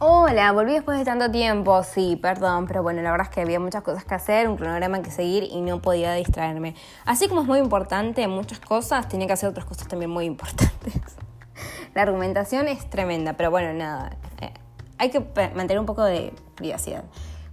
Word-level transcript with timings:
Hola, 0.00 0.52
volví 0.52 0.74
después 0.74 0.96
de 0.96 1.04
tanto 1.04 1.28
tiempo, 1.28 1.82
sí, 1.82 2.14
perdón, 2.14 2.66
pero 2.68 2.84
bueno, 2.84 3.02
la 3.02 3.10
verdad 3.10 3.26
es 3.28 3.34
que 3.34 3.40
había 3.40 3.58
muchas 3.58 3.82
cosas 3.82 4.04
que 4.04 4.14
hacer, 4.14 4.48
un 4.48 4.56
cronograma 4.56 5.02
que 5.02 5.10
seguir 5.10 5.42
y 5.42 5.60
no 5.60 5.82
podía 5.82 6.12
distraerme. 6.12 6.76
Así 7.04 7.26
como 7.26 7.40
es 7.40 7.48
muy 7.48 7.58
importante 7.58 8.28
muchas 8.28 8.60
cosas, 8.60 9.08
tenía 9.08 9.26
que 9.26 9.32
hacer 9.32 9.48
otras 9.48 9.66
cosas 9.66 9.88
también 9.88 10.12
muy 10.12 10.24
importantes. 10.26 10.94
la 11.96 12.02
argumentación 12.02 12.68
es 12.68 12.88
tremenda, 12.88 13.32
pero 13.32 13.50
bueno, 13.50 13.72
nada, 13.72 14.16
eh, 14.40 14.52
hay 14.98 15.10
que 15.10 15.18
mantener 15.56 15.80
un 15.80 15.86
poco 15.86 16.04
de 16.04 16.32
privacidad. 16.54 17.02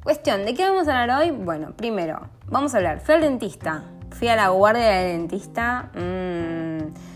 Cuestión, 0.03 0.45
¿de 0.45 0.53
qué 0.53 0.69
vamos 0.69 0.87
a 0.87 1.01
hablar 1.01 1.21
hoy? 1.23 1.31
Bueno, 1.31 1.75
primero, 1.75 2.29
vamos 2.45 2.75
a 2.75 2.77
hablar, 2.77 2.99
fui 2.99 3.15
al 3.15 3.21
dentista, 3.21 3.85
fui 4.11 4.27
a 4.27 4.35
la 4.35 4.49
guardia 4.49 4.85
del 4.85 5.17
dentista. 5.17 5.89
Mmm, 5.95 7.14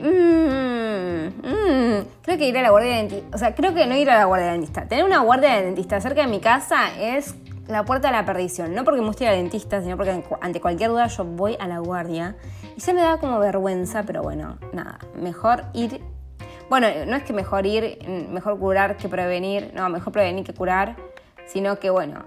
Mmm, 0.00 1.26
mmm, 1.42 2.06
creo 2.22 2.38
que 2.38 2.48
ir 2.48 2.56
a 2.58 2.62
la 2.62 2.70
guardia 2.70 2.90
de 2.90 2.96
dentista, 2.98 3.36
o 3.36 3.38
sea, 3.38 3.54
creo 3.54 3.74
que 3.74 3.86
no 3.86 3.96
ir 3.96 4.08
a 4.10 4.18
la 4.18 4.24
guardia 4.24 4.46
de 4.46 4.52
dentista. 4.52 4.86
Tener 4.86 5.04
una 5.04 5.20
guardia 5.20 5.54
de 5.54 5.64
dentista 5.64 6.00
cerca 6.00 6.22
de 6.22 6.28
mi 6.28 6.40
casa 6.40 6.90
es 6.98 7.34
la 7.68 7.84
puerta 7.84 8.08
de 8.08 8.14
la 8.14 8.24
perdición. 8.24 8.74
No 8.74 8.84
porque 8.84 9.00
me 9.00 9.06
guste 9.06 9.24
ir 9.24 9.30
al 9.30 9.36
dentista, 9.36 9.82
sino 9.82 9.96
porque 9.96 10.24
ante 10.40 10.60
cualquier 10.60 10.90
duda 10.90 11.06
yo 11.06 11.24
voy 11.24 11.56
a 11.60 11.66
la 11.66 11.78
guardia. 11.78 12.36
Y 12.76 12.80
se 12.80 12.94
me 12.94 13.02
da 13.02 13.18
como 13.18 13.38
vergüenza, 13.38 14.04
pero 14.04 14.22
bueno, 14.22 14.58
nada, 14.72 14.98
mejor 15.14 15.64
ir. 15.74 16.00
Bueno, 16.70 16.86
no 17.06 17.16
es 17.16 17.22
que 17.22 17.32
mejor 17.32 17.66
ir, 17.66 17.98
mejor 18.30 18.58
curar 18.58 18.96
que 18.96 19.08
prevenir, 19.08 19.72
no, 19.74 19.88
mejor 19.88 20.12
prevenir 20.12 20.44
que 20.44 20.54
curar, 20.54 20.96
sino 21.46 21.78
que 21.78 21.90
bueno, 21.90 22.24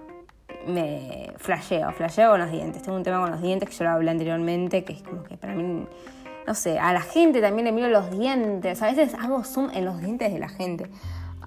me 0.67 1.31
flasheo, 1.38 1.92
flasheo 1.92 2.31
con 2.31 2.40
los 2.40 2.52
dientes. 2.52 2.81
Tengo 2.81 2.98
un 2.98 3.03
tema 3.03 3.22
con 3.22 3.31
los 3.31 3.42
dientes 3.42 3.70
que 3.70 3.76
yo 3.76 3.84
lo 3.86 3.92
hablé 3.92 4.12
anteriormente, 4.12 4.84
que 4.84 4.94
es 4.94 5.03
como 5.03 5.23
que 5.23 5.38
para 5.38 5.53
mí 5.53 5.88
no 6.48 6.54
sé, 6.55 6.80
a 6.80 6.94
la 6.94 7.02
gente 7.02 7.41
también 7.41 7.66
le 7.66 7.72
miro 7.72 7.90
los 7.90 8.12
dientes. 8.12 8.81
A 8.81 8.88
veces 8.88 9.13
hago 9.16 9.44
zoom 9.44 9.70
en 9.73 9.86
los 9.86 10.00
dientes 10.00 10.31
de 10.34 10.40
la 10.40 10.50
gente. 10.50 10.90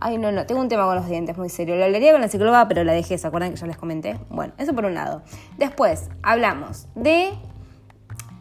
Ay, 0.01 0.19
no, 0.19 0.33
no, 0.33 0.45
tengo 0.45 0.61
un 0.61 0.69
tema 0.69 0.85
con 0.85 0.97
los 0.97 1.09
dientes, 1.09 1.37
muy 1.37 1.49
serio. 1.49 1.77
Lo 1.77 1.85
hablaría 1.85 2.13
con 2.13 2.21
la 2.21 2.29
psicóloga, 2.29 2.69
pero 2.69 2.85
la 2.85 2.93
dejé, 2.93 3.17
¿se 3.17 3.27
acuerdan 3.27 3.51
que 3.51 3.57
ya 3.57 3.67
les 3.67 3.77
comenté? 3.77 4.19
Bueno, 4.29 4.53
eso 4.59 4.75
por 4.75 4.85
un 4.85 4.95
lado. 4.95 5.23
Después, 5.57 6.11
hablamos 6.23 6.89
de 6.95 7.33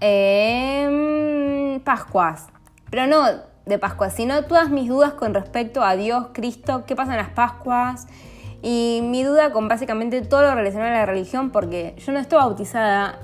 eh, 0.02 1.80
Pascuas. 1.84 2.48
Pero 2.90 3.08
no 3.08 3.26
de 3.66 3.80
Pascuas, 3.80 4.14
sino 4.14 4.44
todas 4.44 4.70
mis 4.70 4.90
dudas 4.90 5.14
con 5.14 5.34
respecto 5.34 5.84
a 5.84 5.96
Dios, 5.96 6.28
Cristo, 6.34 6.84
qué 6.86 6.96
pasa 6.96 7.12
en 7.12 7.18
las 7.18 7.30
Pascuas. 7.30 8.08
Y 8.62 9.02
mi 9.04 9.24
duda 9.24 9.52
con 9.52 9.68
básicamente 9.68 10.22
todo 10.22 10.42
lo 10.42 10.56
relacionado 10.56 10.92
a 10.92 10.96
la 11.00 11.06
religión, 11.06 11.52
porque 11.52 11.96
yo 11.98 12.12
no 12.12 12.20
estoy 12.20 12.38
bautizada 12.38 13.20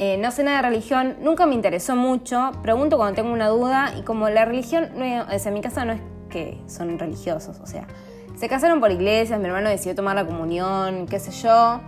eh, 0.00 0.16
no 0.16 0.30
sé 0.30 0.44
nada 0.44 0.62
de 0.62 0.68
religión, 0.68 1.16
nunca 1.20 1.44
me 1.44 1.56
interesó 1.56 1.96
mucho, 1.96 2.52
pregunto 2.62 2.96
cuando 2.96 3.16
tengo 3.16 3.32
una 3.32 3.48
duda 3.48 3.94
y 3.98 4.02
como 4.02 4.28
la 4.28 4.44
religión, 4.44 4.90
no 4.94 5.04
es, 5.04 5.44
en 5.44 5.54
mi 5.54 5.60
casa 5.60 5.84
no 5.84 5.92
es 5.92 6.00
que 6.30 6.62
son 6.68 7.00
religiosos, 7.00 7.58
o 7.58 7.66
sea, 7.66 7.88
se 8.36 8.48
casaron 8.48 8.78
por 8.78 8.92
iglesias, 8.92 9.40
mi 9.40 9.46
hermano 9.46 9.68
decidió 9.68 9.96
tomar 9.96 10.14
la 10.14 10.24
comunión, 10.24 11.06
qué 11.06 11.18
sé 11.18 11.32
yo, 11.32 11.80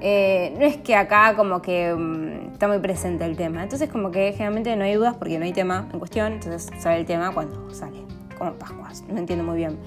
eh, 0.00 0.54
no 0.58 0.64
es 0.64 0.78
que 0.78 0.96
acá 0.96 1.36
como 1.36 1.60
que 1.60 1.92
mm, 1.94 2.52
está 2.52 2.68
muy 2.68 2.78
presente 2.78 3.26
el 3.26 3.36
tema, 3.36 3.64
entonces 3.64 3.90
como 3.90 4.10
que 4.10 4.32
generalmente 4.32 4.74
no 4.74 4.84
hay 4.84 4.94
dudas 4.94 5.16
porque 5.18 5.38
no 5.38 5.44
hay 5.44 5.52
tema 5.52 5.90
en 5.92 5.98
cuestión, 5.98 6.32
entonces 6.32 6.70
sale 6.80 7.00
el 7.00 7.04
tema 7.04 7.34
cuando 7.34 7.68
sale, 7.74 8.02
como 8.38 8.54
Pascuas, 8.54 9.04
no 9.10 9.18
entiendo 9.18 9.44
muy 9.44 9.58
bien. 9.58 9.78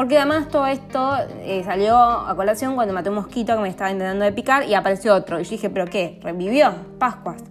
Porque 0.00 0.16
además 0.16 0.48
todo 0.48 0.66
esto 0.66 1.14
eh, 1.42 1.60
salió 1.62 1.98
a 1.98 2.34
colación 2.34 2.74
cuando 2.74 2.94
maté 2.94 3.10
un 3.10 3.16
mosquito 3.16 3.54
que 3.54 3.60
me 3.60 3.68
estaba 3.68 3.90
intentando 3.90 4.24
de 4.24 4.32
picar 4.32 4.66
y 4.66 4.72
apareció 4.72 5.14
otro. 5.14 5.38
Y 5.38 5.44
yo 5.44 5.50
dije, 5.50 5.68
¿pero 5.68 5.84
qué? 5.84 6.18
¿Revivió? 6.22 6.72
¿Pascuas? 6.98 7.42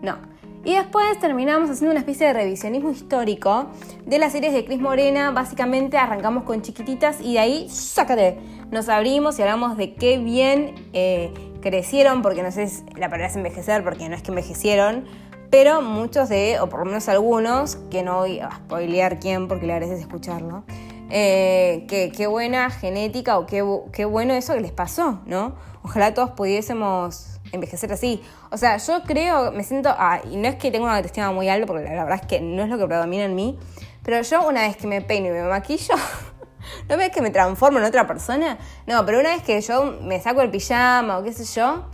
No. 0.00 0.16
Y 0.64 0.76
después 0.76 1.18
terminamos 1.18 1.68
haciendo 1.70 1.90
una 1.90 1.98
especie 1.98 2.28
de 2.28 2.34
revisionismo 2.34 2.90
histórico 2.90 3.66
de 4.06 4.16
las 4.20 4.30
series 4.30 4.52
de 4.52 4.64
Cris 4.64 4.78
Morena. 4.78 5.32
Básicamente 5.32 5.98
arrancamos 5.98 6.44
con 6.44 6.62
chiquititas 6.62 7.20
y 7.20 7.32
de 7.32 7.40
ahí, 7.40 7.68
sácate, 7.68 8.38
nos 8.70 8.88
abrimos 8.88 9.36
y 9.40 9.42
hablamos 9.42 9.76
de 9.76 9.96
qué 9.96 10.18
bien 10.18 10.76
eh, 10.92 11.34
crecieron, 11.60 12.22
porque 12.22 12.44
no 12.44 12.52
sé 12.52 12.68
si 12.68 12.84
la 12.90 13.08
palabra 13.08 13.26
es 13.26 13.34
envejecer, 13.34 13.82
porque 13.82 14.08
no 14.08 14.14
es 14.14 14.22
que 14.22 14.30
envejecieron, 14.30 15.04
pero 15.50 15.82
muchos 15.82 16.28
de, 16.28 16.60
o 16.60 16.68
por 16.68 16.78
lo 16.78 16.86
menos 16.86 17.08
algunos, 17.08 17.74
que 17.90 18.04
no 18.04 18.18
voy 18.18 18.38
a 18.38 18.52
spoilear 18.52 19.18
quién 19.18 19.48
porque 19.48 19.66
le 19.66 19.72
agradece 19.72 20.00
escucharlo, 20.00 20.62
eh, 21.10 21.86
qué, 21.88 22.26
buena 22.26 22.70
genética 22.70 23.38
o 23.38 23.46
qué, 23.46 23.64
qué, 23.92 24.04
bueno 24.04 24.34
eso 24.34 24.54
que 24.54 24.60
les 24.60 24.72
pasó, 24.72 25.20
¿no? 25.26 25.54
Ojalá 25.82 26.12
todos 26.12 26.30
pudiésemos 26.30 27.40
envejecer 27.52 27.92
así. 27.92 28.22
O 28.50 28.56
sea, 28.56 28.76
yo 28.76 29.02
creo, 29.04 29.52
me 29.52 29.64
siento, 29.64 29.90
ah, 29.96 30.20
y 30.30 30.36
no 30.36 30.48
es 30.48 30.56
que 30.56 30.70
tenga 30.70 30.84
una 30.84 30.96
autoestima 30.96 31.32
muy 31.32 31.48
alta, 31.48 31.66
porque 31.66 31.84
la 31.84 32.04
verdad 32.04 32.20
es 32.20 32.26
que 32.26 32.40
no 32.40 32.62
es 32.62 32.68
lo 32.68 32.78
que 32.78 32.86
predomina 32.86 33.24
en 33.24 33.34
mí, 33.34 33.58
pero 34.02 34.20
yo 34.20 34.46
una 34.46 34.62
vez 34.62 34.76
que 34.76 34.86
me 34.86 35.00
peino 35.00 35.28
y 35.28 35.30
me 35.30 35.42
maquillo, 35.44 35.94
¿no 36.88 36.96
ves 36.96 37.10
que 37.10 37.22
me 37.22 37.30
transformo 37.30 37.78
en 37.78 37.84
otra 37.84 38.06
persona? 38.06 38.58
No, 38.86 39.04
pero 39.06 39.20
una 39.20 39.30
vez 39.30 39.42
que 39.42 39.60
yo 39.60 39.98
me 40.02 40.20
saco 40.20 40.42
el 40.42 40.50
pijama 40.50 41.18
o 41.18 41.22
qué 41.22 41.32
sé 41.32 41.44
yo, 41.44 41.86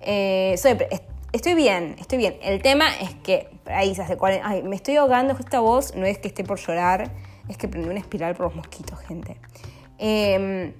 eh, 0.00 0.54
soy, 0.56 0.76
estoy 1.32 1.54
bien, 1.54 1.96
estoy 1.98 2.18
bien. 2.18 2.36
El 2.42 2.62
tema 2.62 2.86
es 3.00 3.14
que, 3.24 3.48
ahí 3.66 3.94
se 3.94 4.02
hace 4.02 4.16
ay, 4.42 4.62
me 4.62 4.76
estoy 4.76 4.96
ahogando 4.96 5.34
esta 5.38 5.58
voz, 5.58 5.96
no 5.96 6.06
es 6.06 6.18
que 6.18 6.28
esté 6.28 6.44
por 6.44 6.60
llorar 6.60 7.10
es 7.48 7.56
que 7.56 7.68
prendí 7.68 7.88
una 7.88 8.00
espiral 8.00 8.34
por 8.34 8.46
los 8.46 8.54
mosquitos, 8.54 8.98
gente. 9.00 9.36
Em, 9.98 10.72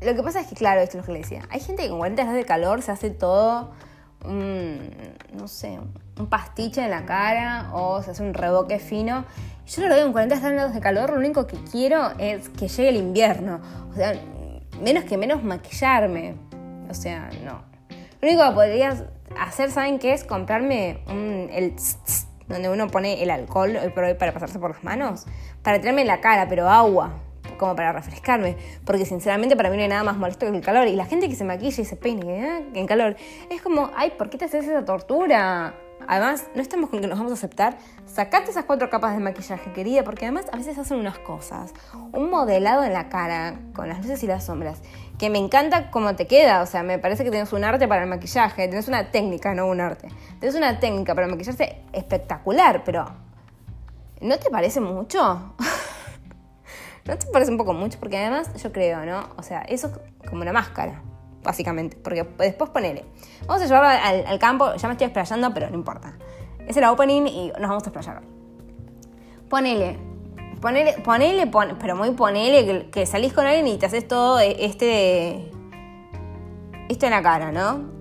lo 0.00 0.14
que 0.14 0.22
pasa 0.22 0.40
es 0.40 0.46
que, 0.46 0.54
claro, 0.54 0.80
esto 0.80 0.98
es 0.98 1.02
lo 1.02 1.06
que 1.06 1.12
le 1.12 1.18
decía. 1.20 1.42
Hay 1.50 1.60
gente 1.60 1.82
que 1.82 1.88
con 1.88 1.98
40 1.98 2.22
grados 2.22 2.38
de 2.38 2.44
calor 2.44 2.82
se 2.82 2.92
hace 2.92 3.10
todo, 3.10 3.72
no 4.24 5.48
sé, 5.48 5.78
un 6.18 6.26
pastiche 6.26 6.82
en 6.82 6.90
la 6.90 7.04
cara 7.04 7.70
o 7.72 8.02
se 8.02 8.12
hace 8.12 8.22
un 8.22 8.34
reboque 8.34 8.78
fino. 8.78 9.24
Yo 9.66 9.82
lo 9.82 9.94
veo 9.94 10.04
con 10.04 10.12
40 10.12 10.40
grados 10.40 10.74
de 10.74 10.80
calor, 10.80 11.10
lo 11.10 11.16
único 11.16 11.46
que 11.46 11.56
quiero 11.70 12.10
es 12.18 12.48
que 12.50 12.68
llegue 12.68 12.88
el 12.90 12.96
invierno. 12.96 13.60
O 13.90 13.94
sea, 13.94 14.14
menos 14.82 15.04
que 15.04 15.16
menos 15.16 15.42
maquillarme. 15.42 16.34
O 16.88 16.94
sea, 16.94 17.30
no. 17.44 17.62
Lo 18.20 18.28
único 18.28 18.48
que 18.48 18.54
podría 18.54 19.06
hacer, 19.38 19.70
¿saben 19.70 19.98
qué 19.98 20.12
es? 20.14 20.24
Comprarme 20.24 21.00
un, 21.08 21.48
el 21.52 21.74
donde 22.48 22.68
uno 22.68 22.88
pone 22.88 23.22
el 23.22 23.30
alcohol 23.30 23.78
por 23.94 24.16
para 24.16 24.32
pasarse 24.32 24.58
por 24.58 24.70
las 24.70 24.84
manos, 24.84 25.26
para 25.62 25.80
tirarme 25.80 26.04
la 26.04 26.20
cara, 26.20 26.46
pero 26.48 26.68
agua, 26.68 27.12
como 27.58 27.74
para 27.76 27.92
refrescarme, 27.92 28.56
porque 28.84 29.04
sinceramente 29.04 29.56
para 29.56 29.70
mí 29.70 29.76
no 29.76 29.82
hay 29.82 29.88
nada 29.88 30.04
más 30.04 30.16
molesto 30.16 30.46
que 30.46 30.56
el 30.56 30.62
calor. 30.62 30.88
Y 30.88 30.96
la 30.96 31.06
gente 31.06 31.28
que 31.28 31.34
se 31.34 31.44
maquilla 31.44 31.82
y 31.82 31.84
se 31.84 31.96
peine 31.96 32.40
¿eh? 32.40 32.64
en 32.74 32.86
calor, 32.86 33.16
es 33.50 33.62
como, 33.62 33.90
ay, 33.96 34.12
¿por 34.18 34.30
qué 34.30 34.38
te 34.38 34.44
haces 34.46 34.66
esa 34.66 34.84
tortura? 34.84 35.74
Además, 36.08 36.46
no 36.54 36.62
estamos 36.62 36.90
con 36.90 37.00
que 37.00 37.06
nos 37.06 37.18
vamos 37.18 37.32
a 37.32 37.34
aceptar. 37.34 37.76
Sacate 38.06 38.50
esas 38.50 38.64
cuatro 38.64 38.90
capas 38.90 39.14
de 39.14 39.20
maquillaje, 39.20 39.72
querida, 39.72 40.04
porque 40.04 40.26
además 40.26 40.46
a 40.52 40.56
veces 40.56 40.78
hacen 40.78 40.98
unas 40.98 41.18
cosas. 41.18 41.72
Un 42.12 42.30
modelado 42.30 42.84
en 42.84 42.92
la 42.92 43.08
cara, 43.08 43.58
con 43.74 43.88
las 43.88 43.98
luces 43.98 44.22
y 44.22 44.26
las 44.26 44.44
sombras, 44.44 44.80
que 45.18 45.30
me 45.30 45.38
encanta 45.38 45.90
cómo 45.90 46.14
te 46.16 46.26
queda. 46.26 46.62
O 46.62 46.66
sea, 46.66 46.82
me 46.82 46.98
parece 46.98 47.24
que 47.24 47.30
tienes 47.30 47.52
un 47.52 47.64
arte 47.64 47.88
para 47.88 48.02
el 48.02 48.08
maquillaje, 48.08 48.68
tienes 48.68 48.88
una 48.88 49.10
técnica, 49.10 49.54
no 49.54 49.66
un 49.66 49.80
arte. 49.80 50.08
Tienes 50.40 50.56
una 50.56 50.78
técnica 50.78 51.14
para 51.14 51.26
maquillarse 51.26 51.82
espectacular, 51.92 52.82
pero 52.84 53.06
¿no 54.20 54.38
te 54.38 54.50
parece 54.50 54.80
mucho? 54.80 55.54
¿No 57.04 57.18
te 57.18 57.26
parece 57.26 57.50
un 57.50 57.58
poco 57.58 57.74
mucho? 57.74 57.98
Porque 57.98 58.18
además 58.18 58.50
yo 58.62 58.72
creo, 58.72 59.04
¿no? 59.04 59.28
O 59.36 59.42
sea, 59.42 59.62
eso 59.62 59.88
es 60.22 60.28
como 60.28 60.42
una 60.42 60.52
máscara 60.52 61.02
básicamente, 61.44 61.96
porque 62.02 62.26
después 62.38 62.70
ponele. 62.70 63.04
Vamos 63.46 63.62
a 63.62 63.66
llevarlo 63.66 64.28
al, 64.28 64.38
campo, 64.40 64.74
ya 64.74 64.88
me 64.88 64.94
estoy 64.94 65.06
explayando, 65.06 65.54
pero 65.54 65.70
no 65.70 65.76
importa. 65.76 66.16
Es 66.66 66.76
el 66.76 66.84
opening 66.84 67.26
y 67.26 67.52
nos 67.60 67.68
vamos 67.68 67.84
a 67.84 67.90
explayar. 67.90 68.22
Ponele, 69.48 69.98
ponele, 70.60 70.94
ponele, 71.02 71.50
pero 71.78 71.94
muy 71.94 72.10
ponele 72.12 72.88
que, 72.90 73.06
salís 73.06 73.32
con 73.32 73.46
alguien 73.46 73.68
y 73.68 73.76
te 73.76 73.86
haces 73.86 74.08
todo 74.08 74.40
este, 74.40 75.50
esto 76.88 77.06
en 77.06 77.12
la 77.12 77.22
cara, 77.22 77.52
¿no? 77.52 77.92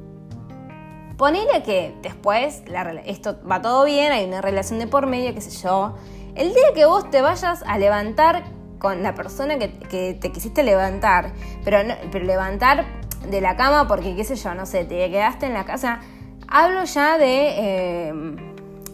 Ponele 1.18 1.62
que 1.64 1.94
después 2.02 2.64
esto 3.06 3.38
va 3.50 3.62
todo 3.62 3.86
bien, 3.86 4.12
hay 4.12 4.26
una 4.26 4.42
relación 4.42 4.80
de 4.80 4.88
por 4.88 5.06
medio, 5.06 5.34
qué 5.36 5.42
sé 5.42 5.52
yo. 5.62 5.96
El 6.36 6.54
día 6.54 6.74
que 6.74 6.86
vos 6.86 7.12
te 7.12 7.22
vayas 7.22 7.64
a 7.68 7.78
levantar 7.78 8.44
con 8.80 9.02
la 9.02 9.14
persona 9.16 9.58
que, 9.58 10.18
te 10.20 10.32
quisiste 10.32 10.64
levantar, 10.64 11.32
pero, 11.64 11.78
pero 12.12 12.26
levantar 12.26 12.86
de 13.30 13.42
la 13.42 13.56
cama 13.56 13.88
porque, 13.88 14.16
qué 14.16 14.24
sé 14.24 14.36
yo, 14.36 14.54
no 14.54 14.66
sé, 14.66 14.86
te 14.86 15.10
quedaste 15.10 15.46
en 15.46 15.54
la 15.54 15.66
casa. 15.66 16.00
Hablo 16.48 16.84
ya 16.84 17.18
de 17.18 18.08
em, 18.08 18.38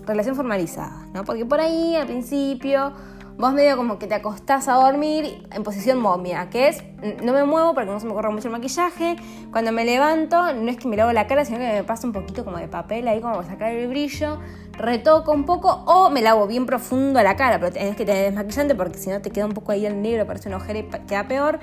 relación 0.06 0.36
formalizada, 0.36 1.08
¿no? 1.14 1.24
Porque 1.24 1.46
por 1.46 1.60
ahí 1.60 1.96
al 1.96 2.08
principio 2.08 2.94
vos 3.40 3.54
medio 3.54 3.78
como 3.78 3.98
que 4.00 4.06
te 4.06 4.16
acostás 4.16 4.68
a 4.68 4.74
dormir 4.74 5.48
en 5.54 5.64
posición 5.64 5.98
momia, 5.98 6.50
que 6.50 6.68
es, 6.68 6.84
no 7.24 7.31
me 7.31 7.46
muevo 7.46 7.74
porque 7.74 7.90
no 7.90 7.98
se 7.98 8.06
me 8.06 8.14
corre 8.14 8.30
mucho 8.31 8.50
el 8.50 8.52
maquillaje, 8.52 9.16
cuando 9.50 9.72
me 9.72 9.86
levanto 9.86 10.54
no 10.54 10.70
es 10.70 10.76
que 10.76 10.90
me 10.90 10.98
lavo 10.98 11.14
la 11.14 11.26
cara, 11.26 11.46
sino 11.46 11.58
que 11.58 11.72
me 11.72 11.84
pasa 11.86 12.06
un 12.06 12.12
poquito 12.12 12.44
como 12.44 12.58
de 12.58 12.68
papel 12.68 13.08
ahí 13.08 13.22
como 13.22 13.36
para 13.36 13.48
sacar 13.48 13.72
el 13.72 13.88
brillo, 13.88 14.40
retoco 14.74 15.31
un 15.31 15.46
poco 15.46 15.70
o 15.70 16.10
me 16.10 16.22
lavo 16.22 16.48
bien 16.48 16.66
profundo 16.66 17.24
la 17.24 17.38
cara, 17.38 17.60
pero 17.60 17.72
tenés 17.72 17.96
que 17.96 18.06
tener 18.06 18.26
desmaquillante 18.26 18.76
porque 18.76 18.98
si 18.98 19.10
no 19.10 19.22
te 19.22 19.31
queda 19.31 19.46
un 19.46 19.54
poco 19.54 19.72
ahí 19.72 19.86
el 19.86 20.02
negro, 20.02 20.28
parece 20.28 20.50
una 20.50 20.58
ojera 20.58 20.80
y 20.80 20.84
queda 21.08 21.26
peor. 21.30 21.60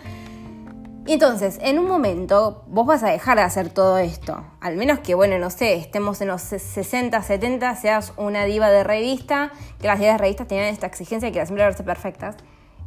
Y 1.07 1.13
entonces, 1.13 1.59
en 1.63 1.79
un 1.79 1.87
momento, 1.87 2.65
vos 2.67 2.85
vas 2.85 3.05
a 3.05 3.09
dejar 3.09 3.37
de 3.37 3.45
hacer 3.45 3.71
todo 3.71 3.97
esto. 3.99 4.43
Al 4.61 4.77
menos 4.77 4.99
que, 4.99 5.15
bueno, 5.15 5.39
no 5.39 5.51
sé, 5.51 5.75
estemos 5.75 6.21
en 6.21 6.27
los 6.27 6.43
60, 6.43 7.23
70, 7.23 7.77
seas 7.77 8.13
una 8.17 8.45
diva 8.45 8.71
de 8.71 8.83
revista, 8.83 9.53
que 9.81 9.87
las 9.87 10.01
divas 10.01 10.15
de 10.15 10.19
revistas 10.19 10.49
tenían 10.49 10.67
esta 10.67 10.89
exigencia 10.89 11.29
de 11.29 11.33
que 11.33 11.39
las 11.39 11.49
siempre 11.49 11.65
verse 11.65 11.85
perfectas. 11.85 12.37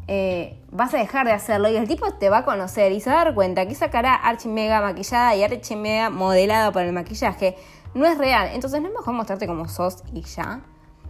eh, 0.08 0.58
vas 0.72 0.94
a 0.94 0.98
dejar 0.98 1.28
de 1.28 1.34
hacerlo 1.34 1.70
y 1.70 1.78
el 1.78 1.88
tipo 1.88 2.12
te 2.16 2.30
va 2.30 2.40
a 2.40 2.46
conocer 2.46 2.92
y 2.92 3.00
se 3.00 3.10
va 3.12 3.22
a 3.22 3.26
dar 3.26 3.36
cuenta 3.36 3.68
que 3.68 3.74
esa 3.74 3.90
cara 3.92 4.16
archi 4.16 4.50
mega 4.50 4.82
maquillada 4.82 5.36
y 5.36 5.44
archi 5.44 5.76
mega 5.76 6.10
modelada 6.10 6.72
por 6.72 6.82
el 6.82 6.92
maquillaje 6.92 7.56
no 7.94 8.06
es 8.06 8.18
real. 8.18 8.50
Entonces 8.54 8.82
no 8.82 8.88
es 8.88 8.94
mejor 8.94 9.14
mostrarte 9.14 9.48
como 9.48 9.68
sos 9.70 10.04
y 10.12 10.24
ya. 10.24 10.62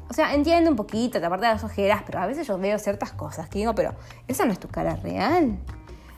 O 0.10 0.14
sea, 0.14 0.34
entiende 0.34 0.70
un 0.70 0.76
poquito, 0.76 1.20
te 1.20 1.26
aparte 1.26 1.46
de 1.46 1.54
las 1.54 1.64
ojeras, 1.64 2.04
pero 2.06 2.20
a 2.20 2.26
veces 2.28 2.46
yo 2.46 2.58
veo 2.58 2.78
ciertas 2.78 3.14
cosas 3.14 3.48
que 3.48 3.60
digo, 3.60 3.74
pero 3.74 3.96
esa 4.28 4.46
no 4.46 4.52
es 4.52 4.60
tu 4.60 4.68
cara 4.68 4.96
real. 4.98 5.58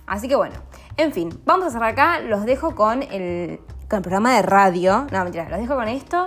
Así 0.07 0.27
que 0.27 0.35
bueno, 0.35 0.55
en 0.97 1.13
fin, 1.13 1.29
vamos 1.45 1.67
a 1.67 1.71
cerrar 1.71 1.91
acá. 1.91 2.19
Los 2.19 2.45
dejo 2.45 2.75
con 2.75 3.03
el, 3.03 3.59
con 3.89 3.97
el 3.97 4.01
programa 4.03 4.35
de 4.35 4.41
radio. 4.41 5.07
No, 5.11 5.23
mentira, 5.23 5.49
los 5.49 5.59
dejo 5.59 5.75
con 5.75 5.87
esto. 5.87 6.25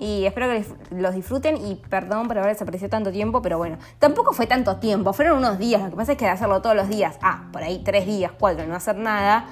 Y 0.00 0.24
espero 0.24 0.46
que 0.48 0.64
los 0.94 1.14
disfruten 1.14 1.58
y 1.58 1.74
perdón 1.74 2.26
por 2.26 2.38
haber 2.38 2.54
desaparecido 2.54 2.88
tanto 2.88 3.12
tiempo, 3.12 3.42
pero 3.42 3.58
bueno, 3.58 3.76
tampoco 3.98 4.32
fue 4.32 4.46
tanto 4.46 4.76
tiempo, 4.76 5.12
fueron 5.12 5.36
unos 5.36 5.58
días, 5.58 5.82
lo 5.82 5.90
que 5.90 5.96
pasa 5.96 6.12
es 6.12 6.18
que 6.18 6.24
de 6.24 6.30
hacerlo 6.30 6.62
todos 6.62 6.74
los 6.74 6.88
días, 6.88 7.18
ah, 7.20 7.50
por 7.52 7.62
ahí 7.62 7.82
tres 7.84 8.06
días, 8.06 8.32
cuatro, 8.38 8.66
no 8.66 8.74
hacer 8.74 8.96
nada, 8.96 9.44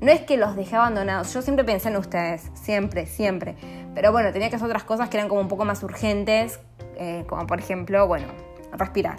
no 0.00 0.12
es 0.12 0.20
que 0.20 0.36
los 0.36 0.54
dejé 0.54 0.76
abandonados, 0.76 1.34
yo 1.34 1.42
siempre 1.42 1.64
pensé 1.64 1.88
en 1.88 1.96
ustedes, 1.96 2.52
siempre, 2.54 3.06
siempre, 3.06 3.56
pero 3.96 4.12
bueno, 4.12 4.32
tenía 4.32 4.48
que 4.48 4.54
hacer 4.54 4.66
otras 4.66 4.84
cosas 4.84 5.08
que 5.08 5.16
eran 5.16 5.28
como 5.28 5.40
un 5.40 5.48
poco 5.48 5.64
más 5.64 5.82
urgentes, 5.82 6.60
eh, 6.94 7.24
como 7.28 7.44
por 7.48 7.58
ejemplo, 7.58 8.06
bueno, 8.06 8.28
respirar. 8.70 9.16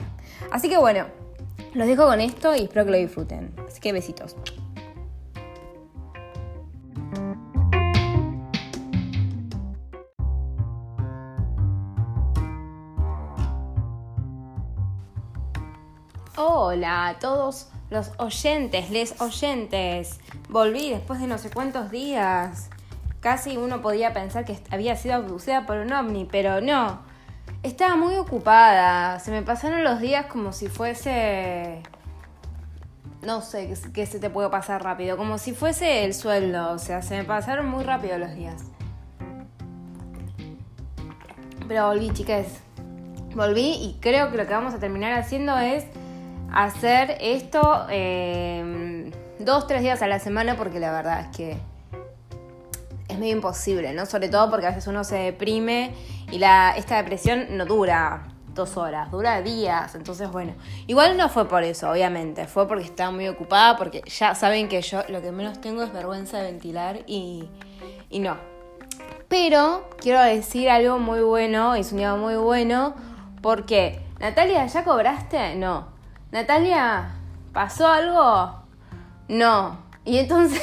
Así 0.52 0.70
que 0.70 0.78
bueno, 0.78 1.06
los 1.74 1.86
dejo 1.86 2.06
con 2.06 2.22
esto 2.22 2.56
y 2.56 2.64
espero 2.64 2.86
que 2.86 2.92
lo 2.92 2.98
disfruten, 2.98 3.54
así 3.68 3.82
que 3.82 3.92
besitos. 3.92 4.38
Hola 16.40 17.08
a 17.08 17.14
todos 17.18 17.68
los 17.90 18.12
oyentes, 18.20 18.92
les 18.92 19.20
oyentes. 19.20 20.20
Volví 20.50 20.92
después 20.92 21.20
de 21.20 21.26
no 21.26 21.40
sé 21.40 21.50
cuántos 21.50 21.90
días. 21.90 22.70
Casi 23.22 23.58
uno 23.58 23.82
podía 23.82 24.14
pensar 24.14 24.46
que 24.46 24.60
había 24.70 24.96
sido 24.96 25.16
abducida 25.16 25.66
por 25.66 25.78
un 25.78 25.92
ovni, 25.92 26.26
pero 26.32 26.62
no. 26.62 27.02
Estaba 27.64 27.96
muy 27.96 28.18
ocupada. 28.18 29.20
Se 29.20 29.32
me 29.32 29.42
pasaron 29.42 29.84
los 29.84 30.00
días 30.00 30.28
como 30.28 30.54
si 30.54 30.68
fuese... 30.68 31.82
No 33.24 33.42
sé, 33.42 33.74
que 33.92 34.06
se 34.06 34.20
te 34.20 34.30
puede 34.30 34.52
pasar 34.52 34.84
rápido. 34.84 35.18
Como 35.18 35.40
si 35.40 35.54
fuese 35.54 36.06
el 36.06 36.14
sueldo. 36.14 36.70
O 36.70 36.78
sea, 36.78 37.02
se 37.02 37.18
me 37.18 37.24
pasaron 37.24 37.68
muy 37.68 37.84
rápido 37.84 38.20
los 38.20 38.36
días. 38.36 38.64
Pero 41.68 41.88
volví, 41.88 42.12
chicas. 42.12 42.46
Volví 43.34 43.72
y 43.72 43.98
creo 44.02 44.30
que 44.30 44.38
lo 44.38 44.46
que 44.46 44.54
vamos 44.54 44.76
a 44.76 44.80
terminar 44.80 45.14
haciendo 45.14 45.58
es 45.58 45.88
hacer 46.52 47.18
esto 47.22 47.86
eh, 47.90 49.12
dos, 49.40 49.68
tres 49.68 49.82
días 49.82 50.02
a 50.02 50.08
la 50.08 50.20
semana 50.20 50.56
porque 50.56 50.80
la 50.80 50.92
verdad 50.92 51.22
es 51.22 51.36
que 51.36 51.58
es 53.08 53.18
medio 53.18 53.34
imposible, 53.34 53.94
¿no? 53.94 54.06
Sobre 54.06 54.30
todo 54.30 54.50
porque 54.50 54.66
a 54.68 54.70
veces 54.70 54.88
uno 54.88 55.04
se 55.04 55.16
deprime 55.18 55.94
y 56.32 56.40
la, 56.40 56.74
esta 56.78 56.98
depresión 56.98 57.58
no 57.58 57.66
dura 57.66 58.28
dos 58.54 58.76
horas, 58.76 59.10
dura 59.12 59.42
días. 59.42 59.96
Entonces, 59.96 60.30
bueno, 60.30 60.54
igual 60.88 61.16
no 61.16 61.30
fue 61.30 61.48
por 61.48 61.64
eso, 61.64 61.90
obviamente, 61.90 62.48
fue 62.48 62.68
porque 62.68 62.84
estaba 62.84 63.12
muy 63.12 63.28
ocupada, 63.28 63.78
porque 63.78 64.02
ya 64.06 64.36
saben 64.36 64.68
que 64.68 64.82
yo 64.82 65.04
lo 65.08 65.22
que 65.22 65.32
menos 65.32 65.62
tengo 65.62 65.84
es 65.84 65.94
vergüenza 65.94 66.38
de 66.38 66.52
ventilar 66.52 67.00
y, 67.08 67.48
y 68.10 68.20
no. 68.20 68.36
Pero 69.30 69.90
quiero 70.00 70.22
decir 70.22 70.70
algo 70.70 71.00
muy 71.00 71.22
bueno, 71.22 71.76
es 71.76 71.92
un 71.92 72.00
día 72.00 72.16
muy 72.16 72.36
bueno, 72.36 72.96
porque, 73.42 74.02
Natalia, 74.20 74.66
¿ya 74.66 74.84
cobraste? 74.84 75.56
No. 75.56 75.97
Natalia, 76.38 77.16
¿pasó 77.52 77.88
algo? 77.88 78.62
No. 79.28 79.80
Y 80.06 80.20
entonces, 80.20 80.62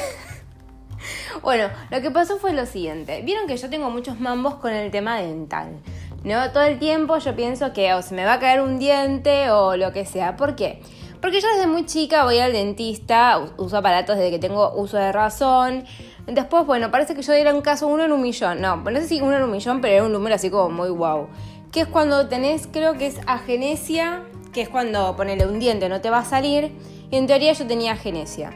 bueno, 1.41 1.67
lo 1.91 1.99
que 1.99 2.11
pasó 2.11 2.37
fue 2.37 2.53
lo 2.53 2.65
siguiente. 2.65 3.21
Vieron 3.23 3.45
que 3.45 3.57
yo 3.57 3.69
tengo 3.69 3.89
muchos 3.89 4.17
mambos 4.17 4.55
con 4.55 4.71
el 4.71 4.89
tema 4.89 5.17
dental. 5.17 5.81
¿No? 6.23 6.49
Todo 6.51 6.63
el 6.63 6.79
tiempo 6.79 7.17
yo 7.17 7.35
pienso 7.35 7.73
que 7.73 7.93
se 8.03 8.15
me 8.15 8.23
va 8.23 8.35
a 8.35 8.39
caer 8.39 8.61
un 8.61 8.79
diente 8.79 9.51
o 9.51 9.75
lo 9.75 9.91
que 9.91 10.05
sea. 10.05 10.37
¿Por 10.37 10.55
qué? 10.55 10.81
Porque 11.19 11.41
yo 11.41 11.47
desde 11.49 11.67
muy 11.67 11.85
chica 11.85 12.23
voy 12.23 12.39
al 12.39 12.53
dentista, 12.53 13.37
uso 13.57 13.75
aparatos 13.75 14.15
desde 14.15 14.31
que 14.31 14.39
tengo 14.39 14.71
uso 14.75 14.95
de 14.95 15.11
razón. 15.11 15.83
Después, 16.25 16.65
bueno, 16.65 16.89
parece 16.89 17.15
que 17.15 17.21
yo 17.21 17.33
era 17.33 17.53
un 17.53 17.61
caso 17.61 17.87
uno 17.87 18.05
en 18.05 18.13
un 18.13 18.21
millón. 18.21 18.61
No, 18.61 18.77
no 18.77 18.99
sé 19.01 19.09
si 19.09 19.19
uno 19.19 19.35
en 19.35 19.43
un 19.43 19.51
millón, 19.51 19.81
pero 19.81 19.93
era 19.93 20.03
un 20.05 20.13
número 20.13 20.35
así 20.35 20.49
como 20.49 20.69
muy 20.69 20.87
guau. 20.87 21.27
Que 21.73 21.81
es 21.81 21.87
cuando 21.87 22.29
tenés, 22.29 22.65
creo 22.71 22.93
que 22.93 23.07
es 23.07 23.19
agenesia 23.27 24.23
que 24.55 24.61
es 24.61 24.69
cuando 24.69 25.17
ponerle 25.17 25.45
un 25.45 25.59
diente 25.59 25.89
no 25.89 25.99
te 25.99 26.09
va 26.09 26.19
a 26.19 26.23
salir, 26.25 26.71
y 27.11 27.17
en 27.17 27.27
teoría 27.27 27.51
yo 27.51 27.67
tenía 27.67 27.97
genesia. 27.97 28.51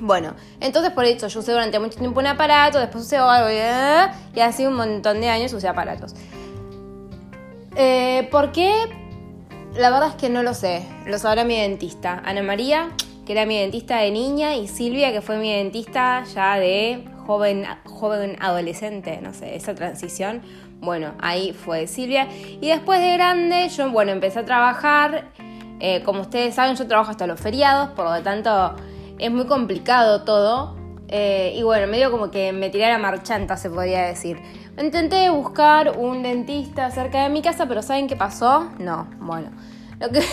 Bueno, 0.00 0.34
entonces 0.58 0.90
por 0.90 1.04
eso 1.04 1.28
yo 1.28 1.38
usé 1.38 1.52
durante 1.52 1.78
mucho 1.78 1.96
tiempo 1.96 2.18
un 2.18 2.26
aparato, 2.26 2.80
después 2.80 3.04
usé 3.04 3.18
algo 3.18 3.48
y 4.34 4.40
así 4.40 4.66
un 4.66 4.74
montón 4.74 5.20
de 5.20 5.28
años 5.28 5.52
usé 5.52 5.68
aparatos. 5.68 6.16
Eh, 7.76 8.26
¿Por 8.32 8.50
qué? 8.50 8.72
La 9.76 9.90
verdad 9.90 10.08
es 10.08 10.14
que 10.16 10.28
no 10.28 10.42
lo 10.42 10.54
sé. 10.54 10.82
Lo 11.06 11.18
sabrá 11.20 11.44
mi 11.44 11.56
dentista. 11.56 12.20
Ana 12.24 12.42
María, 12.42 12.90
que 13.24 13.32
era 13.32 13.46
mi 13.46 13.56
dentista 13.56 13.98
de 13.98 14.10
niña, 14.10 14.56
y 14.56 14.66
Silvia, 14.66 15.12
que 15.12 15.22
fue 15.22 15.38
mi 15.38 15.54
dentista 15.54 16.24
ya 16.34 16.58
de 16.58 17.04
joven, 17.28 17.64
joven 17.84 18.36
adolescente, 18.40 19.20
no 19.22 19.32
sé, 19.32 19.54
esa 19.54 19.72
transición. 19.76 20.42
Bueno, 20.82 21.14
ahí 21.20 21.52
fue 21.52 21.86
Silvia. 21.86 22.26
Y 22.60 22.66
después 22.66 23.00
de 23.00 23.12
grande, 23.12 23.68
yo, 23.68 23.88
bueno, 23.90 24.10
empecé 24.10 24.40
a 24.40 24.44
trabajar. 24.44 25.28
Eh, 25.78 26.02
como 26.04 26.22
ustedes 26.22 26.56
saben, 26.56 26.74
yo 26.74 26.88
trabajo 26.88 27.12
hasta 27.12 27.28
los 27.28 27.40
feriados, 27.40 27.90
por 27.90 28.04
lo 28.04 28.20
tanto 28.22 28.74
es 29.16 29.30
muy 29.30 29.46
complicado 29.46 30.24
todo. 30.24 30.76
Eh, 31.06 31.54
y 31.56 31.62
bueno, 31.62 31.86
medio 31.86 32.10
como 32.10 32.32
que 32.32 32.52
me 32.52 32.68
tiré 32.68 32.86
a 32.86 32.90
la 32.90 32.98
marchanta, 32.98 33.56
se 33.56 33.70
podría 33.70 34.06
decir. 34.06 34.40
Intenté 34.76 35.30
buscar 35.30 35.96
un 35.96 36.24
dentista 36.24 36.90
cerca 36.90 37.22
de 37.22 37.28
mi 37.28 37.42
casa, 37.42 37.66
pero 37.66 37.80
¿saben 37.82 38.08
qué 38.08 38.16
pasó? 38.16 38.68
No, 38.80 39.06
bueno. 39.20 39.52
Lo 40.00 40.10
que, 40.10 40.24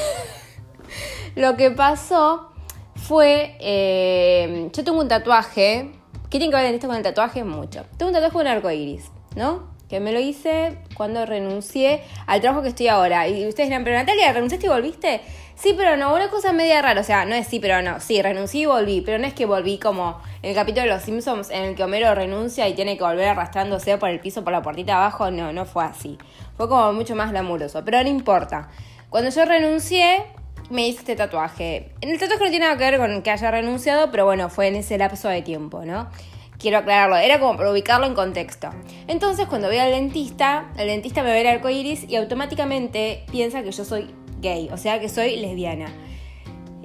lo 1.35 1.55
que 1.57 1.69
pasó 1.69 2.49
fue, 2.95 3.55
eh, 3.59 4.71
yo 4.73 4.83
tengo 4.83 4.99
un 4.99 5.07
tatuaje. 5.07 5.91
¿Qué 6.31 6.39
tiene 6.39 6.49
que 6.49 6.55
ver 6.59 6.73
esto 6.73 6.87
con 6.87 6.95
el 6.95 7.03
tatuaje? 7.03 7.43
Mucho. 7.43 7.85
Tengo 7.97 8.09
un 8.09 8.13
tatuaje 8.13 8.33
con 8.33 8.47
arco 8.47 8.71
iris, 8.71 9.11
¿no? 9.35 9.78
Que 9.89 9.99
me 9.99 10.11
lo 10.11 10.19
hice 10.19 10.77
cuando 10.93 11.25
renuncié 11.25 12.03
al 12.27 12.41
trabajo 12.41 12.61
que 12.61 12.69
estoy 12.69 12.87
ahora. 12.87 13.27
Y 13.27 13.47
ustedes 13.47 13.69
dirán, 13.69 13.83
pero 13.83 13.97
Natalia, 13.97 14.31
¿renunciaste 14.31 14.67
y 14.67 14.69
volviste? 14.69 15.21
Sí, 15.55 15.73
pero 15.75 15.97
no, 15.97 16.15
una 16.15 16.29
cosa 16.29 16.53
media 16.53 16.81
rara, 16.81 17.01
o 17.01 17.03
sea, 17.03 17.25
no 17.25 17.35
es 17.35 17.45
sí, 17.47 17.59
pero 17.59 17.81
no, 17.81 17.99
sí, 17.99 18.21
renuncié 18.21 18.61
y 18.61 18.65
volví, 18.65 19.01
pero 19.01 19.17
no 19.17 19.27
es 19.27 19.33
que 19.33 19.45
volví 19.45 19.77
como 19.77 20.21
en 20.41 20.51
el 20.51 20.55
capítulo 20.55 20.83
de 20.83 20.89
Los 20.89 21.03
Simpsons 21.03 21.49
en 21.49 21.63
el 21.63 21.75
que 21.75 21.83
Homero 21.83 22.15
renuncia 22.15 22.65
y 22.69 22.75
tiene 22.75 22.97
que 22.97 23.03
volver 23.03 23.27
arrastrándose 23.27 23.97
por 23.97 24.07
el 24.07 24.21
piso 24.21 24.41
por 24.45 24.53
la 24.53 24.61
puertita 24.61 24.95
abajo, 24.95 25.31
no, 25.31 25.51
no 25.51 25.65
fue 25.65 25.83
así. 25.83 26.17
Fue 26.55 26.69
como 26.69 26.93
mucho 26.93 27.13
más 27.13 27.31
glamuroso, 27.31 27.83
pero 27.83 28.01
no 28.01 28.07
importa. 28.07 28.69
Cuando 29.09 29.31
yo 29.31 29.43
renuncié, 29.43 30.23
me 30.69 30.87
hice 30.87 30.99
este 30.99 31.15
tatuaje. 31.17 31.91
En 31.99 32.09
el 32.09 32.19
tatuaje 32.19 32.45
no 32.45 32.49
tiene 32.51 32.65
nada 32.65 32.77
que 32.77 32.91
ver 32.91 32.97
con 32.97 33.21
que 33.21 33.31
haya 33.31 33.51
renunciado, 33.51 34.11
pero 34.11 34.23
bueno, 34.23 34.49
fue 34.49 34.67
en 34.67 34.77
ese 34.77 34.97
lapso 34.97 35.27
de 35.27 35.41
tiempo, 35.41 35.83
¿no? 35.83 36.09
Quiero 36.59 36.77
aclararlo, 36.79 37.15
era 37.15 37.39
como 37.39 37.57
para 37.57 37.71
ubicarlo 37.71 38.05
en 38.05 38.13
contexto. 38.13 38.69
Entonces, 39.07 39.47
cuando 39.47 39.67
voy 39.67 39.77
al 39.77 39.91
dentista, 39.91 40.69
el 40.77 40.87
dentista 40.87 41.23
me 41.23 41.31
ve 41.31 41.41
el 41.41 41.47
arco 41.47 41.69
iris 41.69 42.05
y 42.07 42.17
automáticamente 42.17 43.23
piensa 43.31 43.63
que 43.63 43.71
yo 43.71 43.85
soy 43.85 44.13
gay, 44.41 44.69
o 44.71 44.77
sea 44.77 44.99
que 44.99 45.07
soy 45.07 45.37
lesbiana. 45.37 45.87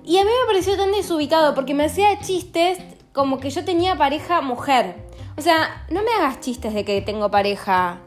Y 0.05 0.19
a 0.19 0.25
mí 0.25 0.31
me 0.31 0.47
pareció 0.47 0.77
tan 0.77 0.93
desubicado 0.93 1.55
porque 1.55 1.75
me 1.75 1.85
hacía 1.85 2.19
chistes 2.21 2.79
como 3.13 3.41
que 3.41 3.51
yo 3.51 3.65
tenía 3.65 3.97
pareja 3.97 4.41
mujer. 4.43 4.95
O 5.37 5.41
sea, 5.41 5.85
no 5.91 6.03
me 6.03 6.11
hagas 6.13 6.41
chistes 6.41 6.73
de 6.73 6.85
que 6.85 7.01
tengo 7.01 7.31
pareja 7.31 8.01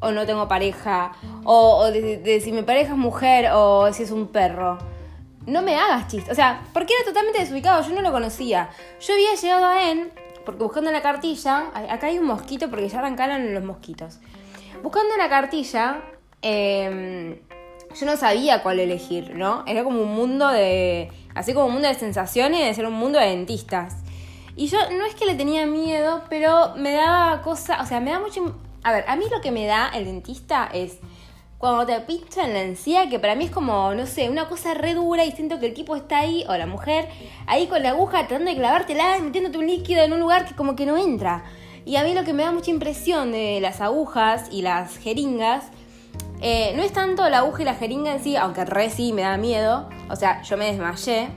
o 0.00 0.10
no 0.10 0.26
tengo 0.26 0.48
pareja, 0.48 1.12
o, 1.44 1.86
de, 1.86 2.40
si 2.42 2.50
mi 2.50 2.62
pareja 2.62 2.92
es 2.92 2.98
mujer 2.98 3.50
o 3.52 3.92
si 3.92 4.02
es 4.02 4.10
un 4.10 4.26
perro. 4.26 4.78
No 5.46 5.62
me 5.62 5.76
hagas 5.76 6.08
chistes. 6.08 6.32
O 6.32 6.34
sea, 6.34 6.64
porque 6.72 6.92
era 6.94 7.04
totalmente 7.04 7.38
desubicado, 7.38 7.82
yo 7.82 7.94
no 7.94 8.02
lo 8.02 8.10
conocía. 8.10 8.70
Yo 9.00 9.14
había 9.14 9.34
llegado 9.34 9.66
a 9.66 9.90
él 9.90 10.10
porque 10.44 10.62
buscando 10.62 10.90
la 10.90 11.02
cartilla, 11.02 11.70
acá 11.74 12.08
hay 12.08 12.18
un 12.18 12.26
mosquito 12.26 12.68
porque 12.70 12.88
ya 12.88 12.98
arrancaron 12.98 13.54
los 13.54 13.64
mosquitos. 13.64 14.18
Buscando 14.82 15.16
la 15.16 15.28
cartilla, 15.28 16.02
em, 16.42 17.38
yo 17.94 18.06
no 18.06 18.16
sabía 18.16 18.62
cuál 18.62 18.80
elegir, 18.80 19.34
¿no? 19.36 19.64
Era 19.66 19.84
como 19.84 20.02
un 20.02 20.14
mundo 20.14 20.48
de. 20.48 21.10
Así 21.34 21.54
como 21.54 21.66
un 21.66 21.72
mundo 21.74 21.88
de 21.88 21.94
sensaciones 21.94 22.64
de 22.64 22.74
ser 22.74 22.86
un 22.86 22.94
mundo 22.94 23.18
de 23.18 23.26
dentistas. 23.26 23.96
Y 24.56 24.66
yo 24.66 24.78
no 24.90 25.04
es 25.06 25.14
que 25.14 25.24
le 25.24 25.34
tenía 25.34 25.66
miedo, 25.66 26.22
pero 26.28 26.74
me 26.76 26.92
daba 26.92 27.42
cosa. 27.42 27.80
O 27.82 27.86
sea, 27.86 28.00
me 28.00 28.10
da 28.10 28.20
mucho. 28.20 28.56
A 28.82 28.92
ver, 28.92 29.04
a 29.06 29.16
mí 29.16 29.24
lo 29.30 29.40
que 29.40 29.50
me 29.50 29.66
da 29.66 29.88
el 29.94 30.04
dentista 30.04 30.68
es 30.72 30.98
cuando 31.62 31.86
te 31.86 32.00
pinchan 32.00 32.52
la 32.54 32.62
encía, 32.62 33.08
que 33.08 33.20
para 33.20 33.36
mí 33.36 33.44
es 33.44 33.52
como, 33.52 33.94
no 33.94 34.04
sé, 34.04 34.28
una 34.28 34.48
cosa 34.48 34.74
re 34.74 34.94
dura 34.94 35.24
y 35.24 35.30
siento 35.30 35.60
que 35.60 35.66
el 35.66 35.74
tipo 35.74 35.94
está 35.94 36.18
ahí, 36.18 36.44
o 36.48 36.56
la 36.56 36.66
mujer, 36.66 37.08
ahí 37.46 37.68
con 37.68 37.84
la 37.84 37.90
aguja 37.90 38.26
tratando 38.26 38.50
de 38.50 38.56
clavártela, 38.56 39.20
metiéndote 39.20 39.58
un 39.58 39.68
líquido 39.68 40.02
en 40.02 40.12
un 40.12 40.18
lugar 40.18 40.44
que 40.44 40.56
como 40.56 40.74
que 40.74 40.86
no 40.86 40.96
entra. 40.96 41.44
Y 41.84 41.94
a 41.94 42.02
mí 42.02 42.14
lo 42.14 42.24
que 42.24 42.32
me 42.32 42.42
da 42.42 42.50
mucha 42.50 42.72
impresión 42.72 43.30
de 43.30 43.60
las 43.60 43.80
agujas 43.80 44.48
y 44.50 44.62
las 44.62 44.98
jeringas 44.98 45.70
Eh, 46.44 46.72
no 46.74 46.82
es 46.82 46.92
tanto 46.92 47.28
la 47.28 47.38
aguja 47.38 47.62
y 47.62 47.64
la 47.64 47.74
jeringa 47.74 48.12
en 48.12 48.20
sí, 48.20 48.34
aunque 48.34 48.64
re 48.64 48.90
sí 48.90 49.12
me 49.12 49.22
da 49.22 49.36
miedo, 49.36 49.88
o 50.10 50.16
sea, 50.16 50.42
yo 50.42 50.56
me 50.56 50.64
desmayé, 50.64 51.28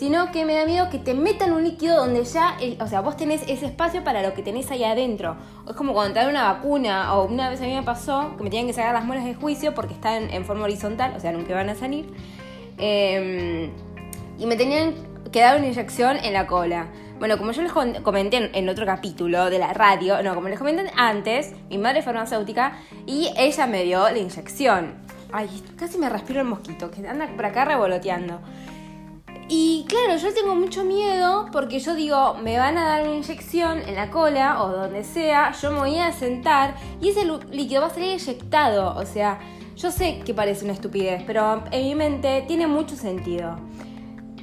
sino 0.00 0.32
que 0.32 0.46
me 0.46 0.54
da 0.54 0.64
miedo 0.64 0.88
que 0.88 0.98
te 0.98 1.12
metan 1.12 1.52
un 1.52 1.62
líquido 1.62 1.94
donde 1.94 2.24
ya, 2.24 2.56
o 2.80 2.86
sea, 2.86 3.02
vos 3.02 3.18
tenés 3.18 3.42
ese 3.46 3.66
espacio 3.66 4.02
para 4.02 4.22
lo 4.22 4.32
que 4.32 4.42
tenés 4.42 4.70
ahí 4.70 4.82
adentro. 4.82 5.36
Es 5.68 5.76
como 5.76 5.92
cuando 5.92 6.14
te 6.14 6.20
dan 6.20 6.30
una 6.30 6.50
vacuna, 6.54 7.14
o 7.14 7.26
una 7.26 7.50
vez 7.50 7.60
a 7.60 7.64
mí 7.64 7.74
me 7.74 7.82
pasó 7.82 8.34
que 8.38 8.42
me 8.42 8.48
tenían 8.48 8.66
que 8.66 8.72
sacar 8.72 8.94
las 8.94 9.04
muelas 9.04 9.26
de 9.26 9.34
juicio 9.34 9.74
porque 9.74 9.92
están 9.92 10.30
en 10.30 10.46
forma 10.46 10.64
horizontal, 10.64 11.12
o 11.14 11.20
sea, 11.20 11.32
nunca 11.32 11.54
van 11.54 11.68
a 11.68 11.74
salir. 11.74 12.06
Em, 12.78 13.70
y 14.38 14.46
me 14.46 14.56
tenían 14.56 14.94
que 15.30 15.42
dar 15.42 15.58
una 15.58 15.66
inyección 15.66 16.16
en 16.16 16.32
la 16.32 16.46
cola. 16.46 16.86
Bueno, 17.18 17.36
como 17.36 17.52
yo 17.52 17.60
les 17.60 17.72
comenté 17.72 18.58
en, 18.58 18.68
otro 18.70 18.86
capítulo 18.86 19.50
de 19.50 19.58
la 19.58 19.74
radio, 19.74 20.22
no, 20.22 20.34
como 20.34 20.48
les 20.48 20.58
comenté 20.58 20.90
antes, 20.96 21.52
mi 21.68 21.76
madre 21.76 21.98
es 21.98 22.06
farmacéutica 22.06 22.72
y 23.04 23.28
ella 23.36 23.66
me 23.66 23.84
dio 23.84 24.08
la 24.08 24.16
inyección. 24.16 24.94
Ay, 25.30 25.50
casi 25.76 25.98
me 25.98 26.08
respiro 26.08 26.40
el 26.40 26.46
mosquito, 26.46 26.90
que 26.90 27.06
anda 27.06 27.28
por 27.36 27.44
acá 27.44 27.66
revoloteando. 27.66 28.40
Y 29.52 29.84
claro, 29.88 30.16
yo 30.16 30.32
tengo 30.32 30.54
mucho 30.54 30.84
miedo 30.84 31.48
porque 31.50 31.80
yo 31.80 31.96
digo, 31.96 32.34
me 32.34 32.56
van 32.56 32.78
a 32.78 32.84
dar 32.84 33.02
una 33.02 33.16
inyección 33.16 33.80
en 33.80 33.96
la 33.96 34.08
cola 34.08 34.62
o 34.62 34.68
donde 34.68 35.02
sea, 35.02 35.50
yo 35.60 35.72
me 35.72 35.80
voy 35.80 35.98
a 35.98 36.12
sentar 36.12 36.76
y 37.00 37.08
ese 37.08 37.24
líquido 37.50 37.80
va 37.80 37.88
a 37.88 37.90
salir 37.90 38.12
inyectado. 38.12 38.94
O 38.96 39.04
sea, 39.04 39.40
yo 39.74 39.90
sé 39.90 40.20
que 40.20 40.34
parece 40.34 40.62
una 40.62 40.74
estupidez, 40.74 41.24
pero 41.26 41.64
en 41.72 41.82
mi 41.84 41.96
mente 41.96 42.44
tiene 42.46 42.68
mucho 42.68 42.94
sentido. 42.94 43.56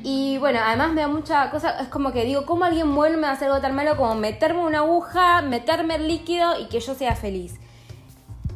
Y 0.04 0.40
bueno, 0.40 0.60
además 0.62 0.92
me 0.92 1.00
da 1.00 1.08
mucha 1.08 1.52
cosa, 1.52 1.80
es 1.80 1.88
como 1.88 2.12
que 2.12 2.26
digo, 2.26 2.46
¿cómo 2.46 2.66
alguien 2.66 2.94
bueno 2.94 3.16
me 3.16 3.24
va 3.24 3.30
a 3.30 3.34
hacer 3.36 3.48
algo 3.48 3.62
tan 3.62 3.76
malo 3.76 3.96
como 3.96 4.14
meterme 4.16 4.60
una 4.60 4.80
aguja, 4.80 5.42
meterme 5.42 5.96
el 5.96 6.10
líquido 6.10 6.60
y 6.60 6.68
que 6.68 6.82
yo 6.82 6.94
sea 6.96 7.16
feliz? 7.16 7.62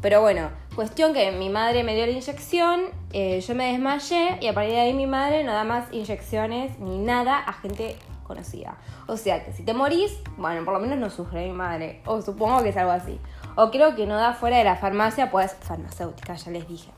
Pero 0.01 0.20
bueno, 0.20 0.50
Cuestión 0.75 1.13
que 1.13 1.32
mi 1.34 1.50
madre 1.50 1.84
me 1.84 1.96
dio 1.96 2.06
la 2.06 2.13
inyección, 2.13 2.86
eh, 3.12 3.42
yo 3.42 3.56
me 3.56 3.74
desmayé 3.74 4.38
y 4.40 4.48
a 4.48 4.54
partir 4.54 4.74
de 4.74 4.80
ahí 4.80 4.94
mi 4.94 5.06
madre 5.06 5.44
no 5.44 5.51
da 5.51 5.66
más 5.66 5.92
inyecciones 5.92 6.80
ni 6.80 6.98
nada 6.98 7.38
a 7.40 7.51
gente 7.51 7.98
conocida. 8.24 8.78
O 9.08 9.18
sea 9.18 9.44
que 9.44 9.51
si 9.51 9.63
te 9.63 9.74
morís, 9.74 10.18
bueno, 10.38 10.63
por 10.63 10.74
lo 10.74 10.80
menos 10.80 10.98
no 10.98 11.10
sufre 11.10 11.46
mi 11.46 11.51
madre. 11.51 12.01
O 12.06 12.22
supongo 12.22 12.63
que 12.63 12.70
es 12.70 12.78
algo 12.78 12.92
así. 12.92 13.20
O 13.58 13.70
creo 13.70 13.96
que 13.98 14.06
no 14.06 14.16
da 14.16 14.34
fuera 14.34 14.60
de 14.60 14.63
la 14.63 14.78
farmacia, 14.78 15.30
pues 15.30 15.58
farmacéutica, 15.60 16.36
ya 16.36 16.51
les 16.51 16.66
dije. 16.66 16.90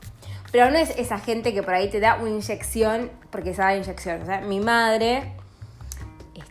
Pero 0.52 0.70
no 0.70 0.78
es 0.78 0.96
esa 0.96 1.18
gente 1.18 1.52
que 1.52 1.64
por 1.64 1.74
ahí 1.74 1.90
te 1.90 1.98
da 1.98 2.14
una 2.14 2.30
inyección 2.30 3.10
porque 3.30 3.54
sabe 3.54 3.78
inyección. 3.78 4.22
O 4.22 4.26
sea, 4.26 4.40
mi 4.40 4.60
madre 4.60 5.32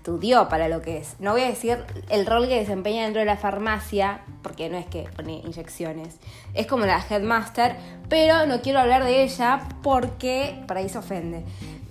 estudió 0.04 0.50
para 0.50 0.68
lo 0.68 0.82
que 0.82 0.98
es. 0.98 1.16
No 1.20 1.32
voy 1.32 1.44
a 1.44 1.48
decir 1.48 1.78
el 2.10 2.26
rol 2.26 2.50
que 2.50 2.60
desempeña 2.60 3.04
dentro 3.04 3.22
de 3.22 3.26
la 3.26 3.38
farmacia, 3.38 4.20
porque 4.42 4.68
no 4.68 4.78
es 4.78 4.86
que 4.86 5.06
pone 5.16 5.36
inyecciones. 5.46 6.18
Es 6.54 6.68
como 6.68 6.86
la 6.86 7.02
headmaster, 7.10 7.78
pero 8.10 8.46
no 8.46 8.60
quiero 8.60 8.80
hablar 8.80 9.06
de 9.06 9.24
ella 9.24 9.62
porque 9.82 10.62
para 10.68 10.82
ahí 10.82 10.90
se 10.90 10.98
ofende. 10.98 11.46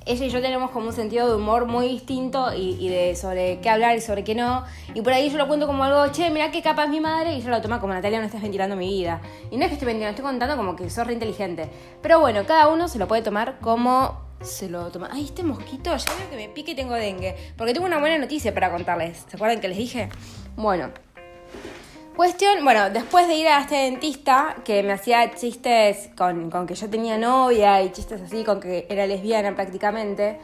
Ella 0.05 0.27
y 0.27 0.29
yo 0.29 0.43
tenemos 0.43 0.73
como 0.73 0.89
un 0.89 0.93
sentido 0.93 1.27
de 1.27 1.37
humor 1.37 1.65
muy 1.65 1.89
distinto 1.89 2.53
y, 2.55 2.87
de 2.87 3.17
sobre 3.17 3.61
qué 3.61 3.71
hablar 3.71 3.97
y 3.97 4.03
sobre 4.03 4.25
qué 4.25 4.35
no. 4.35 4.63
Y 4.93 5.01
por 5.01 5.15
ahí 5.15 5.31
yo 5.31 5.39
lo 5.39 5.49
cuento 5.49 5.67
como 5.67 5.83
algo, 5.83 6.13
che, 6.13 6.29
mira 6.29 6.51
qué 6.51 6.61
capa 6.61 6.85
es 6.85 6.91
mi 6.91 7.01
madre, 7.01 7.33
y 7.33 7.37
ella 7.37 7.49
lo 7.49 7.63
toma 7.63 7.81
como 7.81 7.95
Natalia, 7.95 8.21
no 8.21 8.27
estás 8.27 8.43
ventilando 8.43 8.77
mi 8.77 8.89
vida. 8.89 9.23
Y 9.51 9.57
no 9.57 9.63
es 9.63 9.69
que 9.69 9.75
estoy 9.75 9.87
ventilando, 9.87 10.11
estoy 10.11 10.31
contando 10.31 10.59
como 10.59 10.77
que 10.77 10.91
sos 10.91 11.07
re 11.07 11.15
inteligente. 11.15 11.71
Pero 12.03 12.21
bueno, 12.21 12.45
cada 12.45 12.69
uno 12.69 12.89
se 12.89 12.99
lo 12.99 13.09
puede 13.09 13.23
tomar 13.23 13.59
como 13.61 14.32
se 14.43 14.69
lo 14.69 14.91
toma. 14.91 15.09
Ay, 15.13 15.25
este 15.25 15.43
mosquito, 15.43 15.97
ya 15.97 16.15
veo 16.17 16.31
que 16.31 16.37
me 16.37 16.49
pique 16.49 16.73
y 16.73 16.75
tengo 16.75 16.95
dengue. 16.95 17.37
Porque 17.57 17.73
tengo 17.73 17.87
una 17.87 17.99
buena 17.99 18.19
noticia 18.19 18.53
para 18.53 18.71
contarles. 18.71 19.25
¿Se 19.29 19.37
acuerdan 19.37 19.61
que 19.61 19.69
les 19.69 19.79
dije? 19.79 20.09
Bueno. 20.57 20.91
Cuestión, 22.17 22.63
bueno, 22.63 22.91
después 22.91 23.27
de 23.27 23.37
ir 23.37 23.49
a 23.49 23.61
este 23.61 23.75
dentista 23.75 24.57
que 24.67 24.83
me 24.83 24.93
hacía 24.93 25.35
chistes 25.35 26.11
con, 26.15 26.51
que 26.67 26.75
yo 26.75 26.91
tenía 26.91 27.17
novia 27.17 27.81
y 27.83 27.91
chistes 27.91 28.21
así 28.21 28.45
con 28.45 28.61
que 28.61 28.87
era 28.91 29.07
lesbiana 29.07 29.55
prácticamente, 29.55 30.39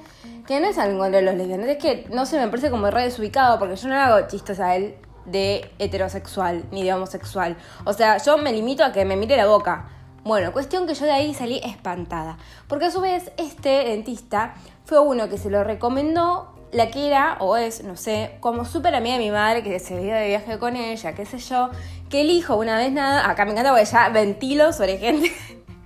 que 0.47 0.61
no 0.61 0.69
es 0.69 0.79
algo 0.79 0.99
contra 0.99 1.21
los 1.21 1.35
lesbianos, 1.35 1.69
es 1.69 1.77
que 1.77 2.07
no 2.11 2.25
se 2.25 2.41
me 2.41 2.49
parece 2.49 2.71
como 2.71 2.91
re 2.91 3.03
desubicado 3.03 3.59
porque 3.59 3.77
yo 3.77 3.89
no 3.89 3.97
hago 3.97 4.27
chistes 4.29 4.61
a 4.61 4.77
él 4.77 4.95
de 5.27 5.71
heterosexual 5.79 6.65
ni 6.73 6.85
de 6.85 6.95
homosexual. 6.95 7.55
O 7.85 7.93
sea, 7.93 8.17
yo 8.17 8.39
me 8.39 8.51
limito 8.51 8.83
a 8.83 8.91
que 8.91 9.05
me 9.05 9.17
mire 9.17 9.37
la 9.37 9.47
boca. 9.47 9.91
Bueno, 10.29 10.53
cuestión 10.53 10.87
que 10.87 10.93
yo 10.93 11.07
de 11.07 11.13
ahí 11.13 11.33
salí 11.33 11.59
espantada. 11.65 12.37
Porque 12.69 12.85
a 12.85 12.91
su 12.91 13.01
vez 13.01 13.33
este 13.39 13.71
dentista 13.71 14.53
fue 14.85 15.01
uno 15.01 15.31
que 15.31 15.39
se 15.39 15.49
lo 15.49 15.65
recomendó 15.65 16.53
la 16.71 16.91
que 16.91 17.07
era, 17.07 17.39
o 17.41 17.57
es, 17.57 17.83
no 17.83 17.97
sé, 17.97 18.37
como 18.41 18.67
súper 18.67 18.95
amiga 18.95 19.17
de 19.17 19.25
mi 19.25 19.31
madre, 19.31 19.63
que 19.63 19.79
se 19.79 19.97
veía 19.97 20.17
de 20.17 20.29
viaje 20.29 20.59
con 20.59 20.77
ella, 20.77 21.15
qué 21.15 21.25
sé 21.25 21.39
yo, 21.39 21.71
que 22.11 22.21
el 22.21 22.29
hijo, 22.29 22.57
una 22.57 22.77
vez 22.77 22.93
nada, 22.93 23.31
acá 23.31 23.47
me 23.47 23.53
encanta 23.53 23.71
porque 23.71 23.87
ya 23.87 24.11
ventilo 24.11 24.71
sobre 24.75 24.99
gente, 24.99 25.33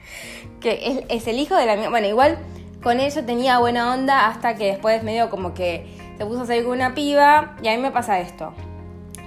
que 0.61 1.07
es, 1.09 1.29
el 1.29 1.39
hijo 1.39 1.55
de 1.55 1.65
la 1.65 1.75
amiga, 1.75 1.91
bueno, 1.91 2.09
igual 2.09 2.37
con 2.83 2.99
ella 2.99 3.25
tenía 3.25 3.61
buena 3.61 3.95
onda 3.95 4.27
hasta 4.27 4.57
que 4.57 4.73
después 4.73 5.05
medio 5.05 5.31
como 5.31 5.55
que 5.55 5.87
se 6.19 6.27
puso 6.27 6.41
a 6.41 6.47
salir 6.47 6.65
con 6.65 6.73
una 6.73 6.97
piba, 6.97 7.55
y 7.63 7.69
a 7.69 7.77
mí 7.77 7.79
me 7.81 7.93
pasa 7.93 8.19
esto, 8.19 8.53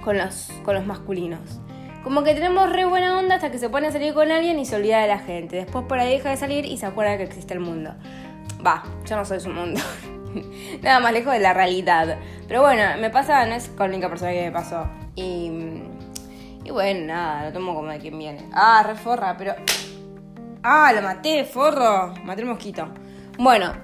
con 0.04 0.18
los, 0.18 0.50
con 0.62 0.74
los 0.74 0.84
masculinos. 0.84 1.62
Como 2.06 2.22
que 2.22 2.34
tenemos 2.34 2.70
re 2.70 2.84
buena 2.84 3.18
onda 3.18 3.34
hasta 3.34 3.50
que 3.50 3.58
se 3.58 3.68
pone 3.68 3.88
a 3.88 3.90
salir 3.90 4.14
con 4.14 4.30
alguien 4.30 4.60
y 4.60 4.64
se 4.64 4.76
olvida 4.76 5.00
de 5.00 5.08
la 5.08 5.18
gente. 5.18 5.56
Después 5.56 5.86
por 5.86 5.98
ahí 5.98 6.12
deja 6.12 6.30
de 6.30 6.36
salir 6.36 6.64
y 6.64 6.76
se 6.76 6.86
acuerda 6.86 7.16
que 7.16 7.24
existe 7.24 7.52
el 7.52 7.58
mundo. 7.58 7.96
Va, 8.64 8.84
yo 9.06 9.16
no 9.16 9.24
soy 9.24 9.40
su 9.40 9.48
mundo. 9.48 9.80
Nada 10.82 11.00
más 11.00 11.12
lejos 11.12 11.32
de 11.32 11.40
la 11.40 11.52
realidad. 11.52 12.16
Pero 12.46 12.62
bueno, 12.62 12.84
me 13.00 13.10
pasa, 13.10 13.44
no 13.46 13.56
es 13.56 13.70
con 13.70 13.90
la 13.90 13.96
única 13.96 14.08
persona 14.08 14.30
que 14.30 14.42
me 14.42 14.52
pasó. 14.52 14.88
Y, 15.16 15.50
y 16.62 16.70
bueno, 16.70 17.06
nada, 17.06 17.46
lo 17.46 17.52
tomo 17.52 17.74
como 17.74 17.88
de 17.88 17.98
quien 17.98 18.16
viene. 18.16 18.48
Ah, 18.52 18.84
re 18.86 18.94
forra, 18.94 19.34
pero... 19.36 19.56
Ah, 20.62 20.92
lo 20.92 21.02
maté, 21.02 21.44
forro. 21.44 22.14
Maté 22.22 22.42
el 22.42 22.46
mosquito. 22.46 22.86
Bueno, 23.36 23.74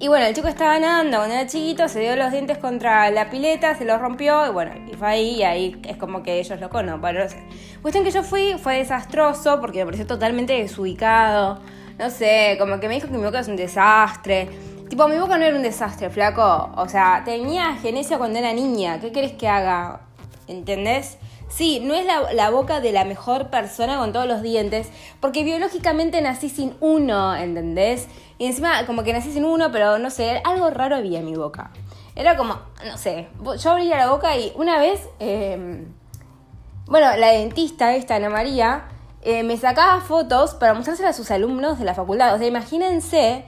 y 0.00 0.06
bueno, 0.06 0.26
el 0.26 0.34
chico 0.34 0.46
estaba 0.46 0.78
nadando 0.78 1.16
cuando 1.16 1.34
era 1.34 1.46
chiquito, 1.48 1.88
se 1.88 1.98
dio 1.98 2.14
los 2.14 2.30
dientes 2.30 2.58
contra 2.58 3.10
la 3.10 3.30
pileta, 3.30 3.74
se 3.74 3.84
los 3.84 4.00
rompió 4.00 4.46
y 4.46 4.50
bueno, 4.50 4.72
y 4.88 4.94
fue 4.94 5.08
ahí 5.08 5.30
y 5.36 5.42
ahí 5.42 5.82
es 5.88 5.96
como 5.96 6.22
que 6.22 6.38
ellos 6.38 6.60
lo 6.60 6.70
conocen. 6.70 7.00
Bueno, 7.00 7.24
no 7.24 7.28
sé. 7.28 7.42
Cuestión 7.82 8.04
que 8.04 8.12
yo 8.12 8.22
fui 8.22 8.54
fue 8.62 8.78
desastroso 8.78 9.60
porque 9.60 9.80
me 9.80 9.86
pareció 9.86 10.06
totalmente 10.06 10.52
desubicado. 10.52 11.60
No 11.98 12.10
sé, 12.10 12.54
como 12.60 12.78
que 12.78 12.86
me 12.86 12.94
dijo 12.94 13.08
que 13.08 13.16
mi 13.16 13.24
boca 13.24 13.40
es 13.40 13.48
un 13.48 13.56
desastre. 13.56 14.48
Tipo, 14.88 15.08
mi 15.08 15.18
boca 15.18 15.36
no 15.36 15.44
era 15.44 15.56
un 15.56 15.62
desastre, 15.64 16.10
flaco. 16.10 16.70
O 16.76 16.88
sea, 16.88 17.22
tenía 17.24 17.74
genesia 17.74 18.18
cuando 18.18 18.38
era 18.38 18.52
niña. 18.52 19.00
¿Qué 19.00 19.10
querés 19.10 19.32
que 19.32 19.48
haga? 19.48 20.02
¿Entendés? 20.46 21.18
Sí, 21.48 21.80
no 21.82 21.94
es 21.94 22.06
la, 22.06 22.32
la, 22.34 22.50
boca 22.50 22.80
de 22.80 22.92
la 22.92 23.04
mejor 23.04 23.48
persona 23.48 23.96
con 23.96 24.12
todos 24.12 24.26
los 24.26 24.42
dientes, 24.42 24.90
porque 25.18 25.44
biológicamente 25.44 26.20
nací 26.20 26.50
sin 26.50 26.74
uno, 26.80 27.34
¿entendés? 27.34 28.06
Y 28.38 28.46
encima 28.46 28.86
como 28.86 29.02
que 29.02 29.12
nací 29.12 29.32
sin 29.32 29.44
uno, 29.44 29.70
pero 29.72 29.98
no 29.98 30.10
sé, 30.10 30.40
algo 30.44 30.70
raro 30.70 30.96
había 30.96 31.18
en 31.18 31.26
mi 31.26 31.34
boca. 31.34 31.70
Era 32.14 32.36
como, 32.36 32.56
no 32.86 32.96
sé, 32.96 33.28
yo 33.58 33.70
abría 33.70 33.96
la 33.96 34.10
boca 34.10 34.36
y 34.36 34.52
una 34.56 34.78
vez, 34.78 35.08
em, 35.18 35.92
bueno, 36.86 37.16
la 37.16 37.32
dentista 37.32 37.94
esta, 37.94 38.16
Ana 38.16 38.30
María, 38.30 38.84
eh, 39.22 39.42
me 39.42 39.56
sacaba 39.56 40.00
fotos 40.00 40.54
para 40.54 40.74
mostrárselas 40.74 41.16
a 41.16 41.18
sus 41.18 41.30
alumnos 41.30 41.78
de 41.78 41.84
la 41.84 41.94
facultad. 41.94 42.34
O 42.34 42.38
sea, 42.38 42.46
imagínense 42.46 43.44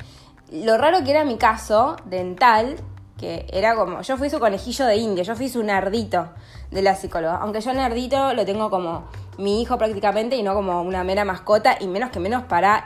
lo 0.53 0.77
raro 0.77 1.05
que 1.05 1.13
era 1.13 1.25
mi 1.25 1.37
caso 1.37 1.97
dental, 2.05 2.77
que 3.17 3.47
era 3.53 3.77
como, 3.77 4.03
yo 4.03 4.17
fui 4.17 4.31
su 4.31 4.41
conejillo 4.41 4.87
de 4.87 4.97
India, 4.97 5.23
yo 5.23 5.37
fui 5.37 5.49
su 5.49 5.63
nerdito 5.63 6.31
de 6.71 6.83
la 6.83 6.97
psicóloga. 6.97 7.37
Aunque 7.37 7.61
yo 7.61 7.73
nerdito 7.73 8.35
lo 8.35 8.45
tengo 8.45 8.71
como 8.71 9.09
mi 9.39 9.63
hijo 9.63 9.79
prácticamente 9.79 10.37
y 10.37 10.43
no 10.43 10.55
como 10.55 10.83
una 10.83 11.05
mera 11.05 11.25
mascota 11.25 11.77
y 11.81 11.87
menos 11.87 12.11
que 12.11 12.21
menos 12.21 12.45
para 12.45 12.85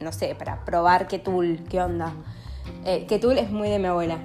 no 0.00 0.12
sé, 0.12 0.34
para 0.34 0.64
probar 0.64 1.08
qué 1.08 1.18
tool, 1.18 1.60
qué 1.68 1.80
onda. 1.80 2.12
Eh, 2.84 3.06
qué 3.06 3.16
es 3.16 3.50
muy 3.50 3.68
de 3.68 3.78
mi 3.78 3.86
abuela. 3.86 4.18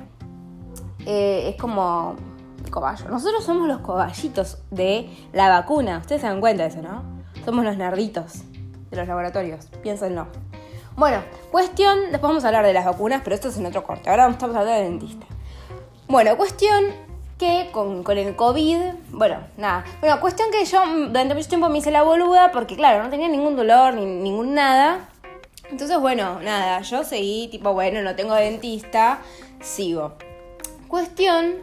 Eh, 1.06 1.50
es 1.50 1.56
como 1.62 2.15
cobayo. 2.70 3.08
Nosotros 3.10 3.44
somos 3.44 3.68
los 3.68 3.80
coballitos 3.80 4.60
de 4.72 5.10
la 5.32 5.50
vacuna. 5.50 6.00
Ustedes 6.00 6.22
se 6.22 6.27
dan 6.27 6.39
cuenta 6.39 6.63
de 6.63 6.70
eso, 6.70 6.82
¿no? 6.82 7.03
Somos 7.46 7.65
los 7.65 7.77
nerditos 7.77 8.44
de 8.89 8.98
los 8.98 9.08
laboratorios. 9.08 9.65
Piénsenlo. 9.82 10.27
Bueno, 10.96 11.24
cuestión, 11.51 11.98
después 12.12 12.22
vamos 12.22 12.44
a 12.44 12.48
hablar 12.48 12.65
de 12.65 12.74
las 12.74 12.86
vacunas, 12.86 13.22
pero 13.24 13.36
esto 13.36 13.50
es 13.50 13.58
en 13.58 13.65
otro 13.65 13.84
corte. 13.84 14.10
Ahora 14.10 14.30
estamos 14.30 14.56
hablando 14.56 14.80
de 14.80 14.89
dentista. 14.89 15.25
Bueno, 16.08 16.38
cuestión 16.38 16.84
que 17.39 17.70
con, 17.72 18.03
con, 18.03 18.18
el 18.18 18.36
COVID, 18.36 18.77
bueno, 19.12 19.38
nada. 19.58 19.84
Bueno, 20.00 20.20
cuestión 20.20 20.50
que 20.51 20.63
yo 20.65 20.80
durante 21.08 21.34
mucho 21.34 21.50
tiempo 21.50 21.70
me 21.70 21.80
hice 21.80 21.89
la 21.89 22.03
boluda 22.03 22.51
porque, 22.51 22.75
claro, 22.75 23.03
no 23.03 23.10
tenía 23.10 23.27
ningún 23.27 23.56
dolor 23.56 23.96
ni 23.96 24.06
ningún 24.06 24.53
nada. 24.53 25.10
Entonces, 25.70 25.98
bueno, 26.00 26.39
nada, 26.41 26.82
yo 26.82 27.03
seguí, 27.03 27.48
tipo, 27.48 27.74
bueno, 27.74 28.01
no 28.01 28.15
tengo 28.15 28.36
dentista, 28.36 29.20
sigo. 29.62 30.13
Cuestión 30.88 31.55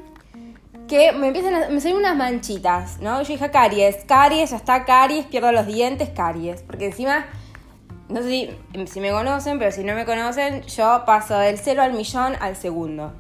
que 0.89 1.13
me 1.13 1.29
empiezan 1.29 1.55
a, 1.55 1.69
me 1.69 1.81
salen 1.81 1.99
unas 1.99 2.17
manchitas, 2.17 3.01
¿no? 3.01 3.23
Yo 3.23 3.29
dije 3.29 3.51
caries, 3.51 4.05
caries, 4.07 4.51
ya 4.51 4.57
está 4.57 4.85
caries, 4.85 5.27
pierdo 5.27 5.53
los 5.53 5.67
dientes, 5.67 6.09
caries. 6.11 6.63
Porque 6.63 6.87
encima, 6.87 7.27
no 8.09 8.23
sé 8.23 8.57
si, 8.87 9.01
me 9.01 9.11
conocen, 9.13 9.59
pero 9.59 9.71
si 9.71 9.85
no 9.85 9.95
me 9.95 10.05
conocen, 10.05 10.63
yo 10.63 11.05
paso 11.07 11.39
del 11.39 11.59
cero 11.59 11.83
al 11.83 11.93
millón 11.93 12.35
al 12.41 12.57
segundo. 12.57 13.13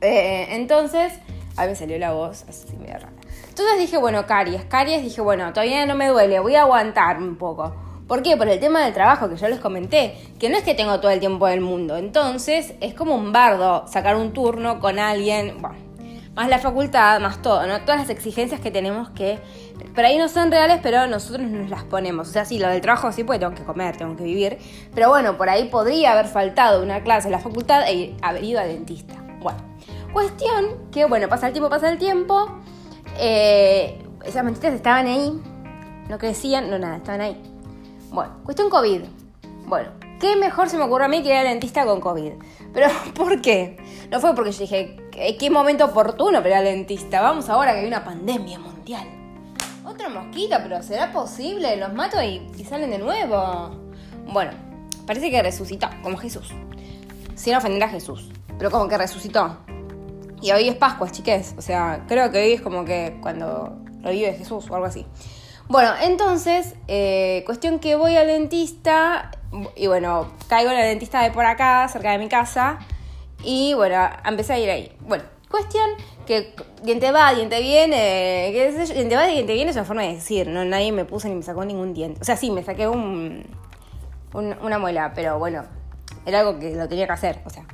Eh, 0.00 0.46
entonces, 0.50 1.12
a 1.56 1.62
mí 1.62 1.68
me 1.68 1.74
salió 1.74 1.98
la 1.98 2.12
voz 2.12 2.46
así 2.48 2.74
medio 2.76 2.94
rara. 2.94 3.12
Entonces 3.48 3.78
dije, 3.78 3.98
bueno, 3.98 4.26
caries, 4.26 4.64
caries, 4.64 5.02
dije, 5.02 5.20
bueno, 5.20 5.52
todavía 5.52 5.84
no 5.84 5.94
me 5.94 6.08
duele, 6.08 6.40
voy 6.40 6.54
a 6.54 6.62
aguantar 6.62 7.18
un 7.18 7.36
poco 7.36 7.74
¿Por 8.12 8.22
qué? 8.22 8.36
Por 8.36 8.46
el 8.46 8.60
tema 8.60 8.84
del 8.84 8.92
trabajo 8.92 9.30
que 9.30 9.36
yo 9.36 9.48
les 9.48 9.58
comenté, 9.58 10.14
que 10.38 10.50
no 10.50 10.58
es 10.58 10.64
que 10.64 10.74
tengo 10.74 11.00
todo 11.00 11.10
el 11.10 11.18
tiempo 11.18 11.46
del 11.46 11.62
mundo. 11.62 11.96
Entonces 11.96 12.74
es 12.82 12.92
como 12.92 13.14
un 13.14 13.32
bardo 13.32 13.86
sacar 13.88 14.16
un 14.16 14.34
turno 14.34 14.80
con 14.80 14.98
alguien, 14.98 15.62
bueno, 15.62 15.76
más 16.34 16.50
la 16.50 16.58
facultad, 16.58 17.20
más 17.20 17.40
todo, 17.40 17.66
¿no? 17.66 17.80
Todas 17.80 18.00
las 18.00 18.10
exigencias 18.10 18.60
que 18.60 18.70
tenemos 18.70 19.08
que, 19.08 19.38
por 19.94 20.04
ahí 20.04 20.18
no 20.18 20.28
son 20.28 20.50
reales, 20.50 20.80
pero 20.82 21.06
nosotros 21.06 21.48
nos 21.48 21.70
las 21.70 21.84
ponemos. 21.84 22.28
O 22.28 22.32
sea, 22.32 22.44
sí, 22.44 22.58
lo 22.58 22.68
del 22.68 22.82
trabajo 22.82 23.10
sí, 23.12 23.24
porque 23.24 23.38
tengo 23.38 23.54
que 23.54 23.64
comer, 23.64 23.96
tengo 23.96 24.14
que 24.14 24.24
vivir, 24.24 24.58
pero 24.94 25.08
bueno, 25.08 25.38
por 25.38 25.48
ahí 25.48 25.70
podría 25.70 26.12
haber 26.12 26.26
faltado 26.26 26.82
una 26.82 27.02
clase 27.02 27.28
en 27.28 27.32
la 27.32 27.38
facultad 27.38 27.88
e 27.88 28.14
haber 28.20 28.44
ido 28.44 28.60
al 28.60 28.68
dentista. 28.68 29.14
Bueno, 29.40 29.58
cuestión 30.12 30.90
que, 30.92 31.06
bueno, 31.06 31.30
pasa 31.30 31.46
el 31.46 31.54
tiempo, 31.54 31.70
pasa 31.70 31.88
el 31.88 31.96
tiempo, 31.96 32.60
eh, 33.18 34.04
esas 34.22 34.44
mentiras 34.44 34.74
estaban 34.74 35.06
ahí, 35.06 35.32
no 36.10 36.18
crecían, 36.18 36.68
no 36.68 36.78
nada, 36.78 36.98
estaban 36.98 37.22
ahí. 37.22 37.51
Bueno, 38.12 38.30
cuestión 38.44 38.68
COVID. 38.68 39.00
Bueno, 39.64 39.88
¿qué 40.20 40.36
mejor 40.36 40.68
se 40.68 40.76
me 40.76 40.84
ocurrió 40.84 41.06
a 41.06 41.08
mí 41.08 41.22
que 41.22 41.30
ir 41.30 41.36
al 41.36 41.46
dentista 41.46 41.86
con 41.86 41.98
COVID? 41.98 42.32
Pero, 42.74 42.88
¿por 43.14 43.40
qué? 43.40 43.78
No 44.10 44.20
fue 44.20 44.34
porque 44.34 44.52
yo 44.52 44.58
dije, 44.58 44.96
¿qué, 45.10 45.50
momento 45.50 45.86
oportuno 45.86 46.38
para 46.38 46.48
ir 46.50 46.54
al 46.56 46.64
dentista? 46.64 47.22
Vamos 47.22 47.48
ahora 47.48 47.72
que 47.72 47.80
hay 47.80 47.86
una 47.86 48.04
pandemia 48.04 48.58
mundial. 48.58 49.08
Otro 49.86 50.10
mosquito, 50.10 50.56
pero 50.62 50.82
¿será 50.82 51.10
posible? 51.10 51.74
Los 51.78 51.94
mato 51.94 52.22
y, 52.22 52.46
salen 52.68 52.90
de 52.90 52.98
nuevo. 52.98 53.70
Bueno, 54.30 54.52
parece 55.06 55.30
que 55.30 55.42
resucitó, 55.42 55.88
como 56.02 56.18
Jesús. 56.18 56.52
Sin 57.34 57.54
ofender 57.54 57.82
a 57.84 57.88
Jesús, 57.88 58.30
pero 58.58 58.70
como 58.70 58.88
que 58.88 58.98
resucitó. 58.98 59.56
Y 60.42 60.52
hoy 60.52 60.68
es 60.68 60.76
Pascua, 60.76 61.10
chiques. 61.10 61.54
O 61.56 61.62
sea, 61.62 62.04
creo 62.08 62.30
que 62.30 62.42
hoy 62.42 62.52
es 62.52 62.60
como 62.60 62.84
que 62.84 63.16
cuando 63.22 63.78
revive 64.02 64.34
Jesús 64.34 64.70
o 64.70 64.74
algo 64.74 64.86
así. 64.86 65.06
Bueno, 65.72 65.94
entonces, 66.02 66.74
eh, 66.86 67.44
cuestión 67.46 67.78
que 67.78 67.96
voy 67.96 68.14
al 68.14 68.26
dentista 68.26 69.30
y 69.74 69.86
bueno, 69.86 70.30
caigo 70.46 70.68
en 70.68 70.76
la 70.76 70.84
dentista 70.84 71.22
de 71.22 71.30
por 71.30 71.46
acá, 71.46 71.88
cerca 71.88 72.12
de 72.12 72.18
mi 72.18 72.28
casa, 72.28 72.78
y 73.42 73.72
bueno, 73.72 73.96
empecé 74.22 74.52
a 74.52 74.58
ir 74.58 74.68
ahí. 74.68 74.94
Bueno, 75.00 75.24
cuestión 75.50 75.88
que 76.26 76.54
diente 76.82 77.10
va, 77.10 77.32
diente 77.32 77.58
viene, 77.62 78.50
qué 78.52 78.84
sé 78.84 78.92
diente 78.92 79.16
va, 79.16 79.24
diente 79.24 79.54
viene 79.54 79.70
es 79.70 79.76
una 79.78 79.86
forma 79.86 80.02
de 80.02 80.16
decir, 80.16 80.46
no 80.48 80.62
nadie 80.66 80.92
me 80.92 81.06
puso 81.06 81.26
ni 81.28 81.36
me 81.36 81.42
sacó 81.42 81.64
ningún 81.64 81.94
diente. 81.94 82.20
O 82.20 82.24
sea, 82.24 82.36
sí, 82.36 82.50
me 82.50 82.62
saqué 82.62 82.86
un, 82.86 83.42
una 84.34 84.78
muela, 84.78 85.12
pero 85.14 85.38
bueno, 85.38 85.64
era 86.26 86.40
algo 86.40 86.58
que 86.58 86.74
lo 86.74 86.86
tenía 86.86 87.06
que 87.06 87.12
hacer, 87.12 87.40
o 87.46 87.48
sea. 87.48 87.64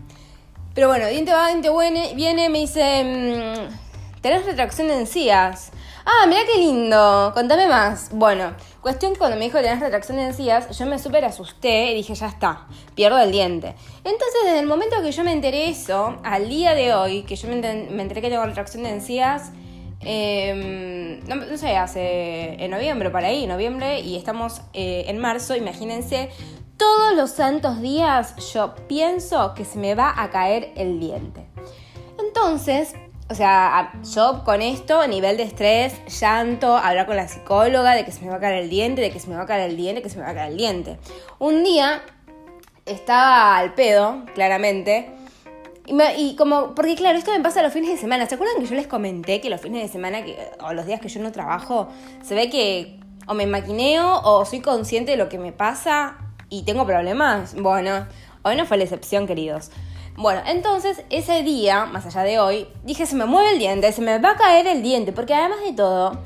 Pero 0.73 0.87
bueno, 0.87 1.09
diente 1.09 1.33
va, 1.33 1.49
diente 1.49 1.69
viene, 1.69 2.15
viene, 2.15 2.49
me 2.49 2.61
dice, 2.61 3.03
mm, 3.03 4.21
¿tenés 4.21 4.47
retracción 4.47 4.87
de 4.87 5.01
encías? 5.01 5.73
Ah, 6.11 6.27
mira 6.27 6.41
qué 6.51 6.59
lindo, 6.59 7.33
contame 7.35 7.69
más. 7.69 8.09
Bueno, 8.15 8.55
cuestión 8.81 9.13
que 9.13 9.19
cuando 9.19 9.37
me 9.37 9.45
dijo 9.45 9.59
que 9.59 9.65
tenés 9.65 9.81
retracción 9.81 10.17
de 10.17 10.29
encías, 10.29 10.79
yo 10.79 10.87
me 10.87 10.99
súper 10.99 11.23
asusté 11.27 11.93
y 11.93 11.97
dije, 11.97 12.15
ya 12.15 12.29
está, 12.29 12.67
pierdo 12.95 13.19
el 13.19 13.31
diente. 13.31 13.75
Entonces, 14.05 14.41
desde 14.45 14.61
el 14.61 14.67
momento 14.67 15.03
que 15.03 15.13
yo 15.13 15.23
me 15.23 15.33
enteré 15.33 15.69
eso, 15.69 16.17
al 16.25 16.49
día 16.49 16.75
de 16.75 16.95
hoy, 16.95 17.25
que 17.25 17.37
yo 17.37 17.47
me, 17.49 17.57
enteré 17.57 18.23
que 18.23 18.31
tengo 18.31 18.43
retracción 18.47 18.85
de 18.85 18.89
encías, 18.89 19.53
em, 20.01 21.21
no, 21.29 21.59
sé, 21.59 21.77
hace 21.77 22.55
en 22.55 22.71
noviembre, 22.71 23.11
para 23.11 23.27
ahí, 23.27 23.47
noviembre, 23.47 24.01
y 24.01 24.17
estamos 24.17 24.63
eh, 24.73 25.05
en 25.09 25.19
marzo, 25.19 25.57
imagínense, 25.57 26.31
todos 26.79 27.15
los 27.17 27.33
santos 27.33 27.83
días 27.83 28.35
yo 28.55 28.75
pienso 28.89 29.53
que 29.53 29.67
se 29.67 29.79
me 29.79 29.95
va 29.95 30.15
a 30.17 30.31
caer 30.31 30.73
el 30.75 31.01
diente. 31.01 31.45
Entonces, 32.19 32.95
o 33.31 33.35
sea, 33.35 33.93
yo 34.15 34.43
con 34.45 34.63
esto, 34.63 35.07
nivel 35.07 35.37
de 35.37 35.43
estrés, 35.43 35.95
llanto, 36.21 36.77
hablar 36.77 37.07
con 37.07 37.17
la 37.17 37.29
psicóloga 37.29 37.95
de 37.95 38.05
que 38.05 38.13
se 38.13 38.23
me 38.23 38.31
va 38.31 38.37
a 38.37 38.41
caer 38.41 38.63
el 38.63 38.71
diente, 38.71 39.03
de 39.03 39.11
que 39.11 39.21
se 39.21 39.29
me 39.29 39.37
va 39.37 39.43
a 39.43 39.47
caer 39.47 39.69
el 39.69 39.77
diente, 39.77 40.01
que 40.01 40.09
se 40.09 40.17
me 40.17 40.25
va 40.25 40.31
a 40.31 40.35
caer 40.35 40.53
el 40.53 40.57
diente. 40.57 40.99
Un 41.39 41.63
día 41.63 42.03
estaba 42.87 43.59
al 43.59 43.75
pedo, 43.75 44.25
claramente. 44.35 45.11
Y, 46.17 46.37
como, 46.37 46.75
porque 46.75 46.97
claro, 46.97 47.19
esto 47.19 47.31
me 47.31 47.41
pasa 47.41 47.63
los 47.63 47.73
fines 47.73 47.91
de 47.91 47.99
semana. 47.99 48.27
¿Se 48.27 48.35
acuerdan 48.35 48.61
que 48.61 48.67
yo 48.67 48.75
les 48.75 48.87
comenté 48.87 49.41
que 49.41 49.51
los 49.51 49.61
fines 49.61 49.83
de 49.83 49.89
semana 49.89 50.25
que, 50.25 50.37
o 50.61 50.73
los 50.73 50.87
días 50.87 51.01
que 51.01 51.09
yo 51.09 51.21
no 51.21 51.31
trabajo, 51.31 51.89
se 52.23 52.35
ve 52.35 52.49
que 52.49 52.99
o 53.27 53.35
me 53.35 53.47
maquineo 53.47 54.21
o 54.23 54.45
soy 54.47 54.61
consciente 54.61 55.13
de 55.13 55.17
lo 55.19 55.29
que 55.29 55.39
me 55.39 55.53
pasa 55.53 56.17
y 56.49 56.63
tengo 56.63 56.87
problemas? 56.87 57.55
Bueno, 57.55 58.07
hoy 58.43 58.57
no 58.57 58.65
fue 58.65 58.79
la 58.79 58.85
excepción, 58.85 59.27
queridos. 59.27 59.71
Bueno, 60.19 60.43
entonces 60.47 61.05
ese 61.11 61.45
día, 61.45 61.85
más 61.85 62.05
allá 62.05 62.25
de 62.25 62.41
hoy, 62.41 62.67
dije, 62.83 63.07
se 63.07 63.15
me 63.15 63.25
mueve 63.25 63.53
el 63.53 63.61
diente, 63.61 63.93
se 63.93 64.03
me 64.03 64.19
va 64.19 64.33
a 64.33 64.37
caer 64.37 64.67
el 64.67 64.83
diente, 64.83 65.13
porque 65.13 65.33
además 65.33 65.61
de 65.65 65.73
todo, 65.75 66.19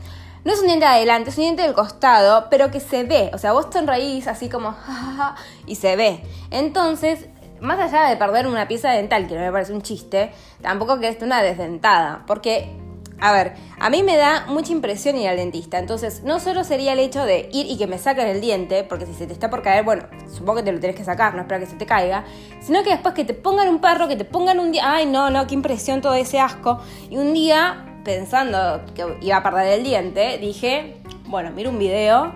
no 0.47 0.53
es 0.53 0.61
un 0.61 0.67
diente 0.67 0.87
de 0.87 0.93
adelante, 0.93 1.29
es 1.29 1.37
un 1.37 1.43
diente 1.43 1.61
del 1.61 1.75
costado, 1.75 2.47
pero 2.49 2.71
que 2.71 2.81
se 2.81 3.05
ve. 3.05 3.31
O 3.35 3.39
sea, 3.39 3.53
vos 3.53 3.67
sonreís 3.71 4.29
así 4.29 4.49
como, 4.49 4.75
y 5.67 5.75
se 5.75 5.95
ve. 5.97 6.25
Entonces, 6.51 7.27
más 7.61 7.79
allá 7.79 8.09
de 8.09 8.17
perder 8.17 8.47
una 8.47 8.67
pieza 8.67 8.93
dental, 8.93 9.29
que 9.29 9.35
no 9.35 9.43
me 9.43 9.53
parece 9.53 9.75
un 9.75 9.83
chiste, 9.83 10.33
tampoco 10.63 10.99
que 10.99 11.09
esté 11.09 11.27
una 11.27 11.43
desdentada, 11.43 12.25
porque 12.27 12.75
a 13.23 13.31
ver, 13.31 13.53
a 13.79 13.89
mí 13.89 14.03
me 14.03 14.17
da 14.17 14.47
mucha 14.49 14.73
impresión 14.73 15.17
ir 15.17 15.29
al 15.29 15.37
dentista. 15.37 15.79
Entonces, 15.79 16.25
no 16.25 16.41
solo 16.41 16.65
sería 16.65 16.93
el 16.93 16.99
hecho 16.99 17.25
de 17.25 17.49
ir 17.53 17.67
y 17.71 17.79
que 17.79 17.87
me 17.87 17.97
saquen 17.97 18.27
el 18.27 18.41
diente, 18.41 18.83
porque 18.83 19.07
si 19.07 19.15
se 19.15 19.29
te 19.29 19.33
está 19.33 19.49
por 19.49 19.63
caer, 19.63 19.85
bueno, 19.85 20.07
supongo 20.29 20.57
que 20.57 20.65
te 20.65 20.73
lo 20.73 20.81
tenés 20.81 20.97
que 20.97 21.05
sacar, 21.05 21.33
no 21.37 21.43
espera 21.43 21.61
que 21.61 21.67
se 21.67 21.77
te 21.77 21.87
caiga, 21.87 22.25
sino 22.61 22.83
que 22.83 22.91
después 22.91 23.15
que 23.15 23.25
te 23.25 23.33
pongan 23.33 23.69
un 23.69 23.81
perro, 23.81 24.09
que 24.09 24.17
te 24.17 24.25
pongan 24.25 24.59
un 24.59 24.73
día, 24.73 24.83
ay, 24.85 25.07
no, 25.07 25.31
no, 25.31 25.47
qué 25.47 25.55
impresión 25.55 26.01
todo 26.01 26.15
ese 26.15 26.41
asco. 26.41 26.81
Y 27.11 27.17
un 27.17 27.33
día, 27.33 28.01
pensando 28.03 28.83
que 28.93 29.17
iba 29.21 29.37
a 29.37 29.43
perder 29.45 29.79
el 29.79 29.85
diente, 29.85 30.39
dije, 30.39 30.97
bueno, 31.27 31.53
miro 31.53 31.71
un 31.71 31.79
video 31.79 32.33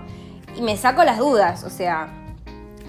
y 0.57 0.63
me 0.63 0.77
saco 0.77 1.03
las 1.03 1.19
dudas, 1.19 1.65
o 1.65 1.71
sea, 1.71 2.11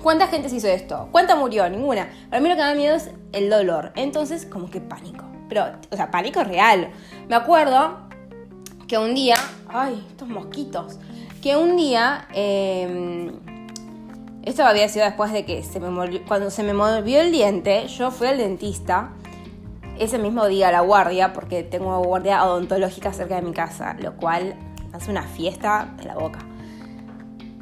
¿cuánta 0.04 0.28
gente 0.28 0.50
se 0.50 0.58
hizo 0.58 0.68
esto? 0.68 1.10
¿Cuánta 1.12 1.36
murió? 1.36 1.68
Ninguna. 1.68 2.12
Para 2.30 2.44
mí 2.44 2.48
lo 2.48 2.54
que 2.54 2.62
me 2.62 2.68
da 2.68 2.76
miedo 2.76 2.96
es 2.96 3.10
el 3.34 3.50
dolor. 3.50 3.92
Entonces, 3.96 4.46
como 4.46 4.70
que 4.70 4.82
pánico. 4.82 5.27
Pero, 5.50 5.66
o 5.92 5.96
sea, 5.96 6.12
pánico 6.12 6.44
real. 6.44 6.90
Me 7.28 7.36
acuerdo 7.36 7.98
que 8.88 8.98
un 8.98 9.14
día, 9.16 9.36
ay, 9.68 10.06
estos 10.10 10.28
mosquitos, 10.28 11.00
que 11.42 11.56
un 11.56 11.78
día, 11.78 12.28
em, 12.34 13.32
esto 14.44 14.64
había 14.64 14.88
sido 14.88 15.06
después 15.06 15.32
de 15.32 15.46
que 15.46 15.64
se 15.64 15.80
me 15.80 16.22
cuando 16.22 16.50
se 16.50 16.64
me 16.64 16.74
movió 16.74 17.22
el 17.22 17.32
diente, 17.32 17.88
yo 17.88 18.12
fui 18.12 18.28
al 18.28 18.38
dentista 18.38 19.12
ese 20.00 20.18
mismo 20.18 20.46
día 20.48 20.70
a 20.70 20.72
la 20.72 20.82
guardia, 20.82 21.34
porque 21.34 21.64
tengo 21.64 22.02
guardia 22.04 22.46
odontológica 22.46 23.14
cerca 23.14 23.36
de 23.36 23.42
mi 23.42 23.52
casa, 23.52 23.96
lo 24.00 24.16
cual 24.16 24.56
hace 24.94 25.12
una 25.12 25.24
fiesta 25.24 25.94
de 25.98 26.06
la 26.06 26.16
boca. 26.16 26.40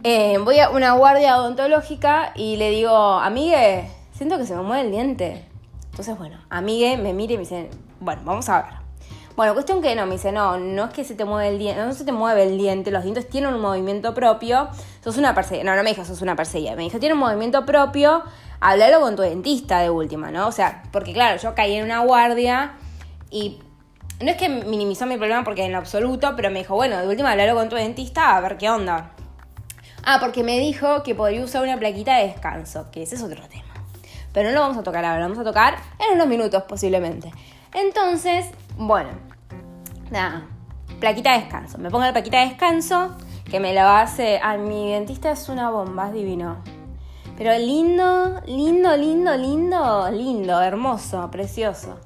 Em, 0.03 0.45
voy 0.45 0.59
a 0.59 0.69
una 0.69 0.93
guardia 0.93 1.39
odontológica 1.39 2.33
y 2.35 2.57
le 2.57 2.69
digo, 2.69 2.95
amigue, 2.95 3.89
siento 4.11 4.37
que 4.37 4.45
se 4.45 4.55
me 4.55 4.61
mueve 4.61 4.83
el 4.83 4.91
diente. 4.91 5.45
Entonces, 5.95 6.17
bueno, 6.17 6.37
amigue 6.49 6.97
me 6.97 7.13
mire 7.13 7.35
y 7.35 7.37
me 7.37 7.43
dice, 7.43 7.69
bueno, 8.01 8.21
vamos 8.25 8.49
a 8.49 8.63
ver. 8.63 8.71
Bueno, 9.37 9.53
cuestión 9.53 9.81
que 9.81 9.95
no, 9.95 10.05
me 10.05 10.15
dice, 10.15 10.33
no, 10.33 10.59
no 10.59 10.83
es 10.83 10.89
que 10.91 11.05
se 11.05 11.15
te 11.15 11.23
mueve 11.23 11.47
el 11.47 11.57
diente, 11.57 11.81
no 11.81 11.93
se 11.93 12.03
te 12.03 12.11
mueve 12.11 12.43
el 12.43 12.57
diente, 12.57 12.91
los 12.91 13.03
dientes 13.03 13.29
tienen 13.29 13.53
un 13.53 13.61
movimiento 13.61 14.13
propio, 14.13 14.67
sos 15.01 15.15
una 15.15 15.33
perseguida, 15.33 15.63
no, 15.63 15.73
no 15.73 15.83
me 15.83 15.91
dijo, 15.91 16.03
sos 16.03 16.21
una 16.21 16.35
perseguida, 16.35 16.75
me 16.75 16.83
dijo, 16.83 16.99
tiene 16.99 17.13
un 17.13 17.21
movimiento 17.21 17.65
propio, 17.65 18.23
háblalo 18.59 18.99
con 18.99 19.15
tu 19.15 19.21
dentista 19.21 19.79
de 19.79 19.89
última, 19.89 20.31
¿no? 20.31 20.47
O 20.47 20.51
sea, 20.51 20.83
porque 20.91 21.13
claro, 21.13 21.39
yo 21.41 21.55
caí 21.55 21.75
en 21.75 21.85
una 21.85 21.99
guardia 21.99 22.73
y 23.31 23.61
no 24.19 24.31
es 24.31 24.35
que 24.35 24.49
minimizó 24.49 25.05
mi 25.05 25.15
problema 25.15 25.45
porque 25.45 25.63
en 25.63 25.75
absoluto, 25.75 26.33
pero 26.35 26.49
me 26.49 26.59
dijo, 26.59 26.75
bueno, 26.75 26.97
de 26.97 27.07
última 27.07 27.31
háblalo 27.31 27.55
con 27.55 27.69
tu 27.69 27.77
dentista 27.77 28.35
a 28.35 28.41
ver 28.41 28.57
qué 28.57 28.69
onda. 28.69 29.11
Ah, 30.03 30.17
porque 30.19 30.43
me 30.43 30.59
dijo 30.59 31.03
que 31.03 31.15
podría 31.15 31.41
usar 31.41 31.63
una 31.63 31.79
plaquita 31.79 32.17
de 32.17 32.27
descanso, 32.27 32.91
que 32.91 33.03
ese 33.03 33.15
es 33.15 33.23
otro 33.23 33.47
tema. 33.47 33.74
Pero 34.35 34.49
no 34.49 34.55
lo 34.55 34.59
vamos 34.59 34.77
a 34.77 34.83
tocar 34.83 35.05
ahora, 35.05 35.19
lo 35.19 35.29
vamos 35.29 35.39
a 35.39 35.45
tocar 35.45 35.77
en 35.97 36.15
unos 36.15 36.27
minutos 36.27 36.61
posiblemente. 36.63 37.31
Entonces, 37.73 38.47
bueno, 38.75 39.11
nada, 40.11 40.45
plaquita 40.99 41.31
de 41.31 41.39
descanso. 41.39 41.77
Me 41.77 41.89
pongo 41.89 42.03
la 42.03 42.11
plaquita 42.11 42.41
de 42.41 42.49
descanso, 42.49 43.15
que 43.49 43.61
me 43.61 43.73
la 43.73 44.01
hace. 44.01 44.41
a 44.43 44.57
mi 44.57 44.91
dentista 44.91 45.31
es 45.31 45.47
una 45.47 45.69
bomba, 45.69 46.07
es 46.07 46.13
divino. 46.13 46.57
Pero 47.37 47.57
lindo, 47.57 48.41
lindo, 48.45 48.97
lindo, 48.97 49.37
lindo, 49.37 50.11
lindo, 50.11 50.61
hermoso, 50.61 51.31
precioso. 51.31 51.97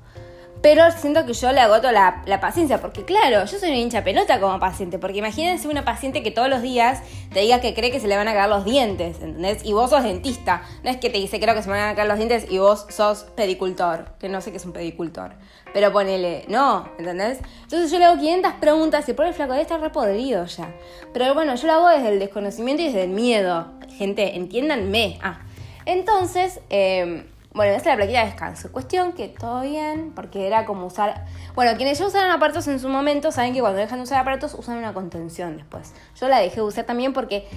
Pero 0.61 0.91
siento 0.91 1.25
que 1.25 1.33
yo 1.33 1.53
le 1.53 1.61
agoto 1.61 1.89
la, 1.91 2.39
paciencia, 2.41 2.81
porque 2.81 3.05
claro, 3.05 3.45
yo 3.45 3.57
soy 3.57 3.69
una 3.69 3.77
hincha 3.77 4.03
pelota 4.03 4.41
como 4.41 4.59
paciente, 4.59 4.99
porque 4.99 5.19
imagínense 5.19 5.67
una 5.69 5.85
paciente 5.85 6.21
que 6.21 6.31
todos 6.31 6.49
los 6.49 6.61
días 6.61 7.01
te 7.33 7.39
diga 7.39 7.61
que 7.61 7.73
cree 7.73 7.91
que 7.91 7.99
se 8.01 8.07
le 8.07 8.17
van 8.17 8.27
a 8.27 8.33
caer 8.33 8.49
los 8.49 8.65
dientes, 8.65 9.21
¿entendés? 9.21 9.63
Y 9.63 9.71
vos 9.71 9.89
sos 9.89 10.03
dentista, 10.03 10.63
no 10.83 10.89
es 10.89 10.97
que 10.97 11.09
te 11.09 11.17
dice 11.17 11.39
creo 11.39 11.55
que 11.55 11.63
se 11.63 11.69
me 11.69 11.77
van 11.77 11.89
a 11.89 11.95
caer 11.95 12.09
los 12.09 12.17
dientes 12.17 12.45
y 12.49 12.57
vos 12.57 12.87
sos 12.89 13.23
pedicultor, 13.35 14.17
que 14.19 14.27
no 14.27 14.41
sé 14.41 14.51
qué 14.51 14.57
es 14.57 14.65
un 14.65 14.73
pedicultor, 14.73 15.31
pero 15.73 15.93
ponele, 15.93 16.43
no, 16.49 16.89
¿entendés? 16.97 17.39
Entonces 17.63 17.89
yo 17.89 17.99
le 17.99 18.05
hago 18.05 18.17
500 18.17 18.53
preguntas 18.59 19.07
y 19.07 19.13
por 19.13 19.27
el 19.27 19.33
flaco 19.33 19.53
de 19.53 19.61
estar 19.61 19.79
repodrido 19.79 20.45
ya. 20.45 20.73
Pero 21.13 21.33
bueno, 21.33 21.55
yo 21.55 21.67
lo 21.67 21.73
hago 21.73 21.87
desde 21.87 22.09
el 22.09 22.19
desconocimiento 22.19 22.83
y 22.83 22.87
desde 22.87 23.03
el 23.03 23.11
miedo. 23.11 23.67
Gente, 23.97 24.35
entiéndanme. 24.35 25.19
Ah, 25.21 25.39
entonces... 25.85 26.59
Eh, 26.69 27.23
bueno, 27.59 27.73
esta 27.73 27.89
es 27.89 27.97
la 27.97 27.97
plaquita 27.97 28.19
de 28.21 28.25
descanso. 28.27 28.71
Cuestión 28.71 29.11
que 29.11 29.27
todo 29.27 29.59
bien, 29.59 30.13
porque 30.15 30.47
era 30.47 30.65
como 30.65 30.85
usar... 30.85 31.25
Bueno, 31.55 31.75
quienes 31.75 31.99
ya 31.99 32.07
usaron 32.07 32.31
aparatos 32.31 32.65
en 32.69 32.79
su 32.79 32.87
momento 32.87 33.33
saben 33.33 33.53
que 33.53 33.59
cuando 33.59 33.79
dejan 33.79 33.99
de 33.99 34.03
usar 34.03 34.19
aparatos 34.19 34.53
usan 34.53 34.77
una 34.77 34.93
contención 34.93 35.57
después. 35.57 35.93
Yo 36.17 36.29
la 36.29 36.39
dejé 36.39 36.55
de 36.55 36.61
usar 36.61 36.85
también 36.85 37.11
porque 37.11 37.49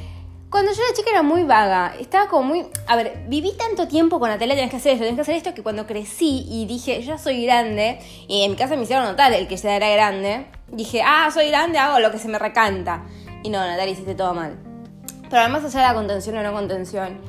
Cuando 0.51 0.73
yo 0.73 0.83
era 0.83 0.93
chica 0.93 1.11
era 1.11 1.23
muy 1.23 1.45
vaga, 1.45 1.95
estaba 2.01 2.29
como 2.29 2.49
muy... 2.49 2.67
A 2.89 2.97
ver, 2.97 3.27
viví 3.29 3.53
tanto 3.57 3.87
tiempo 3.87 4.19
con 4.19 4.29
Natalia, 4.29 4.57
tenés 4.57 4.73
que 4.73 4.79
hacer 4.79 4.95
esto, 4.95 5.05
tenés 5.05 5.15
que 5.15 5.23
hacer 5.23 5.37
esto, 5.37 5.55
que 5.55 5.63
cuando 5.63 5.87
crecí 5.87 6.47
y 6.49 6.67
dije, 6.67 7.01
ya 7.05 7.17
soy 7.17 7.45
grande, 7.45 8.01
y 8.27 8.43
en 8.43 8.51
mi 8.51 8.57
casa 8.57 8.75
me 8.75 8.83
hicieron 8.83 9.05
notar 9.05 9.33
el 9.33 9.47
que 9.47 9.57
ya 9.57 9.77
era 9.77 9.89
grande, 9.89 10.47
dije, 10.67 11.01
ah, 11.07 11.31
soy 11.33 11.49
grande, 11.49 11.79
hago 11.79 12.01
lo 12.01 12.11
que 12.11 12.19
se 12.19 12.27
me 12.27 12.41
recanta. 12.41 13.05
Y 13.45 13.51
no, 13.51 13.65
Natalia, 13.65 13.93
hiciste 13.93 14.17
todo 14.17 14.35
mal. 14.35 14.59
Pero 15.31 15.43
además 15.43 15.65
allá 15.65 15.81
de 15.81 15.87
la 15.87 15.95
contención 15.95 16.37
o 16.39 16.43
no 16.43 16.53
contención, 16.53 17.21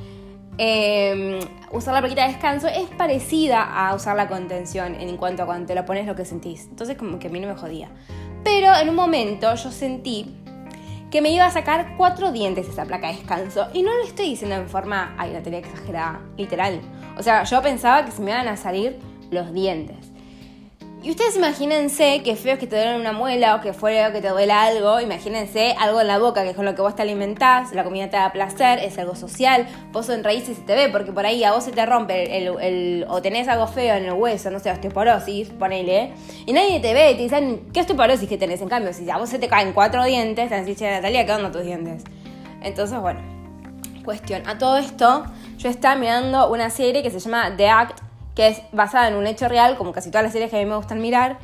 eh, 0.57 1.39
usar 1.71 1.93
la 1.93 1.99
plaquita 2.01 2.23
de 2.23 2.33
descanso 2.33 2.67
es 2.67 2.87
parecida 2.89 3.63
a 3.63 3.95
usar 3.95 4.15
la 4.15 4.27
contención 4.27 4.95
en 4.95 5.17
cuanto 5.17 5.43
a 5.43 5.45
cuando 5.45 5.67
te 5.67 5.75
la 5.75 5.85
pones 5.85 6.05
lo 6.05 6.15
que 6.15 6.25
sentís. 6.25 6.67
Entonces 6.69 6.97
como 6.97 7.19
que 7.19 7.27
a 7.27 7.31
mí 7.31 7.39
no 7.39 7.47
me 7.47 7.55
jodía. 7.55 7.89
Pero 8.43 8.75
en 8.75 8.89
un 8.89 8.95
momento 8.95 9.53
yo 9.55 9.71
sentí 9.71 10.35
que 11.09 11.21
me 11.21 11.29
iba 11.29 11.45
a 11.45 11.51
sacar 11.51 11.95
cuatro 11.95 12.31
dientes 12.31 12.67
esa 12.67 12.85
placa 12.85 13.07
de 13.07 13.17
descanso. 13.17 13.67
Y 13.73 13.83
no 13.83 13.95
lo 13.95 14.03
estoy 14.03 14.29
diciendo 14.29 14.55
en 14.55 14.67
forma, 14.67 15.15
ay, 15.17 15.31
la 15.31 15.43
tenía 15.43 15.59
exagerada, 15.59 16.21
literal. 16.37 16.81
O 17.17 17.23
sea, 17.23 17.43
yo 17.43 17.61
pensaba 17.61 18.03
que 18.03 18.11
se 18.11 18.21
me 18.21 18.31
iban 18.31 18.47
a 18.47 18.57
salir 18.57 18.99
los 19.29 19.53
dientes. 19.53 20.12
Y 21.03 21.09
ustedes 21.09 21.35
imagínense 21.35 22.21
que 22.23 22.37
feo 22.37 22.53
es 22.53 22.59
que 22.59 22.65
te 22.65 22.77
duele 22.77 22.97
una 22.97 23.11
muela 23.11 23.55
o 23.55 23.61
que 23.61 23.73
fuera 23.73 24.13
que 24.13 24.21
te 24.21 24.29
duele 24.29 24.53
algo. 24.53 25.01
Imagínense 25.01 25.75
algo 25.77 25.99
en 25.99 26.07
la 26.07 26.17
boca, 26.17 26.43
que 26.43 26.51
es 26.51 26.55
con 26.55 26.63
lo 26.63 26.75
que 26.75 26.81
vos 26.81 26.95
te 26.95 27.01
alimentás, 27.01 27.73
la 27.73 27.83
comida 27.83 28.09
te 28.09 28.15
da 28.15 28.31
placer, 28.31 28.79
es 28.79 28.97
algo 28.97 29.13
social. 29.13 29.67
Vos 29.91 30.09
raíz 30.23 30.47
y 30.47 30.55
se 30.55 30.61
te 30.61 30.73
ve, 30.73 30.87
porque 30.87 31.11
por 31.11 31.25
ahí 31.25 31.43
a 31.43 31.51
vos 31.51 31.65
se 31.65 31.73
te 31.73 31.85
rompe 31.85 32.37
el, 32.37 33.05
o 33.09 33.21
tenés 33.21 33.49
algo 33.49 33.67
feo 33.67 33.95
en 33.95 34.05
el 34.05 34.13
hueso, 34.13 34.49
no 34.49 34.59
sé, 34.59 34.71
osteoporosis, 34.71 35.49
ponele. 35.49 36.13
Y 36.45 36.53
nadie 36.53 36.79
te 36.79 36.93
ve 36.93 37.11
y 37.11 37.15
te 37.15 37.23
dicen, 37.23 37.67
¿qué 37.73 37.81
osteoporosis 37.81 38.29
que 38.29 38.37
tenés? 38.37 38.61
En 38.61 38.69
cambio, 38.69 38.93
si 38.93 39.09
a 39.09 39.17
vos 39.17 39.29
se 39.29 39.39
te 39.39 39.49
caen 39.49 39.73
cuatro 39.73 40.05
dientes, 40.05 40.47
te 40.47 40.55
decís, 40.55 40.79
Natalia, 40.79 41.25
¿qué 41.25 41.33
onda 41.33 41.51
tus 41.51 41.63
dientes? 41.63 42.05
Entonces, 42.61 42.97
bueno, 43.01 43.19
cuestión. 44.05 44.47
A 44.47 44.57
todo 44.57 44.77
esto, 44.77 45.25
yo 45.57 45.67
estaba 45.67 45.95
mirando 45.95 46.49
una 46.49 46.69
serie 46.69 47.03
que 47.03 47.11
se 47.11 47.19
llama 47.19 47.53
The 47.57 47.67
Act 47.67 48.12
que 48.35 48.47
es 48.47 48.61
basada 48.71 49.07
en 49.07 49.15
un 49.15 49.27
hecho 49.27 49.47
real, 49.47 49.77
como 49.77 49.91
casi 49.91 50.09
todas 50.09 50.23
las 50.23 50.33
series 50.33 50.49
que 50.49 50.57
a 50.57 50.59
mí 50.59 50.65
me 50.65 50.75
gustan 50.75 51.01
mirar, 51.01 51.37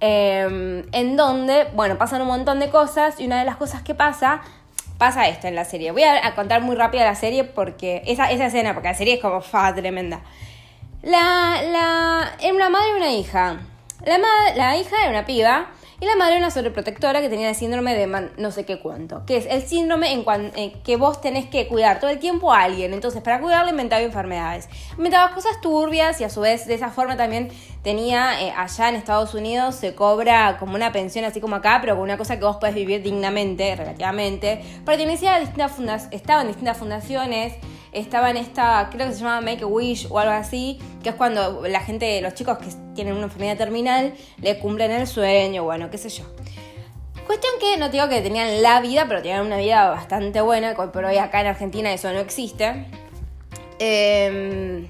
em, 0.00 0.84
en 0.92 1.16
donde, 1.16 1.64
bueno, 1.74 1.98
pasan 1.98 2.22
un 2.22 2.28
montón 2.28 2.60
de 2.60 2.70
cosas 2.70 3.18
y 3.20 3.26
una 3.26 3.38
de 3.38 3.44
las 3.44 3.56
cosas 3.56 3.82
que 3.82 3.94
pasa, 3.94 4.42
pasa 4.98 5.28
esto 5.28 5.48
en 5.48 5.54
la 5.54 5.64
serie. 5.64 5.90
Voy 5.90 6.04
a, 6.04 6.34
contar 6.34 6.62
muy 6.62 6.76
rápido 6.76 7.04
la 7.04 7.14
serie 7.14 7.44
porque 7.44 8.02
esa, 8.06 8.30
esa 8.30 8.46
escena, 8.46 8.74
porque 8.74 8.88
la 8.88 8.94
serie 8.94 9.14
es 9.14 9.20
como 9.20 9.40
fa, 9.40 9.74
tremenda. 9.74 10.20
La, 11.02 11.60
la, 11.62 12.32
era 12.40 12.54
una 12.54 12.68
madre 12.70 12.90
y 12.90 12.96
una 12.96 13.10
hija. 13.10 13.60
La, 14.04 14.18
la 14.54 14.76
hija 14.76 14.96
era 15.02 15.10
una 15.10 15.26
piba 15.26 15.66
y 16.02 16.04
la 16.04 16.16
madre 16.16 16.36
una 16.36 16.50
sobreprotectora 16.50 17.20
que 17.20 17.28
tenía 17.28 17.48
el 17.48 17.54
síndrome 17.54 17.94
de 17.94 18.08
no 18.36 18.50
sé 18.50 18.64
qué 18.64 18.80
cuánto, 18.80 19.24
que 19.24 19.36
es 19.36 19.46
el 19.46 19.62
síndrome 19.62 20.12
en, 20.12 20.24
eh, 20.56 20.74
que 20.82 20.96
vos 20.96 21.20
tenés 21.20 21.46
que 21.46 21.68
cuidar 21.68 22.00
todo 22.00 22.10
el 22.10 22.18
tiempo 22.18 22.52
a 22.52 22.62
alguien. 22.62 22.92
Entonces, 22.92 23.22
para 23.22 23.40
cuidarle 23.40 23.70
inventaba 23.70 24.02
enfermedades. 24.02 24.68
Inventaba 24.98 25.32
cosas 25.32 25.60
turbias 25.60 26.20
y 26.20 26.24
a 26.24 26.28
su 26.28 26.40
vez 26.40 26.66
de 26.66 26.74
esa 26.74 26.90
forma 26.90 27.16
también 27.16 27.50
tenía, 27.84 28.42
eh, 28.42 28.52
allá 28.56 28.88
en 28.88 28.96
Estados 28.96 29.32
Unidos 29.34 29.76
se 29.76 29.94
cobra 29.94 30.56
como 30.58 30.74
una 30.74 30.90
pensión 30.90 31.24
así 31.24 31.40
como 31.40 31.54
acá, 31.54 31.78
pero 31.80 31.94
con 31.94 32.02
una 32.02 32.18
cosa 32.18 32.36
que 32.36 32.44
vos 32.44 32.56
podés 32.56 32.74
vivir 32.74 33.00
dignamente, 33.00 33.76
relativamente. 33.76 34.60
Pertenecía 34.84 35.36
a 35.36 35.38
distintas 35.38 35.70
fundaciones, 35.70 36.20
estaba 36.20 36.40
en 36.40 36.48
distintas 36.48 36.78
fundaciones 36.78 37.54
estaba 37.92 38.30
en 38.30 38.38
esta, 38.38 38.88
creo 38.90 39.06
que 39.06 39.14
se 39.14 39.20
llama 39.20 39.40
Make 39.40 39.64
a 39.64 39.66
Wish 39.66 40.06
o 40.10 40.18
algo 40.18 40.32
así, 40.32 40.78
que 41.02 41.10
es 41.10 41.14
cuando 41.14 41.66
la 41.68 41.80
gente, 41.80 42.20
los 42.20 42.34
chicos 42.34 42.58
que 42.58 42.66
tienen 42.94 43.14
una 43.14 43.24
enfermedad 43.24 43.56
terminal, 43.56 44.14
le 44.40 44.58
cumplen 44.58 44.90
el 44.90 45.06
sueño, 45.06 45.64
bueno, 45.64 45.90
qué 45.90 45.98
sé 45.98 46.08
yo. 46.08 46.24
Cuestión 47.26 47.52
que 47.60 47.76
no 47.76 47.88
digo 47.88 48.08
que 48.08 48.20
tenían 48.20 48.62
la 48.62 48.80
vida, 48.80 49.04
pero 49.06 49.22
tenían 49.22 49.46
una 49.46 49.58
vida 49.58 49.90
bastante 49.90 50.40
buena, 50.40 50.74
pero 50.92 51.08
hoy 51.08 51.18
acá 51.18 51.40
en 51.40 51.46
Argentina 51.48 51.92
eso 51.92 52.12
no 52.12 52.18
existe. 52.18 52.86
Em, 53.78 54.88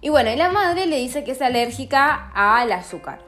y 0.00 0.08
bueno, 0.08 0.30
y 0.30 0.36
la 0.36 0.50
madre 0.50 0.86
le 0.86 0.96
dice 0.98 1.24
que 1.24 1.32
es 1.32 1.42
alérgica 1.42 2.30
al 2.34 2.72
azúcar, 2.72 3.20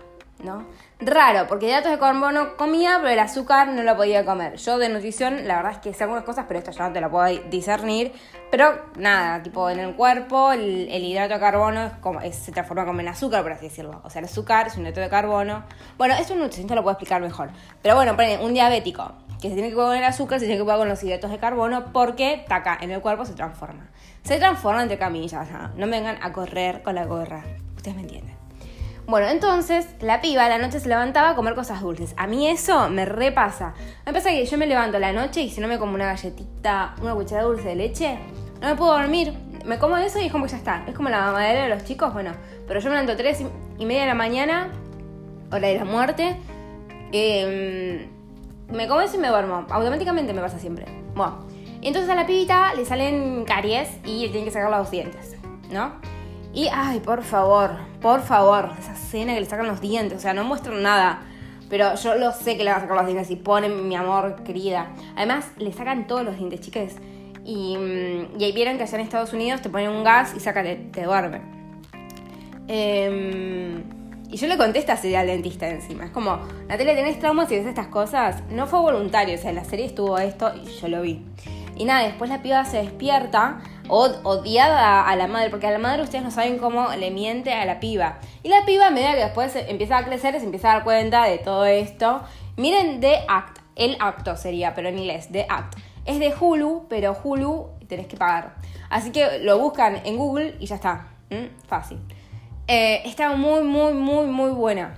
¿no? 0.42 0.64
Raro, 1.00 1.48
porque 1.48 1.68
datos 1.68 1.90
de 1.90 1.98
carbono 1.98 2.56
comía, 2.56 2.98
pero 2.98 3.10
el 3.10 3.18
azúcar 3.18 3.68
no 3.68 3.82
lo 3.82 3.96
podía 3.96 4.24
comer. 4.24 4.56
Yo 4.56 4.78
de 4.78 4.88
nutrición, 4.88 5.48
la 5.48 5.56
verdad 5.56 5.72
es 5.72 5.78
que 5.78 5.92
sé 5.92 6.04
algunas 6.04 6.22
cosas, 6.24 6.44
pero 6.46 6.60
esto 6.60 6.70
ya 6.70 6.86
no 6.86 6.92
te 6.92 7.00
lo 7.00 7.10
puedo 7.10 7.26
discernir. 7.50 8.12
Pero 8.50 8.80
nada, 8.96 9.42
tipo 9.42 9.68
en 9.68 9.80
el 9.80 9.96
cuerpo, 9.96 10.52
el, 10.52 10.88
hidrato 10.88 11.34
de 11.34 11.40
carbono 11.40 11.86
es 11.86 11.92
como, 11.94 12.20
se 12.20 12.52
transforma 12.52 12.86
como 12.86 13.00
en 13.00 13.08
azúcar, 13.08 13.42
por 13.42 13.52
así 13.52 13.64
decirlo. 13.64 14.00
O 14.04 14.10
sea, 14.10 14.20
el 14.20 14.26
azúcar 14.26 14.68
es 14.68 14.76
un 14.76 14.82
hidrato 14.82 15.00
de 15.00 15.08
carbono. 15.08 15.64
Bueno, 15.98 16.14
esto 16.14 16.34
un 16.34 16.38
nutricionista 16.38 16.76
lo 16.76 16.82
puedo 16.82 16.92
explicar 16.92 17.20
mejor. 17.20 17.50
Pero 17.82 17.96
bueno, 17.96 18.16
un 18.40 18.54
diabético 18.54 19.12
que 19.42 19.48
se 19.48 19.54
tiene 19.54 19.70
que 19.70 19.74
comer 19.74 19.98
el 19.98 20.04
azúcar, 20.04 20.38
se 20.38 20.46
tiene 20.46 20.60
que 20.60 20.64
comer 20.64 20.78
con 20.78 20.88
los 20.88 21.02
hidratos 21.02 21.30
de 21.32 21.38
carbono, 21.38 21.92
porque 21.92 22.44
taca, 22.48 22.78
en 22.80 22.92
el 22.92 23.00
cuerpo 23.00 23.24
se 23.24 23.34
transforma. 23.34 23.90
Se 24.22 24.38
transforma 24.38 24.82
entre 24.82 24.96
camillas, 24.96 25.48
no 25.74 25.86
me 25.86 25.98
vengan 25.98 26.18
a 26.22 26.32
correr 26.32 26.82
con 26.82 26.94
la 26.94 27.04
gorra. 27.04 27.42
Ustedes 27.76 27.96
me 27.96 28.02
entienden. 28.02 28.33
Bueno, 29.06 29.28
entonces 29.28 29.86
la 30.00 30.22
piba 30.22 30.46
a 30.46 30.48
la 30.48 30.58
noche 30.58 30.80
se 30.80 30.88
levantaba 30.88 31.30
a 31.30 31.34
comer 31.34 31.54
cosas 31.54 31.82
dulces. 31.82 32.14
A 32.16 32.26
mí 32.26 32.48
eso 32.48 32.88
me 32.88 33.04
repasa. 33.04 33.74
Me 34.06 34.12
pasa 34.12 34.30
que 34.30 34.46
yo 34.46 34.56
me 34.56 34.66
levanto 34.66 34.98
la 34.98 35.12
noche 35.12 35.42
y 35.42 35.50
si 35.50 35.60
no 35.60 35.68
me 35.68 35.78
como 35.78 35.94
una 35.94 36.06
galletita, 36.06 36.94
una 37.02 37.14
cucharada 37.14 37.46
dulce 37.46 37.68
de 37.68 37.74
leche, 37.74 38.18
no 38.62 38.68
me 38.68 38.76
puedo 38.76 38.92
dormir. 38.92 39.34
Me 39.64 39.78
como 39.78 39.96
eso 39.98 40.20
y 40.20 40.26
es 40.26 40.32
como 40.32 40.46
ya 40.46 40.56
está. 40.56 40.84
Es 40.86 40.94
como 40.94 41.10
la 41.10 41.20
mamadera 41.20 41.64
de 41.64 41.68
los 41.68 41.84
chicos, 41.84 42.14
bueno. 42.14 42.32
Pero 42.66 42.80
yo 42.80 42.88
me 42.88 42.96
levanto 42.96 43.16
tres 43.16 43.42
y 43.78 43.84
media 43.84 44.02
de 44.02 44.08
la 44.08 44.14
mañana, 44.14 44.72
hora 45.50 45.68
de 45.68 45.76
la 45.76 45.84
muerte. 45.84 46.36
Em, 47.12 48.08
me 48.70 48.88
como 48.88 49.02
eso 49.02 49.16
y 49.16 49.18
me 49.18 49.28
duermo. 49.28 49.66
Automáticamente 49.68 50.32
me 50.32 50.40
pasa 50.40 50.58
siempre. 50.58 50.86
Bueno. 51.14 51.44
Entonces 51.82 52.10
a 52.10 52.14
la 52.14 52.26
pibita 52.26 52.72
le 52.72 52.86
salen 52.86 53.44
caries 53.44 53.90
y 54.06 54.22
le 54.22 54.28
tienen 54.28 54.46
que 54.46 54.50
sacar 54.50 54.70
los 54.70 54.90
dientes, 54.90 55.36
¿no? 55.70 55.92
Y, 56.54 56.68
ay, 56.72 57.00
por 57.00 57.22
favor, 57.24 57.72
por 58.00 58.22
favor, 58.22 58.70
esa 58.78 58.92
escena 58.92 59.34
que 59.34 59.40
le 59.40 59.46
sacan 59.46 59.66
los 59.66 59.80
dientes, 59.80 60.18
o 60.18 60.20
sea, 60.20 60.32
no 60.34 60.44
muestran 60.44 60.82
nada. 60.82 61.22
Pero 61.68 61.96
yo 61.96 62.14
lo 62.14 62.30
sé 62.30 62.56
que 62.56 62.62
le 62.62 62.70
van 62.70 62.78
a 62.78 62.82
sacar 62.82 62.96
los 62.96 63.06
dientes 63.06 63.30
y 63.30 63.36
ponen 63.36 63.88
mi 63.88 63.96
amor 63.96 64.36
querida. 64.44 64.88
Además, 65.16 65.50
le 65.56 65.72
sacan 65.72 66.06
todos 66.06 66.24
los 66.24 66.36
dientes, 66.36 66.60
chicas. 66.60 66.94
Y, 67.44 67.76
mm, 67.76 68.40
y 68.40 68.44
ahí 68.44 68.52
vieron 68.52 68.76
que 68.76 68.84
allá 68.84 68.96
en 68.96 69.00
Estados 69.00 69.32
Unidos 69.32 69.62
te 69.62 69.68
ponen 69.68 69.90
un 69.90 70.04
gas 70.04 70.32
y 70.36 70.40
saca, 70.40 70.62
te, 70.62 70.76
te 70.76 71.02
duerme. 71.02 71.40
Em, 72.68 73.82
y 74.30 74.36
yo 74.36 74.46
le 74.46 74.56
conté 74.56 74.78
esta 74.78 74.96
serie 74.96 75.16
al 75.16 75.26
dentista 75.26 75.68
encima. 75.68 76.04
Es 76.04 76.10
como, 76.10 76.38
Natalia, 76.68 76.94
¿tenés 76.94 77.18
traumas 77.18 77.50
y 77.50 77.56
ves 77.56 77.66
estas 77.66 77.88
cosas? 77.88 78.42
No 78.50 78.66
fue 78.66 78.80
voluntario, 78.80 79.34
o 79.34 79.38
sea, 79.38 79.50
en 79.50 79.56
la 79.56 79.64
serie 79.64 79.86
estuvo 79.86 80.16
esto 80.18 80.52
y 80.54 80.66
yo 80.66 80.88
lo 80.88 81.02
vi. 81.02 81.24
Y 81.76 81.84
nada, 81.84 82.04
después 82.04 82.30
la 82.30 82.42
piba 82.42 82.64
se 82.64 82.78
despierta 82.78 83.60
odiada 83.88 85.06
a 85.06 85.16
la 85.16 85.26
madre, 85.26 85.50
porque 85.50 85.66
a 85.66 85.70
la 85.70 85.78
madre 85.78 86.02
ustedes 86.02 86.24
no 86.24 86.30
saben 86.30 86.58
cómo 86.58 86.88
le 86.94 87.10
miente 87.10 87.52
a 87.52 87.64
la 87.64 87.80
piba. 87.80 88.18
Y 88.42 88.48
la 88.48 88.64
piba, 88.64 88.86
a 88.86 88.90
medida 88.90 89.12
que 89.12 89.20
después 89.20 89.54
empieza 89.56 89.98
a 89.98 90.04
crecer, 90.04 90.38
se 90.38 90.44
empieza 90.44 90.70
a 90.70 90.74
dar 90.74 90.84
cuenta 90.84 91.24
de 91.24 91.38
todo 91.38 91.64
esto. 91.64 92.22
Miren 92.56 93.00
The 93.00 93.24
Act, 93.28 93.58
el 93.76 93.96
acto 94.00 94.36
sería, 94.36 94.74
pero 94.74 94.88
en 94.88 94.98
inglés, 94.98 95.28
The 95.30 95.46
Act. 95.48 95.78
Es 96.04 96.18
de 96.18 96.34
Hulu, 96.38 96.86
pero 96.88 97.16
Hulu 97.22 97.68
tenés 97.88 98.06
que 98.06 98.16
pagar. 98.16 98.54
Así 98.90 99.10
que 99.10 99.38
lo 99.40 99.58
buscan 99.58 100.00
en 100.04 100.16
Google 100.16 100.56
y 100.60 100.66
ya 100.66 100.76
está. 100.76 101.08
Fácil. 101.66 101.98
Eh, 102.68 103.02
está 103.04 103.34
muy, 103.36 103.62
muy, 103.62 103.92
muy, 103.92 104.26
muy 104.26 104.50
buena. 104.50 104.94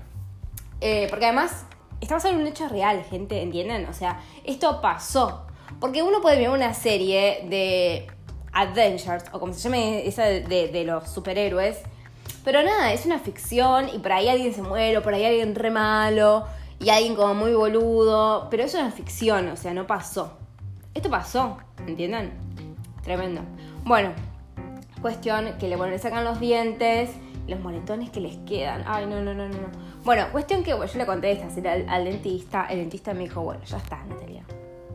Eh, 0.81 1.07
porque 1.09 1.27
además, 1.27 1.65
estamos 2.01 2.25
en 2.27 2.37
un 2.37 2.47
hecho 2.47 2.69
real, 2.69 3.03
gente, 3.05 3.41
¿entienden? 3.41 3.87
O 3.87 3.93
sea, 3.93 4.21
esto 4.45 4.81
pasó. 4.81 5.47
Porque 5.81 6.03
uno 6.03 6.21
puede 6.21 6.39
ver 6.39 6.51
una 6.51 6.75
serie 6.75 7.45
de 7.49 8.07
Adventures, 8.57 9.25
o 9.33 9.39
como 9.39 9.53
se 9.53 9.61
llame 9.61 10.07
esa 10.07 10.25
de, 10.25 10.85
los 10.85 11.09
superhéroes. 11.11 11.79
Pero 12.43 12.63
nada, 12.63 12.93
es 12.93 13.05
una 13.05 13.19
ficción 13.19 13.89
y 13.93 13.99
por 13.99 14.13
ahí 14.13 14.29
alguien 14.29 14.55
se 14.55 14.63
muere, 14.63 14.97
o 14.97 15.03
por 15.03 15.13
ahí 15.13 15.25
alguien 15.25 15.55
re 15.55 15.71
malo, 15.71 16.47
y 16.79 16.89
alguien 16.89 17.17
como 17.17 17.35
muy 17.35 17.53
boludo. 17.53 18.49
Pero 18.51 18.65
es 18.65 18.75
una 18.75 18.91
ficción, 18.91 19.49
o 19.49 19.57
sea, 19.57 19.75
no 19.75 19.87
pasó. 19.87 20.39
Esto 20.95 21.11
pasó, 21.11 21.59
¿entienden? 21.87 22.33
Tremendo. 23.03 23.43
Bueno, 23.85 24.13
cuestión 25.03 25.59
que 25.59 25.69
le, 25.69 25.77
bueno, 25.77 25.93
le 25.93 25.99
sacan 25.99 26.25
los 26.25 26.41
dientes, 26.41 27.11
los 27.47 27.61
moretones 27.61 28.11
que 28.11 28.21
les 28.21 28.39
quedan. 28.39 28.85
Ay, 28.87 29.07
no, 29.07 29.21
no, 29.21 29.35
no, 29.35 29.49
no. 29.49 29.69
Bueno, 30.03 30.29
cuestión 30.33 30.63
que 30.63 30.71
yo 30.71 30.87
le 30.95 31.05
conté 31.05 31.33
esta 31.33 31.73
al, 31.73 31.87
al 31.89 32.05
dentista. 32.05 32.67
El 32.71 32.79
dentista 32.79 33.13
me 33.13 33.25
dijo, 33.25 33.43
bueno, 33.43 33.63
ya 33.65 33.77
está, 33.77 34.03
Natalia 34.05 34.45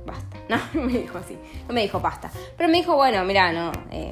basta. 0.05 0.37
No, 0.49 0.57
me 0.81 0.91
dijo 0.91 1.17
así, 1.17 1.37
no 1.67 1.73
me 1.73 1.81
dijo 1.81 2.01
basta. 2.01 2.29
Pero 2.57 2.69
me 2.69 2.77
dijo, 2.77 2.95
bueno, 2.95 3.23
mira, 3.23 3.53
no, 3.53 3.71
eh, 3.89 4.11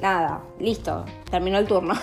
nada, 0.00 0.40
listo, 0.58 1.04
terminó 1.30 1.58
el 1.58 1.66
turno. 1.66 1.94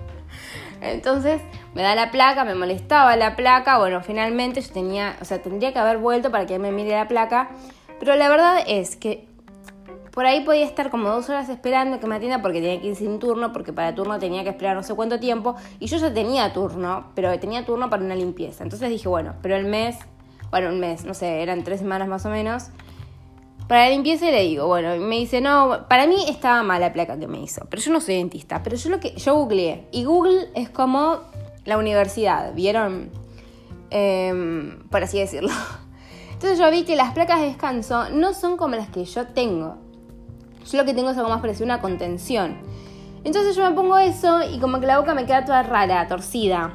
Entonces 0.80 1.42
me 1.74 1.82
da 1.82 1.94
la 1.94 2.10
placa, 2.10 2.44
me 2.44 2.54
molestaba 2.54 3.16
la 3.16 3.36
placa, 3.36 3.78
bueno, 3.78 4.00
finalmente 4.02 4.62
yo 4.62 4.72
tenía, 4.72 5.16
o 5.20 5.24
sea, 5.26 5.42
tendría 5.42 5.72
que 5.74 5.78
haber 5.78 5.98
vuelto 5.98 6.30
para 6.30 6.46
que 6.46 6.58
me 6.58 6.72
mire 6.72 6.92
la 6.92 7.06
placa, 7.06 7.50
pero 7.98 8.16
la 8.16 8.28
verdad 8.30 8.62
es 8.66 8.96
que 8.96 9.28
por 10.16 10.24
ahí 10.24 10.42
podía 10.42 10.64
estar 10.64 10.88
como 10.90 11.10
dos 11.10 11.28
horas 11.28 11.50
esperando 11.50 12.00
que 12.00 12.06
me 12.06 12.16
atienda 12.16 12.40
porque 12.40 12.62
tenía 12.62 12.80
que 12.80 12.86
ir 12.86 12.96
sin 12.96 13.18
turno, 13.18 13.52
porque 13.52 13.74
para 13.74 13.94
turno 13.94 14.18
tenía 14.18 14.44
que 14.44 14.48
esperar 14.48 14.74
no 14.74 14.82
sé 14.82 14.94
cuánto 14.94 15.20
tiempo, 15.20 15.56
y 15.78 15.88
yo 15.88 15.98
ya 15.98 16.14
tenía 16.14 16.54
turno, 16.54 17.12
pero 17.14 17.38
tenía 17.38 17.66
turno 17.66 17.90
para 17.90 18.02
una 18.02 18.14
limpieza. 18.14 18.64
Entonces 18.64 18.88
dije, 18.88 19.08
bueno, 19.08 19.34
pero 19.42 19.56
el 19.56 19.66
mes 19.66 19.98
bueno, 20.50 20.68
un 20.68 20.80
mes, 20.80 21.04
no 21.04 21.14
sé, 21.14 21.42
eran 21.42 21.64
tres 21.64 21.80
semanas 21.80 22.08
más 22.08 22.24
o 22.26 22.30
menos. 22.30 22.68
para 23.68 23.84
la 23.84 23.90
limpieza 23.90 24.28
y 24.28 24.32
le 24.32 24.42
digo, 24.42 24.66
bueno, 24.66 24.96
me 24.96 25.16
dice, 25.16 25.40
no, 25.40 25.86
para 25.88 26.06
mí 26.06 26.16
estaba 26.28 26.62
mal 26.62 26.80
la 26.80 26.92
placa 26.92 27.18
que 27.18 27.26
me 27.26 27.40
hizo, 27.40 27.66
pero 27.68 27.82
yo 27.82 27.92
no 27.92 28.00
soy 28.00 28.14
dentista, 28.16 28.62
pero 28.62 28.76
yo 28.76 28.90
lo 28.90 29.00
que, 29.00 29.14
yo 29.16 29.34
googleé, 29.34 29.88
y 29.90 30.04
Google 30.04 30.48
es 30.54 30.70
como 30.70 31.18
la 31.64 31.76
universidad, 31.76 32.54
¿vieron? 32.54 33.10
Em, 33.90 34.82
por 34.88 35.02
así 35.02 35.18
decirlo. 35.18 35.50
Entonces 36.32 36.58
yo 36.58 36.70
vi 36.70 36.84
que 36.84 36.96
las 36.96 37.12
placas 37.12 37.40
de 37.40 37.46
descanso 37.46 38.10
no 38.10 38.34
son 38.34 38.56
como 38.56 38.76
las 38.76 38.88
que 38.88 39.04
yo 39.04 39.26
tengo. 39.26 39.76
Yo 40.70 40.78
lo 40.78 40.84
que 40.84 40.94
tengo 40.94 41.10
es 41.10 41.16
algo 41.16 41.30
más 41.30 41.40
parecido 41.40 41.64
a 41.64 41.74
una 41.74 41.80
contención. 41.80 42.58
Entonces 43.24 43.56
yo 43.56 43.68
me 43.68 43.74
pongo 43.74 43.98
eso 43.98 44.42
y 44.42 44.60
como 44.60 44.78
que 44.78 44.86
la 44.86 44.98
boca 44.98 45.14
me 45.14 45.26
queda 45.26 45.44
toda 45.44 45.62
rara, 45.62 46.06
torcida. 46.06 46.74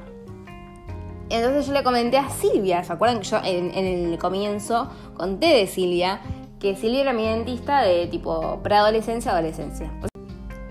Entonces 1.31 1.65
yo 1.67 1.73
le 1.73 1.81
comenté 1.81 2.17
a 2.17 2.29
Silvia, 2.29 2.83
¿se 2.83 2.91
acuerdan 2.91 3.19
que 3.19 3.25
yo 3.25 3.37
en, 3.43 3.73
el 3.73 4.19
comienzo 4.19 4.89
conté 5.15 5.47
de 5.47 5.65
Silvia? 5.65 6.19
Que 6.59 6.75
Silvia 6.75 7.01
era 7.01 7.13
mi 7.13 7.25
dentista 7.25 7.81
de 7.83 8.07
tipo 8.07 8.59
preadolescencia, 8.61 9.31
adolescencia. 9.31 9.89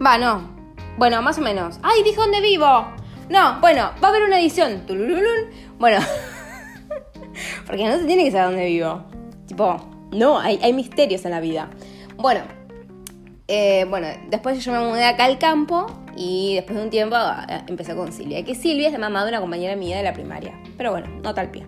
Va, 0.04 0.18
no. 0.18 0.50
Bueno, 0.98 1.22
más 1.22 1.38
o 1.38 1.40
menos. 1.40 1.78
¡Ay, 1.82 2.02
dije 2.02 2.16
dónde 2.16 2.42
vivo! 2.42 2.66
No, 3.30 3.58
bueno, 3.60 3.90
va 4.02 4.08
a 4.08 4.10
haber 4.10 4.24
una 4.24 4.38
edición. 4.38 4.84
Bueno, 5.78 5.98
porque 7.66 7.88
no 7.88 7.96
se 7.96 8.04
tiene 8.04 8.24
que 8.24 8.30
saber 8.30 8.48
dónde 8.48 8.66
vivo. 8.66 9.02
Tipo, 9.46 9.76
no, 10.12 10.38
hay, 10.38 10.60
hay 10.62 10.74
misterios 10.74 11.24
en 11.24 11.30
la 11.30 11.40
vida. 11.40 11.70
Bueno, 12.16 12.42
eh, 13.48 13.86
bueno, 13.88 14.06
después 14.28 14.62
yo 14.62 14.72
me 14.72 14.78
mudé 14.78 15.04
acá 15.06 15.24
al 15.24 15.38
campo 15.38 15.86
y 16.16 16.54
después 16.54 16.76
de 16.78 16.84
un 16.84 16.90
tiempo 16.90 17.16
eh, 17.16 17.62
empecé 17.66 17.94
con 17.94 18.12
Silvia. 18.12 18.44
Que 18.44 18.54
Silvia 18.54 18.88
es 18.88 18.92
la 18.92 18.98
mamá 18.98 19.22
de 19.24 19.30
una 19.30 19.40
compañera 19.40 19.76
mía 19.76 19.96
de 19.96 20.02
la 20.02 20.12
primaria. 20.12 20.58
Pero 20.76 20.90
bueno, 20.90 21.08
no 21.22 21.34
tal 21.34 21.50
pie. 21.50 21.66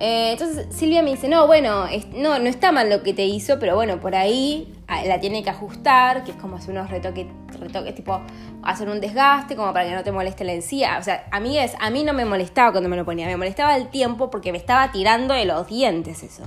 Eh, 0.00 0.32
entonces 0.32 0.66
Silvia 0.74 1.02
me 1.02 1.10
dice, 1.10 1.28
no, 1.28 1.46
bueno, 1.46 1.86
no, 2.14 2.38
no 2.38 2.48
está 2.48 2.72
mal 2.72 2.88
lo 2.88 3.02
que 3.02 3.12
te 3.12 3.26
hizo, 3.26 3.58
pero 3.58 3.74
bueno, 3.74 4.00
por 4.00 4.14
ahí 4.14 4.72
ah, 4.88 5.04
la 5.04 5.20
tiene 5.20 5.42
que 5.42 5.50
ajustar, 5.50 6.24
que 6.24 6.30
es 6.30 6.38
como 6.38 6.56
hacer 6.56 6.70
unos 6.70 6.88
retoques, 6.88 7.26
retoques 7.58 7.94
tipo 7.94 8.18
hacer 8.62 8.88
un 8.88 8.98
desgaste, 9.00 9.56
como 9.56 9.74
para 9.74 9.86
que 9.86 9.94
no 9.94 10.02
te 10.02 10.10
moleste 10.10 10.44
la 10.44 10.52
encía. 10.52 10.96
O 10.98 11.02
sea, 11.02 11.26
a 11.30 11.38
mí, 11.38 11.58
es, 11.58 11.74
a 11.78 11.90
mí 11.90 12.02
no 12.02 12.14
me 12.14 12.24
molestaba 12.24 12.72
cuando 12.72 12.88
me 12.88 12.96
lo 12.96 13.04
ponía, 13.04 13.26
me 13.26 13.36
molestaba 13.36 13.76
el 13.76 13.88
tiempo 13.88 14.30
porque 14.30 14.52
me 14.52 14.58
estaba 14.58 14.90
tirando 14.90 15.34
de 15.34 15.44
los 15.44 15.66
dientes 15.66 16.22
eso. 16.22 16.44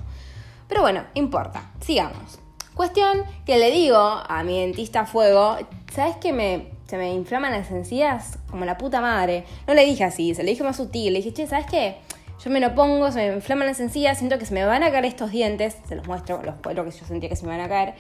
Pero 0.67 0.82
bueno, 0.82 1.04
importa, 1.13 1.71
sigamos. 1.80 2.39
Cuestión 2.73 3.21
que 3.45 3.60
le 3.60 3.69
digo 3.69 3.99
a 3.99 4.43
mi 4.43 4.60
dentista 4.62 5.06
fuego, 5.06 5.58
¿sabes 5.93 6.15
que 6.15 6.34
me, 6.34 6.73
se 6.88 6.98
me 6.98 7.13
inflaman 7.13 7.52
las 7.52 7.72
encías 7.72 8.38
como 8.50 8.65
la 8.65 8.78
puta 8.78 9.02
madre? 9.02 9.46
No 9.67 9.74
le 9.74 9.86
dije 9.86 10.04
así, 10.04 10.34
se 10.36 10.43
le 10.43 10.52
dije 10.52 10.63
más 10.63 10.78
sutil, 10.78 11.13
le 11.13 11.19
dije, 11.19 11.34
che, 11.34 11.48
¿sabes 11.48 11.65
qué? 11.65 11.98
Yo 12.43 12.52
me 12.52 12.60
lo 12.60 12.76
pongo, 12.76 13.12
se 13.12 13.30
me 13.30 13.36
inflaman 13.36 13.67
las 13.67 13.80
encías, 13.80 14.17
siento 14.17 14.38
que 14.38 14.46
se 14.46 14.54
me 14.54 14.65
van 14.65 14.84
a 14.84 14.91
caer 14.91 15.06
estos 15.06 15.32
dientes, 15.32 15.78
se 15.88 15.96
los 15.96 16.08
muestro, 16.08 16.41
los 16.43 16.56
cuatro 16.62 16.84
que 16.84 16.91
yo 16.91 17.06
sentía 17.06 17.30
que 17.30 17.36
se 17.36 17.46
me 17.46 17.52
van 17.52 17.62
a 17.62 17.69
caer. 17.69 17.93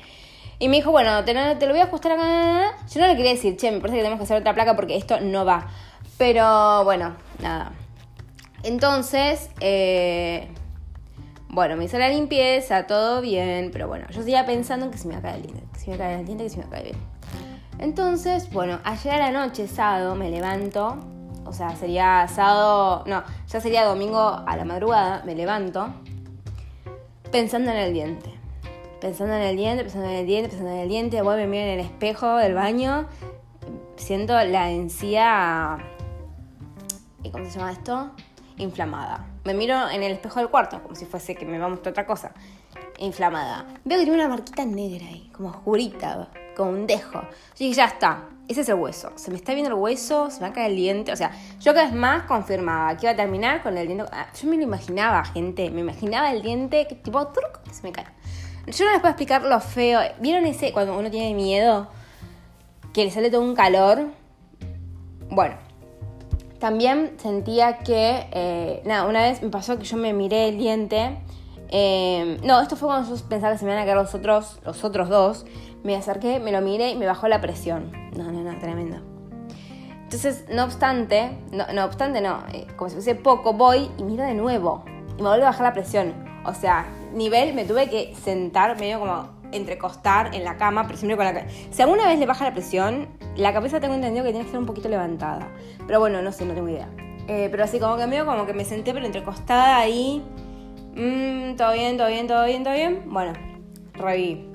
Y 0.59 0.67
me 0.67 0.77
dijo, 0.77 0.91
bueno, 0.91 1.23
te, 1.23 1.33
lo 1.33 1.71
voy 1.71 1.79
a 1.79 1.83
ajustar 1.83 2.13
acá. 2.13 2.73
Yo 2.89 3.01
no 3.01 3.07
le 3.07 3.15
quería 3.15 3.31
decir, 3.31 3.57
che, 3.57 3.71
me 3.71 3.79
parece 3.79 3.97
que 3.97 4.03
tenemos 4.03 4.19
que 4.19 4.23
hacer 4.23 4.37
otra 4.37 4.53
placa 4.53 4.75
porque 4.75 4.95
esto 4.95 5.19
no 5.19 5.45
va. 5.45 5.67
Pero 6.17 6.83
bueno, 6.83 7.15
nada. 7.41 7.71
Entonces, 8.63 9.49
eh, 9.59 10.47
bueno, 11.49 11.75
me 11.75 11.85
hizo 11.85 11.97
la 11.97 12.09
limpieza, 12.09 12.87
todo 12.87 13.21
bien, 13.21 13.71
pero 13.71 13.87
bueno, 13.87 14.05
yo 14.09 14.21
seguía 14.21 14.45
pensando 14.45 14.85
en 14.85 14.91
que 14.91 14.97
se 14.97 15.07
me 15.07 15.13
iba 15.13 15.19
a 15.19 15.23
caer 15.23 15.35
el 15.35 15.41
diente, 15.43 15.63
que 15.73 15.79
se 15.79 15.89
me 15.89 15.95
iba 15.95 16.05
a 16.05 16.07
caer 16.07 16.19
el 16.19 16.25
diente, 16.25 16.43
que 16.45 16.49
se 16.49 16.57
me 16.57 16.63
iba 16.63 16.69
a 16.69 16.71
caer 16.71 16.85
bien. 16.93 17.12
Entonces, 17.79 18.51
bueno, 18.51 18.79
ayer 18.83 19.13
a 19.13 19.31
la 19.31 19.45
noche, 19.45 19.67
sábado, 19.67 20.15
me 20.15 20.29
levanto, 20.29 20.97
o 21.45 21.53
sea, 21.53 21.75
sería 21.75 22.27
sábado, 22.27 23.03
no, 23.07 23.23
ya 23.47 23.59
sería 23.59 23.85
domingo 23.85 24.19
a 24.19 24.55
la 24.55 24.65
madrugada, 24.65 25.23
me 25.25 25.35
levanto 25.35 25.93
pensando 27.31 27.71
en 27.71 27.77
el 27.77 27.93
diente. 27.93 28.29
Pensando 29.01 29.33
en 29.33 29.41
el 29.41 29.57
diente, 29.57 29.83
pensando 29.83 30.07
en 30.07 30.15
el 30.15 30.25
diente, 30.27 30.49
pensando 30.49 30.71
en 30.71 30.79
el 30.79 30.87
diente, 30.87 31.21
voy, 31.21 31.35
me 31.35 31.47
miro 31.47 31.63
en 31.63 31.79
el 31.79 31.79
espejo 31.81 32.37
del 32.37 32.53
baño, 32.53 33.07
siento 33.95 34.33
la 34.33 34.69
encía... 34.69 35.77
¿Y 37.23 37.31
cómo 37.31 37.45
se 37.45 37.57
llama 37.57 37.71
esto? 37.71 38.11
inflamada. 38.57 39.25
Me 39.45 39.53
miro 39.53 39.89
en 39.89 40.03
el 40.03 40.13
espejo 40.13 40.39
del 40.39 40.49
cuarto, 40.49 40.81
como 40.81 40.95
si 40.95 41.05
fuese 41.05 41.35
que 41.35 41.45
me 41.45 41.57
va 41.57 41.65
a 41.65 41.69
mostrar 41.69 41.91
otra 41.91 42.05
cosa. 42.05 42.33
Inflamada. 42.99 43.65
Veo 43.83 43.97
que 43.97 44.05
tiene 44.05 44.19
una 44.19 44.29
marquita 44.29 44.65
negra 44.65 45.07
ahí, 45.07 45.29
como 45.33 45.49
oscurita, 45.49 46.29
como 46.55 46.71
un 46.71 46.87
dejo. 46.87 47.21
Yo 47.21 47.59
dije, 47.59 47.73
ya 47.73 47.85
está, 47.85 48.29
ese 48.47 48.61
es 48.61 48.69
el 48.69 48.75
hueso. 48.75 49.11
Se 49.15 49.31
me 49.31 49.37
está 49.37 49.53
viendo 49.53 49.69
el 49.69 49.79
hueso, 49.79 50.29
se 50.29 50.37
me 50.37 50.47
va 50.47 50.47
a 50.47 50.53
caer 50.53 50.71
el 50.71 50.77
diente. 50.77 51.11
O 51.11 51.15
sea, 51.15 51.31
yo 51.59 51.73
cada 51.73 51.85
vez 51.85 51.95
más 51.95 52.23
confirmaba 52.23 52.95
que 52.97 53.05
iba 53.05 53.13
a 53.13 53.15
terminar 53.15 53.63
con 53.63 53.77
el 53.77 53.87
diente. 53.87 54.05
Ah, 54.11 54.27
yo 54.39 54.49
me 54.49 54.57
lo 54.57 54.63
imaginaba, 54.63 55.23
gente. 55.25 55.69
Me 55.69 55.81
imaginaba 55.81 56.31
el 56.31 56.41
diente 56.41 56.87
que 56.87 56.95
tipo, 56.95 57.25
truco, 57.27 57.61
que 57.63 57.73
se 57.73 57.83
me 57.83 57.91
cae. 57.91 58.05
Yo 58.67 58.85
no 58.85 58.91
les 58.91 58.99
puedo 58.99 59.11
explicar 59.11 59.43
lo 59.43 59.59
feo. 59.59 60.01
¿Vieron 60.19 60.45
ese 60.45 60.71
cuando 60.71 60.97
uno 60.97 61.09
tiene 61.09 61.33
miedo? 61.33 61.87
Que 62.93 63.05
le 63.05 63.11
sale 63.11 63.29
todo 63.29 63.41
un 63.41 63.55
calor. 63.55 64.07
Bueno, 65.29 65.55
también 66.59 67.15
sentía 67.17 67.79
que, 67.79 68.27
eh, 68.31 68.81
nada, 68.85 69.05
una 69.05 69.21
vez 69.21 69.41
me 69.41 69.49
pasó 69.49 69.77
que 69.77 69.85
yo 69.85 69.97
me 69.97 70.13
miré 70.13 70.49
el 70.49 70.57
diente. 70.57 71.17
Eh, 71.69 72.39
no, 72.43 72.61
esto 72.61 72.75
fue 72.75 72.87
cuando 72.87 73.13
yo 73.13 73.21
pensaba 73.27 73.53
que 73.53 73.59
se 73.59 73.65
me 73.65 73.71
iban 73.71 73.81
a 73.81 73.85
caer 73.85 73.97
los 73.97 74.13
otros, 74.13 74.59
los 74.63 74.83
otros 74.83 75.09
dos. 75.09 75.45
Me 75.83 75.95
acerqué, 75.95 76.39
me 76.39 76.51
lo 76.51 76.61
miré 76.61 76.91
y 76.91 76.95
me 76.95 77.05
bajó 77.05 77.27
la 77.27 77.41
presión. 77.41 77.91
No, 78.17 78.31
no, 78.31 78.41
no, 78.41 78.57
tremendo. 78.59 78.97
Entonces, 80.03 80.45
no 80.49 80.63
obstante, 80.63 81.37
no, 81.51 81.65
no 81.73 81.85
obstante, 81.85 82.21
no, 82.21 82.43
eh, 82.53 82.67
como 82.75 82.89
si 82.89 82.95
fuese 82.95 83.15
poco, 83.15 83.53
voy 83.53 83.89
y 83.97 84.03
miro 84.03 84.23
de 84.23 84.33
nuevo. 84.33 84.83
Y 85.17 85.21
me 85.21 85.29
vuelve 85.29 85.43
a 85.43 85.49
bajar 85.49 85.63
la 85.63 85.73
presión. 85.73 86.13
O 86.45 86.53
sea, 86.53 86.85
nivel, 87.13 87.53
me 87.53 87.65
tuve 87.65 87.89
que 87.89 88.13
sentar 88.15 88.79
medio 88.79 88.99
como 88.99 89.29
entrecostar 89.51 90.35
en 90.35 90.43
la 90.43 90.57
cama, 90.57 90.85
pero 90.85 90.97
siempre 90.97 91.17
con 91.17 91.25
la. 91.25 91.45
Si 91.71 91.81
alguna 91.81 92.07
vez 92.07 92.19
le 92.19 92.25
baja 92.25 92.45
la 92.45 92.53
presión, 92.53 93.07
la 93.35 93.53
cabeza 93.53 93.79
tengo 93.79 93.95
entendido 93.95 94.23
que 94.23 94.31
tiene 94.31 94.43
que 94.43 94.49
estar 94.49 94.59
un 94.59 94.67
poquito 94.67 94.89
levantada. 94.89 95.47
Pero 95.87 95.99
bueno, 95.99 96.21
no 96.21 96.31
sé, 96.31 96.45
no 96.45 96.53
tengo 96.53 96.69
idea. 96.69 96.89
Eh, 97.27 97.47
pero 97.49 97.63
así 97.63 97.79
como 97.79 97.97
que 97.97 98.05
medio 98.05 98.25
como 98.25 98.45
que 98.45 98.53
me 98.53 98.65
senté, 98.65 98.93
pero 98.93 99.05
entrecostada 99.05 99.77
ahí. 99.77 100.23
Mmm, 100.95 101.55
todo 101.55 101.73
bien, 101.73 101.97
todo 101.97 102.07
bien, 102.07 102.27
todo 102.27 102.45
bien, 102.45 102.63
todo 102.63 102.73
bien. 102.73 103.03
Bueno, 103.07 103.33
reví. 103.93 104.52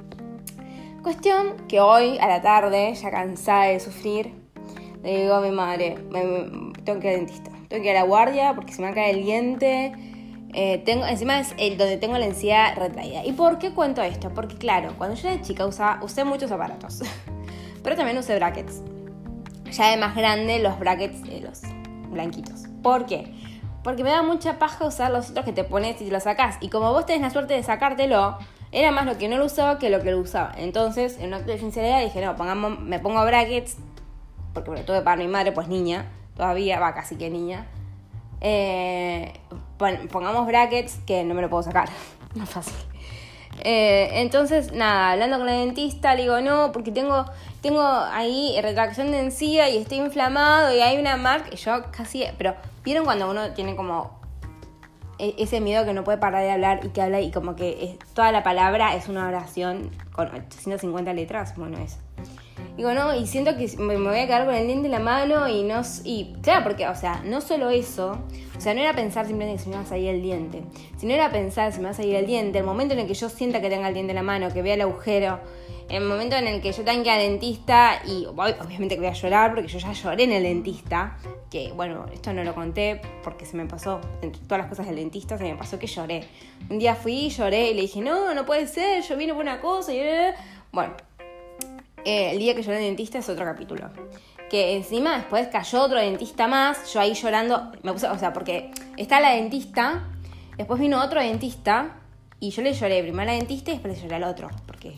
Cuestión 1.03 1.67
que 1.69 1.81
hoy 1.81 2.19
a 2.19 2.29
la 2.29 2.43
tarde, 2.43 2.95
ya 2.95 3.11
cansada 3.11 3.65
de 3.65 3.81
sufrir, 3.81 4.35
le 5.03 5.23
digo 5.23 5.35
a 5.35 5.41
mi 5.41 5.51
madre, 5.51 5.97
tengo 6.85 7.01
que 7.01 7.09
ir 7.09 7.15
al 7.15 7.27
dentista. 7.27 7.51
Tengo 7.69 7.83
que 7.83 7.91
ir 7.91 7.97
a 7.97 8.01
la 8.01 8.07
guardia 8.07 8.55
porque 8.55 8.73
se 8.73 8.81
me 8.81 8.89
va 8.89 8.93
a 8.93 8.95
caer 8.95 9.17
el 9.17 9.25
diente 9.25 9.93
eh, 10.55 10.79
tengo, 10.79 11.05
encima 11.05 11.39
es 11.39 11.55
el 11.59 11.77
donde 11.77 11.99
tengo 11.99 12.17
la 12.17 12.27
encía 12.27 12.75
retraída. 12.75 13.25
¿Y 13.25 13.33
por 13.33 13.59
qué 13.59 13.73
cuento 13.73 14.03
esto? 14.03 14.31
Porque 14.31 14.57
claro, 14.57 14.95
cuando 14.97 15.17
yo 15.17 15.29
era 15.29 15.43
chica 15.43 15.67
usaba, 15.67 16.03
usé 16.03 16.25
muchos 16.25 16.51
aparatos, 16.51 17.03
pero 17.83 17.97
también 17.97 18.17
usé 18.19 18.35
brackets. 18.37 18.83
Ya 19.71 19.91
de 19.91 19.99
más 19.99 20.17
grande 20.17 20.59
los 20.61 20.79
brackets, 20.79 21.21
eh, 21.29 21.43
los 21.45 21.61
blanquitos. 22.11 22.65
¿Por 22.83 23.05
qué? 23.05 23.35
Porque 23.85 24.03
me 24.03 24.11
da 24.11 24.23
mucha 24.23 24.59
paja 24.59 24.87
usar 24.87 25.11
los 25.11 25.31
otros 25.31 25.45
que 25.45 25.53
te 25.53 25.65
pones 25.65 26.01
y 26.01 26.07
te 26.07 26.11
los 26.11 26.23
sacás. 26.23 26.57
Y 26.61 26.71
como 26.71 26.93
vos 26.93 27.05
tenés 27.05 27.23
la 27.23 27.31
suerte 27.31 27.55
de 27.55 27.63
sacártelo, 27.63 28.39
era 28.71 28.91
más 28.91 29.07
lo 29.07 29.17
que 29.17 29.29
no 29.29 29.39
lo 29.39 29.47
usaba 29.47 29.79
que 29.79 29.91
lo 29.91 30.01
que 30.01 30.11
lo 30.11 30.19
usaba. 30.19 30.53
Entonces, 30.57 31.19
en 31.19 31.29
un 31.29 31.35
acto 31.35 31.53
de 31.53 31.59
sinceridad 31.59 32.03
dije, 32.03 32.25
no, 32.25 32.37
pongamos, 32.37 32.81
me 32.81 32.99
pongo 32.99 33.25
brackets, 33.25 33.77
porque 34.53 34.71
bueno, 34.71 34.85
tuve 34.85 35.03
para 35.03 35.17
mi 35.17 35.29
madre, 35.29 35.53
pues 35.53 35.69
niña, 35.69 36.07
todavía, 36.37 36.79
va 36.79 36.95
casi 36.95 37.17
que 37.17 37.31
niña. 37.31 37.67
Eh, 38.41 39.33
pongamos 40.11 40.47
brackets, 40.47 40.99
que 41.07 41.25
no 41.25 41.35
me 41.35 41.43
lo 41.43 41.49
puedo 41.49 41.63
sacar, 41.63 41.89
más 42.35 42.49
fácil. 42.49 42.75
Eh, 43.61 44.21
entonces, 44.21 44.73
nada, 44.73 45.13
hablando 45.13 45.39
con 45.39 45.47
la 45.47 45.53
dentista, 45.53 46.15
le 46.15 46.23
digo, 46.23 46.41
no, 46.41 46.71
porque 46.73 46.93
tengo, 46.93 47.25
tengo 47.61 47.83
ahí 47.83 48.57
retracción 48.63 49.11
de 49.11 49.21
encía 49.21 49.69
y 49.69 49.79
estoy 49.79 49.99
inflamado 49.99 50.75
y 50.75 50.81
hay 50.81 50.99
una 50.99 51.17
marca. 51.17 51.49
Y 51.53 51.57
yo 51.57 51.85
casi, 51.91 52.25
pero 52.37 52.55
¿vieron 52.85 53.05
cuando 53.05 53.31
uno 53.31 53.53
tiene 53.55 53.75
como 53.75 54.18
ese 55.19 55.61
miedo 55.61 55.85
que 55.85 55.93
no 55.93 56.05
puede 56.05 56.19
parar 56.19 56.43
de 56.43 56.51
hablar 56.51 56.81
y 56.85 56.89
que 56.89 57.03
habla 57.03 57.21
y 57.21 57.31
como 57.31 57.57
que 57.57 57.99
toda 58.15 58.33
la 58.33 58.43
palabra 58.43 58.95
es 58.95 59.09
una 59.09 59.27
oración 59.29 59.91
con 60.13 60.29
850 60.29 61.13
letras? 61.13 61.55
Bueno, 61.57 61.79
eso. 61.79 61.99
Digo, 62.77 62.93
no, 62.93 63.15
y 63.15 63.27
siento 63.27 63.57
que 63.57 63.69
me 63.79 63.97
voy 63.97 64.19
a 64.21 64.27
quedar 64.27 64.45
con 64.45 64.55
el 64.55 64.67
diente 64.67 64.87
en 64.87 64.93
la 64.93 65.01
mano 65.01 65.49
y 65.49 65.65
no. 65.65 65.83
Y 66.05 66.35
claro, 66.43 66.63
porque, 66.63 66.87
o 66.87 66.95
sea, 66.95 67.23
no 67.25 67.41
solo 67.41 67.71
eso, 67.71 68.19
o 68.57 68.61
sea, 68.61 68.73
no 68.75 68.81
era 68.81 68.95
pensar 68.95 69.27
simplemente 69.27 69.59
que 69.59 69.65
se 69.65 69.71
me 69.71 69.77
va 69.77 69.83
a 69.83 69.87
salir 69.87 70.09
el 70.11 70.23
diente, 70.23 70.63
sino 70.97 71.13
era 71.13 71.31
pensar 71.31 71.73
si 71.73 71.79
me 71.79 71.87
va 71.87 71.91
a 71.91 71.95
salir 71.95 72.15
el 72.15 72.27
diente, 72.27 72.59
el 72.59 72.65
momento 72.65 72.95
en 72.95 73.01
el 73.01 73.07
que 73.07 73.15
yo 73.15 73.29
sienta 73.29 73.61
que 73.61 73.69
tenga 73.69 73.89
el 73.89 73.95
diente 73.95 74.13
en 74.13 74.17
la 74.17 74.23
mano, 74.23 74.53
que 74.53 74.63
vea 74.63 74.75
el 74.75 74.83
agujero, 74.83 75.41
el 75.89 76.05
momento 76.05 76.37
en 76.37 76.47
el 76.47 76.61
que 76.61 76.73
yo 76.73 76.85
tenga 76.85 77.03
que 77.03 77.09
ir 77.09 77.11
al 77.11 77.21
dentista 77.21 78.03
y 78.07 78.27
obviamente 78.27 78.95
que 78.95 79.01
voy 79.01 79.09
a 79.09 79.13
llorar 79.13 79.55
porque 79.55 79.69
yo 79.69 79.79
ya 79.79 79.93
lloré 79.93 80.25
en 80.25 80.33
el 80.33 80.43
dentista, 80.43 81.17
que 81.51 81.73
bueno, 81.73 82.07
esto 82.13 82.33
no 82.33 82.45
lo 82.45 82.55
conté 82.55 83.01
porque 83.25 83.47
se 83.47 83.57
me 83.57 83.65
pasó, 83.65 84.01
entre 84.21 84.43
todas 84.43 84.59
las 84.59 84.69
cosas 84.69 84.87
del 84.87 84.97
dentista, 84.97 85.39
se 85.39 85.45
me 85.45 85.57
pasó 85.57 85.79
que 85.79 85.87
lloré. 85.87 86.29
Un 86.69 86.79
día 86.79 86.95
fui, 86.95 87.31
lloré 87.31 87.71
y 87.71 87.75
le 87.75 87.83
dije, 87.83 88.01
no, 88.01 88.35
no 88.35 88.45
puede 88.45 88.67
ser, 88.67 89.03
yo 89.03 89.17
vine 89.17 89.33
por 89.33 89.43
una 89.43 89.61
cosa 89.61 89.95
y... 89.95 90.01
Bueno, 90.73 90.93
eh, 92.05 92.33
el 92.33 92.39
día 92.39 92.55
que 92.55 92.63
lloré 92.63 92.79
en 92.79 92.85
dentista 92.85 93.19
es 93.19 93.29
otro 93.29 93.45
capítulo. 93.45 93.89
Que 94.51 94.77
encima 94.77 95.17
después 95.17 95.49
cayó 95.49 95.83
otro 95.83 95.99
dentista 95.99 96.49
más, 96.49 96.93
yo 96.93 97.01
ahí 97.01 97.15
llorando, 97.15 97.73
me 97.83 97.93
puse, 97.93 98.09
o 98.09 98.19
sea, 98.19 98.33
porque 98.33 98.71
está 98.97 99.21
la 99.21 99.31
dentista, 99.31 100.07
después 100.57 100.81
vino 100.81 101.03
otro 101.03 101.21
dentista, 101.21 101.95
Y 102.41 102.51
yo 102.51 102.63
le 102.63 102.73
lloré 102.73 103.03
primero 103.03 103.23
a 103.23 103.27
la 103.27 103.33
dentista 103.33 103.71
y 103.71 103.75
después 103.75 103.97
le 103.97 104.03
lloré 104.03 104.15
al 104.17 104.25
otro, 104.25 104.49
porque, 104.67 104.95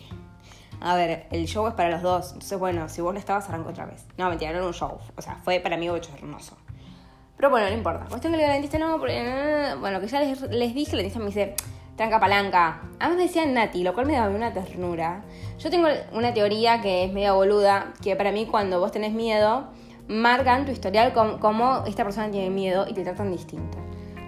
a 0.81 0.95
ver, 0.95 1.27
el 1.31 1.45
show 1.45 1.67
es 1.67 1.73
para 1.73 1.89
los 1.89 2.01
dos. 2.01 2.33
Entonces, 2.33 2.59
bueno, 2.59 2.89
si 2.89 3.01
vos 3.01 3.13
no 3.13 3.19
estabas, 3.19 3.47
arranco 3.47 3.69
otra 3.69 3.85
vez. 3.85 4.05
No, 4.17 4.29
mentira, 4.29 4.51
no 4.51 4.57
era 4.57 4.67
un 4.67 4.73
show. 4.73 4.97
O 5.15 5.21
sea, 5.21 5.35
fue 5.43 5.59
para 5.59 5.77
mí 5.77 5.87
hermoso. 5.87 6.57
Pero 7.37 7.49
bueno, 7.49 7.67
no 7.69 7.73
importa. 7.73 8.05
Cuestión 8.09 8.33
que 8.33 8.39
la 8.39 8.53
dentista, 8.53 8.77
no, 8.77 8.99
porque, 8.99 9.75
bueno, 9.79 9.99
que 9.99 10.07
ya 10.07 10.19
les, 10.19 10.41
les 10.41 10.73
dije, 10.73 10.95
la 10.95 11.03
dentista 11.03 11.19
me 11.19 11.27
dice, 11.27 11.55
tranca 11.95 12.19
palanca. 12.19 12.81
Además 12.99 13.17
me 13.17 13.23
decían 13.23 13.53
Nati, 13.53 13.83
lo 13.83 13.93
cual 13.93 14.07
me 14.07 14.13
daba 14.13 14.33
una 14.33 14.53
ternura. 14.53 15.23
Yo 15.59 15.69
tengo 15.69 15.87
una 16.13 16.33
teoría 16.33 16.81
que 16.81 17.05
es 17.05 17.13
media 17.13 17.33
boluda, 17.33 17.93
que 18.01 18.15
para 18.15 18.31
mí 18.31 18.47
cuando 18.47 18.79
vos 18.79 18.91
tenés 18.91 19.13
miedo, 19.13 19.67
marcan 20.07 20.65
tu 20.65 20.71
historial 20.71 21.13
como, 21.13 21.83
esta 21.85 22.03
persona 22.03 22.31
tiene 22.31 22.49
miedo 22.49 22.85
y 22.87 22.93
te 22.93 23.03
tratan 23.03 23.31
distinto. 23.31 23.77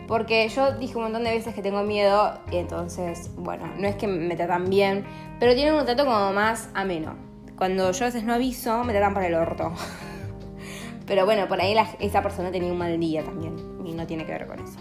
Porque 0.08 0.48
yo 0.50 0.74
dije 0.74 0.98
un 0.98 1.04
montón 1.04 1.24
de 1.24 1.32
veces 1.32 1.54
que 1.54 1.62
tengo 1.62 1.84
miedo, 1.84 2.40
y 2.52 2.58
entonces, 2.58 3.32
bueno, 3.36 3.66
no 3.78 3.88
es 3.88 3.96
que 3.96 4.08
me 4.08 4.36
tratan 4.36 4.70
bien, 4.70 5.06
pero 5.40 5.56
tienen 5.56 5.76
un 5.76 5.86
trato 5.86 6.06
como 6.06 6.34
más 6.34 6.70
ameno. 6.74 7.16
Cuando 7.58 7.92
yo 7.92 8.06
a 8.06 8.08
veces 8.08 8.24
no 8.24 8.34
aviso, 8.34 8.84
me 8.84 8.94
tratan 8.94 9.14
para 9.14 9.28
el 9.28 9.36
orto. 9.36 9.72
Pero 11.06 11.26
bueno, 11.26 11.48
por 11.48 11.60
ahí 11.60 11.76
esa 12.00 12.22
persona 12.22 12.52
tenía 12.52 12.72
un 12.72 12.78
mal 12.78 12.98
día 13.00 13.24
también 13.24 13.56
y 13.86 13.92
no 13.92 14.08
tiene 14.08 14.26
que 14.26 14.32
ver 14.32 14.48
con 14.48 14.60
eso. 14.60 14.80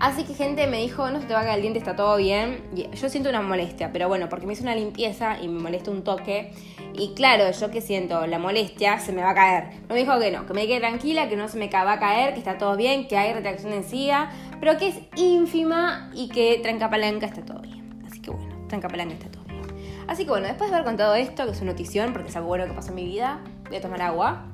Así 0.00 0.22
que 0.22 0.34
gente 0.34 0.68
me 0.68 0.78
dijo, 0.78 1.10
no 1.10 1.20
se 1.20 1.26
te 1.26 1.34
va 1.34 1.40
a 1.40 1.42
caer 1.42 1.56
el 1.56 1.62
diente, 1.62 1.80
está 1.80 1.96
todo 1.96 2.16
bien. 2.18 2.62
yo 2.72 3.08
siento 3.08 3.30
una 3.30 3.42
molestia, 3.42 3.90
pero 3.92 4.06
bueno, 4.06 4.28
porque 4.28 4.46
me 4.46 4.52
hice 4.52 4.62
una 4.62 4.76
limpieza 4.76 5.42
y 5.42 5.48
me 5.48 5.60
molesta 5.60 5.90
un 5.90 6.04
toque. 6.04 6.52
Y 6.94 7.14
claro, 7.14 7.50
yo 7.50 7.70
que 7.70 7.80
siento 7.80 8.24
la 8.28 8.38
molestia, 8.38 9.00
se 9.00 9.12
me 9.12 9.22
va 9.22 9.30
a 9.30 9.34
caer. 9.34 9.64
Me 9.88 9.96
dijo 9.96 10.16
que 10.20 10.30
no, 10.30 10.46
que 10.46 10.54
me 10.54 10.68
quede 10.68 10.78
tranquila, 10.78 11.28
que 11.28 11.36
no 11.36 11.48
se 11.48 11.58
me 11.58 11.68
va 11.68 11.92
a 11.92 11.98
caer, 11.98 12.32
que 12.32 12.38
está 12.38 12.58
todo 12.58 12.76
bien, 12.76 13.08
que 13.08 13.16
hay 13.16 13.32
retracción 13.32 13.72
de 13.72 13.78
encía, 13.78 14.30
pero 14.60 14.78
que 14.78 14.88
es 14.88 15.00
ínfima 15.16 16.10
y 16.14 16.28
que 16.28 16.60
tranca 16.62 16.88
palanca 16.88 17.26
está 17.26 17.44
todo 17.44 17.60
bien. 17.60 18.00
Así 18.06 18.22
que 18.22 18.30
bueno, 18.30 18.68
tranca 18.68 18.88
palanca 18.88 19.14
está 19.14 19.30
todo 19.32 19.44
bien. 19.44 19.62
Así 20.06 20.22
que 20.22 20.30
bueno, 20.30 20.46
después 20.46 20.70
de 20.70 20.76
haber 20.76 20.86
contado 20.86 21.16
esto, 21.16 21.44
que 21.44 21.50
es 21.50 21.60
una 21.60 21.72
notición, 21.72 22.12
porque 22.12 22.28
es 22.28 22.36
algo 22.36 22.46
bueno 22.46 22.66
que 22.66 22.72
pasó 22.72 22.90
en 22.90 22.94
mi 22.94 23.04
vida, 23.04 23.40
voy 23.66 23.78
a 23.78 23.80
tomar 23.80 24.00
agua. 24.02 24.46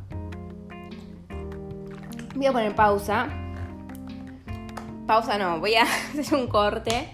Voy 2.34 2.46
a 2.46 2.52
poner 2.52 2.74
pausa. 2.74 3.43
Pausa 5.06 5.36
no, 5.36 5.60
voy 5.60 5.74
a 5.74 5.82
hacer 6.18 6.34
un 6.34 6.46
corte 6.46 7.08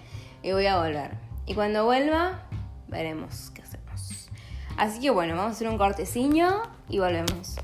y 0.44 0.52
voy 0.52 0.66
a 0.66 0.78
volver. 0.78 1.10
Y 1.46 1.54
cuando 1.54 1.84
vuelva, 1.84 2.42
veremos 2.86 3.50
qué 3.50 3.62
hacemos. 3.62 4.28
Así 4.76 5.00
que 5.00 5.10
bueno, 5.10 5.34
vamos 5.34 5.50
a 5.50 5.56
hacer 5.56 5.68
un 5.68 5.76
cortecillo 5.76 6.62
y 6.88 7.00
volvemos. 7.00 7.56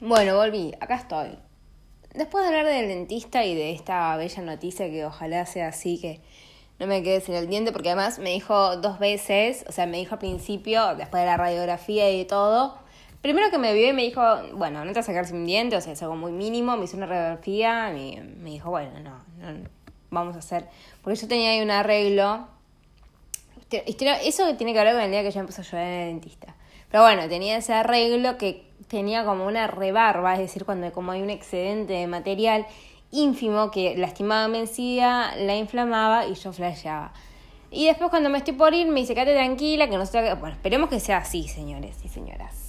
Bueno, 0.00 0.36
volví, 0.36 0.72
acá 0.80 0.96
estoy. 0.96 1.38
Después 2.14 2.42
de 2.42 2.48
hablar 2.48 2.66
del 2.66 2.88
dentista 2.88 3.44
y 3.44 3.54
de 3.54 3.72
esta 3.72 4.16
bella 4.16 4.42
noticia 4.42 4.90
que 4.90 5.04
ojalá 5.04 5.44
sea 5.44 5.68
así, 5.68 6.00
que 6.00 6.22
no 6.78 6.86
me 6.86 7.02
quedes 7.02 7.28
en 7.28 7.34
el 7.34 7.46
diente, 7.46 7.72
porque 7.72 7.90
además 7.90 8.18
me 8.18 8.30
dijo 8.30 8.78
dos 8.78 8.98
veces, 8.98 9.66
o 9.68 9.72
sea, 9.72 9.86
me 9.86 9.98
dijo 9.98 10.14
al 10.14 10.18
principio, 10.18 10.94
después 10.96 11.22
de 11.22 11.26
la 11.26 11.36
radiografía 11.36 12.10
y 12.10 12.24
todo, 12.24 12.81
primero 13.22 13.50
que 13.50 13.58
me 13.58 13.72
vio 13.72 13.88
y 13.88 13.92
me 13.92 14.02
dijo, 14.02 14.20
bueno, 14.54 14.84
no 14.84 14.92
te 14.92 14.98
vas 14.98 15.08
a 15.08 15.12
sacar 15.12 15.26
sin 15.26 15.46
diente, 15.46 15.76
o 15.76 15.80
sea, 15.80 15.92
es 15.92 16.02
algo 16.02 16.16
muy 16.16 16.32
mínimo, 16.32 16.76
me 16.76 16.84
hizo 16.84 16.96
una 16.96 17.06
radiografía 17.06 17.96
y 17.96 18.20
me 18.20 18.50
dijo, 18.50 18.70
bueno, 18.70 18.90
no, 19.00 19.24
no, 19.38 19.68
vamos 20.10 20.36
a 20.36 20.40
hacer, 20.40 20.68
porque 21.02 21.18
yo 21.18 21.28
tenía 21.28 21.52
ahí 21.52 21.62
un 21.62 21.70
arreglo, 21.70 22.48
eso 23.70 24.56
tiene 24.56 24.74
que 24.74 24.84
ver 24.84 24.92
con 24.92 25.02
el 25.02 25.10
día 25.10 25.22
que 25.22 25.30
yo 25.30 25.40
empecé 25.40 25.62
a 25.62 25.64
llorar 25.64 25.86
en 25.86 25.92
el 25.92 26.08
dentista. 26.08 26.54
Pero 26.90 27.04
bueno, 27.04 27.26
tenía 27.26 27.56
ese 27.56 27.72
arreglo 27.72 28.36
que 28.36 28.66
tenía 28.88 29.24
como 29.24 29.46
una 29.46 29.66
rebarba, 29.66 30.34
es 30.34 30.40
decir, 30.40 30.66
cuando 30.66 30.92
como 30.92 31.12
hay 31.12 31.22
un 31.22 31.30
excedente 31.30 31.94
de 31.94 32.06
material 32.06 32.66
ínfimo 33.10 33.70
que 33.70 33.96
lastimaba 33.96 34.48
mi 34.48 34.58
encía, 34.58 35.34
la 35.38 35.56
inflamaba 35.56 36.26
y 36.26 36.34
yo 36.34 36.52
flasheaba. 36.52 37.14
Y 37.70 37.86
después 37.86 38.10
cuando 38.10 38.28
me 38.28 38.36
estoy 38.36 38.52
por 38.52 38.74
ir 38.74 38.88
me 38.88 39.00
dice, 39.00 39.14
quédate 39.14 39.34
tranquila, 39.34 39.88
que 39.88 39.96
no 39.96 40.04
sé... 40.04 40.34
Bueno, 40.34 40.56
esperemos 40.56 40.90
que 40.90 41.00
sea 41.00 41.18
así, 41.18 41.48
señores 41.48 41.96
y 42.04 42.08
señoras. 42.08 42.61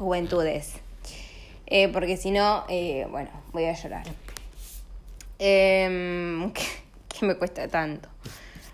Juventudes. 0.00 0.80
Eh, 1.66 1.88
porque 1.92 2.16
si 2.16 2.30
no, 2.30 2.64
eh, 2.68 3.06
bueno, 3.10 3.30
voy 3.52 3.66
a 3.66 3.74
llorar. 3.74 4.04
Eh, 5.42 6.52
¿qué, 7.08 7.24
me 7.24 7.34
cuesta 7.34 7.66
tanto? 7.66 8.10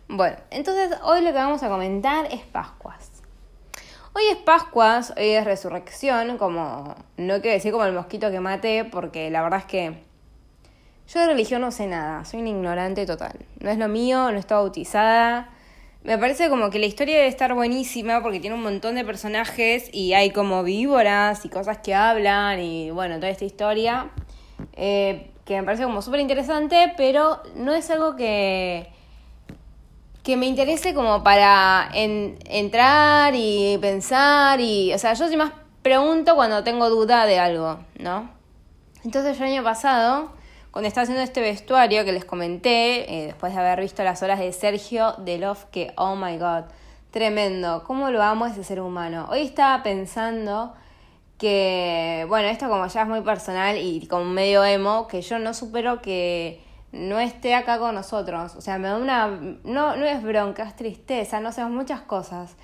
Bueno, 0.09 0.37
entonces 0.51 0.99
hoy 1.05 1.21
lo 1.21 1.29
que 1.29 1.37
vamos 1.37 1.62
a 1.62 1.69
comentar 1.69 2.27
es 2.33 2.41
Pascuas. 2.41 3.23
Hoy 4.12 4.25
es 4.33 4.37
Pascuas, 4.39 5.15
hoy 5.17 5.29
es 5.29 5.45
resurrección, 5.45 6.39
como 6.39 6.97
no 7.19 7.41
quiero 7.41 7.55
decir 7.55 7.71
como 7.71 7.85
el 7.85 7.93
mosquito 7.93 8.33
que 8.33 8.41
maté, 8.41 8.85
porque 8.85 9.31
la 9.31 9.43
verdad 9.43 9.61
es 9.61 9.67
que 9.67 10.03
yo 11.07 11.21
de 11.21 11.27
religión 11.27 11.61
no 11.61 11.71
sé 11.71 11.87
nada, 11.87 12.25
soy 12.25 12.41
un 12.41 12.49
ignorante 12.49 13.07
total. 13.07 13.47
No 13.61 13.71
es 13.71 13.79
lo 13.79 13.87
mío, 13.87 14.33
no 14.33 14.39
estoy 14.39 14.57
bautizada. 14.57 15.56
Me 16.07 16.19
parece 16.19 16.49
como 16.49 16.71
que 16.71 16.79
la 16.79 16.87
historia 16.87 17.16
debe 17.16 17.27
estar 17.27 17.53
buenísima 17.53 18.23
porque 18.23 18.38
tiene 18.38 18.55
un 18.55 18.62
montón 18.62 18.95
de 18.95 19.05
personajes 19.05 19.90
y 19.92 20.12
hay 20.12 20.31
como 20.31 20.62
víboras 20.62 21.45
y 21.45 21.49
cosas 21.49 21.79
que 21.79 21.97
hablan 21.97 22.61
y 22.61 22.92
bueno, 22.92 23.16
toda 23.16 23.29
esta 23.29 23.45
historia 23.45 24.11
eh, 24.75 25.33
que 25.45 25.57
me 25.57 25.64
parece 25.64 25.83
como 25.83 26.03
súper 26.03 26.21
interesante, 26.21 26.92
pero 26.97 27.42
no 27.57 27.75
es 27.75 27.90
algo 27.90 28.14
que, 28.14 28.88
que 30.23 30.37
me 30.37 30.47
interese 30.47 30.95
como 30.95 31.25
para 31.25 31.88
entrar 31.92 33.35
y 33.35 33.77
pensar 33.79 34.61
y, 34.61 34.95
o 34.95 34.99
sea, 34.99 35.14
yo 35.14 35.27
sí 35.27 35.37
más 35.37 35.55
pregunto 35.83 36.37
cuando 36.37 36.62
tengo 36.62 36.88
duda 36.88 37.27
de 37.27 37.40
algo, 37.40 37.81
¿no? 37.99 38.31
Entonces 39.05 39.37
el 39.38 39.47
año 39.47 39.64
pasado 39.64 40.31
cuando 40.77 40.89
estaba 40.89 41.05
haciendo 41.05 41.25
este 41.25 41.41
vestuario 41.41 42.05
que 42.05 42.12
les 42.12 42.27
comenté, 42.27 43.11
eh, 43.11 43.27
después 43.29 43.55
de 43.55 43.61
haber 43.61 43.81
visto 43.81 44.05
las 44.05 44.23
horas 44.23 44.39
de 44.39 44.53
Sergio 44.53 45.15
de 45.17 45.39
Love, 45.39 45.65
que, 45.71 45.95
oh 45.97 46.17
my 46.17 46.37
god, 46.37 46.65
tremendo, 47.11 47.83
cómo 47.83 48.11
lo 48.11 48.23
amo 48.23 48.45
ese 48.45 48.62
ser 48.62 48.83
humano. 48.83 49.27
Hoy 49.31 49.41
estaba 49.41 49.83
pensando 49.83 50.75
que, 51.39 52.27
bueno, 52.29 52.49
esto 52.49 52.69
como 52.69 52.87
ya 52.89 53.01
es 53.01 53.09
muy 53.09 53.23
personal 53.23 53.79
y 53.79 54.07
como 54.07 54.27
medio 54.27 54.62
emo, 54.67 55.07
que 55.07 55.23
yo 55.23 55.39
no 55.39 55.55
supero 55.55 56.03
que 56.03 56.61
no 56.93 57.21
esté 57.21 57.55
acá 57.55 57.79
con 57.79 57.95
nosotros. 57.95 58.55
O 58.55 58.61
sea, 58.61 58.77
me 58.77 58.89
da 58.89 58.99
una... 58.99 59.29
No, 59.65 59.97
no 59.97 60.05
es 60.05 60.23
bronca, 60.23 60.65
es 60.65 60.77
tristeza, 60.77 61.41
no 61.41 61.53
sé, 61.53 61.65
muchas 61.65 62.03
cosas. 62.03 62.55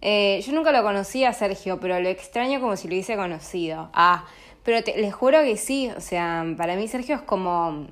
Eh, 0.00 0.42
yo 0.44 0.52
nunca 0.52 0.72
lo 0.72 0.82
conocí 0.82 1.24
a 1.24 1.32
Sergio, 1.32 1.78
pero 1.78 2.00
lo 2.00 2.08
extraño 2.08 2.60
como 2.60 2.74
si 2.74 2.88
lo 2.88 2.94
hubiese 2.94 3.14
conocido. 3.14 3.88
Ah, 3.92 4.24
pero 4.64 4.82
te, 4.82 5.00
les 5.00 5.14
juro 5.14 5.42
que 5.42 5.56
sí, 5.56 5.90
o 5.96 6.00
sea, 6.00 6.44
para 6.56 6.76
mí 6.76 6.88
Sergio 6.88 7.16
es 7.16 7.22
como... 7.22 7.86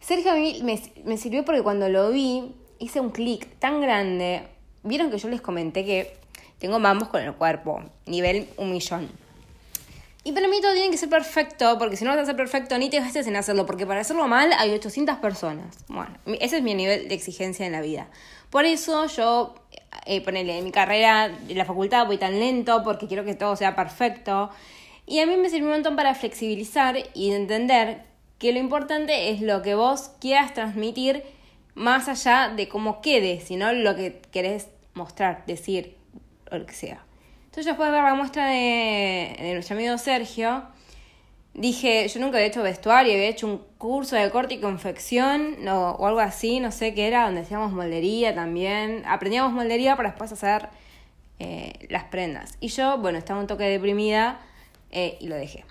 Sergio 0.00 0.32
a 0.32 0.34
mí 0.34 0.60
me, 0.62 0.80
me 1.04 1.16
sirvió 1.16 1.44
porque 1.44 1.62
cuando 1.62 1.88
lo 1.88 2.10
vi 2.10 2.54
hice 2.78 3.00
un 3.00 3.10
clic 3.10 3.58
tan 3.58 3.80
grande. 3.80 4.42
Vieron 4.82 5.10
que 5.10 5.18
yo 5.18 5.28
les 5.28 5.40
comenté 5.40 5.84
que 5.84 6.16
tengo 6.58 6.78
mambos 6.78 7.08
con 7.08 7.22
el 7.22 7.34
cuerpo, 7.34 7.82
nivel 8.06 8.48
un 8.56 8.72
millón. 8.72 9.08
Y 10.26 10.32
para 10.32 10.48
mí 10.48 10.58
todo 10.62 10.72
tiene 10.72 10.90
que 10.90 10.96
ser 10.96 11.10
perfecto, 11.10 11.76
porque 11.78 11.96
si 11.96 12.04
no 12.04 12.10
vas 12.10 12.20
a 12.20 12.24
ser 12.24 12.36
perfecto, 12.36 12.78
ni 12.78 12.88
te 12.88 12.98
gastes 12.98 13.26
en 13.26 13.36
hacerlo, 13.36 13.66
porque 13.66 13.86
para 13.86 14.00
hacerlo 14.00 14.26
mal 14.26 14.52
hay 14.56 14.72
800 14.72 15.16
personas. 15.16 15.76
Bueno, 15.88 16.16
ese 16.40 16.58
es 16.58 16.62
mi 16.62 16.74
nivel 16.74 17.08
de 17.08 17.14
exigencia 17.14 17.66
en 17.66 17.72
la 17.72 17.82
vida. 17.82 18.08
Por 18.48 18.64
eso 18.64 19.06
yo, 19.06 19.54
eh, 20.06 20.22
ponele, 20.22 20.56
en 20.56 20.64
mi 20.64 20.70
carrera, 20.70 21.26
en 21.26 21.58
la 21.58 21.66
facultad 21.66 22.06
voy 22.06 22.16
tan 22.16 22.38
lento, 22.38 22.82
porque 22.82 23.06
quiero 23.06 23.26
que 23.26 23.34
todo 23.34 23.54
sea 23.56 23.76
perfecto. 23.76 24.50
Y 25.06 25.20
a 25.20 25.26
mí 25.26 25.36
me 25.36 25.50
sirvió 25.50 25.66
un 25.66 25.74
montón 25.74 25.96
para 25.96 26.14
flexibilizar 26.14 26.96
y 27.14 27.32
entender 27.32 28.02
que 28.38 28.52
lo 28.52 28.58
importante 28.58 29.30
es 29.30 29.40
lo 29.40 29.62
que 29.62 29.74
vos 29.74 30.10
quieras 30.20 30.54
transmitir 30.54 31.22
más 31.74 32.08
allá 32.08 32.52
de 32.54 32.68
cómo 32.68 33.00
quede, 33.00 33.40
sino 33.40 33.72
lo 33.72 33.96
que 33.96 34.20
querés 34.30 34.68
mostrar, 34.94 35.44
decir 35.46 35.96
o 36.50 36.56
lo 36.56 36.66
que 36.66 36.72
sea. 36.72 37.04
Entonces 37.46 37.66
después 37.66 37.88
de 37.88 37.92
ver 37.92 38.02
la 38.02 38.14
muestra 38.14 38.48
de, 38.48 39.36
de 39.38 39.54
nuestro 39.54 39.76
amigo 39.76 39.98
Sergio, 39.98 40.64
dije, 41.54 42.08
yo 42.08 42.20
nunca 42.20 42.36
había 42.38 42.48
hecho 42.48 42.62
vestuario, 42.62 43.12
había 43.12 43.28
hecho 43.28 43.46
un 43.46 43.62
curso 43.78 44.16
de 44.16 44.28
corte 44.30 44.54
y 44.54 44.58
confección 44.58 45.64
no, 45.64 45.92
o 45.92 46.06
algo 46.06 46.20
así, 46.20 46.60
no 46.60 46.72
sé 46.72 46.94
qué 46.94 47.06
era, 47.06 47.26
donde 47.26 47.42
hacíamos 47.42 47.72
moldería 47.72 48.34
también. 48.34 49.04
Aprendíamos 49.06 49.52
moldería 49.52 49.96
para 49.96 50.10
después 50.10 50.32
hacer 50.32 50.68
eh, 51.38 51.86
las 51.90 52.04
prendas. 52.04 52.56
Y 52.60 52.68
yo, 52.68 52.98
bueno, 52.98 53.18
estaba 53.18 53.40
un 53.40 53.46
toque 53.46 53.64
deprimida 53.64 54.40
eh, 54.94 55.18
y 55.20 55.26
lo 55.26 55.34
dejé. 55.34 55.64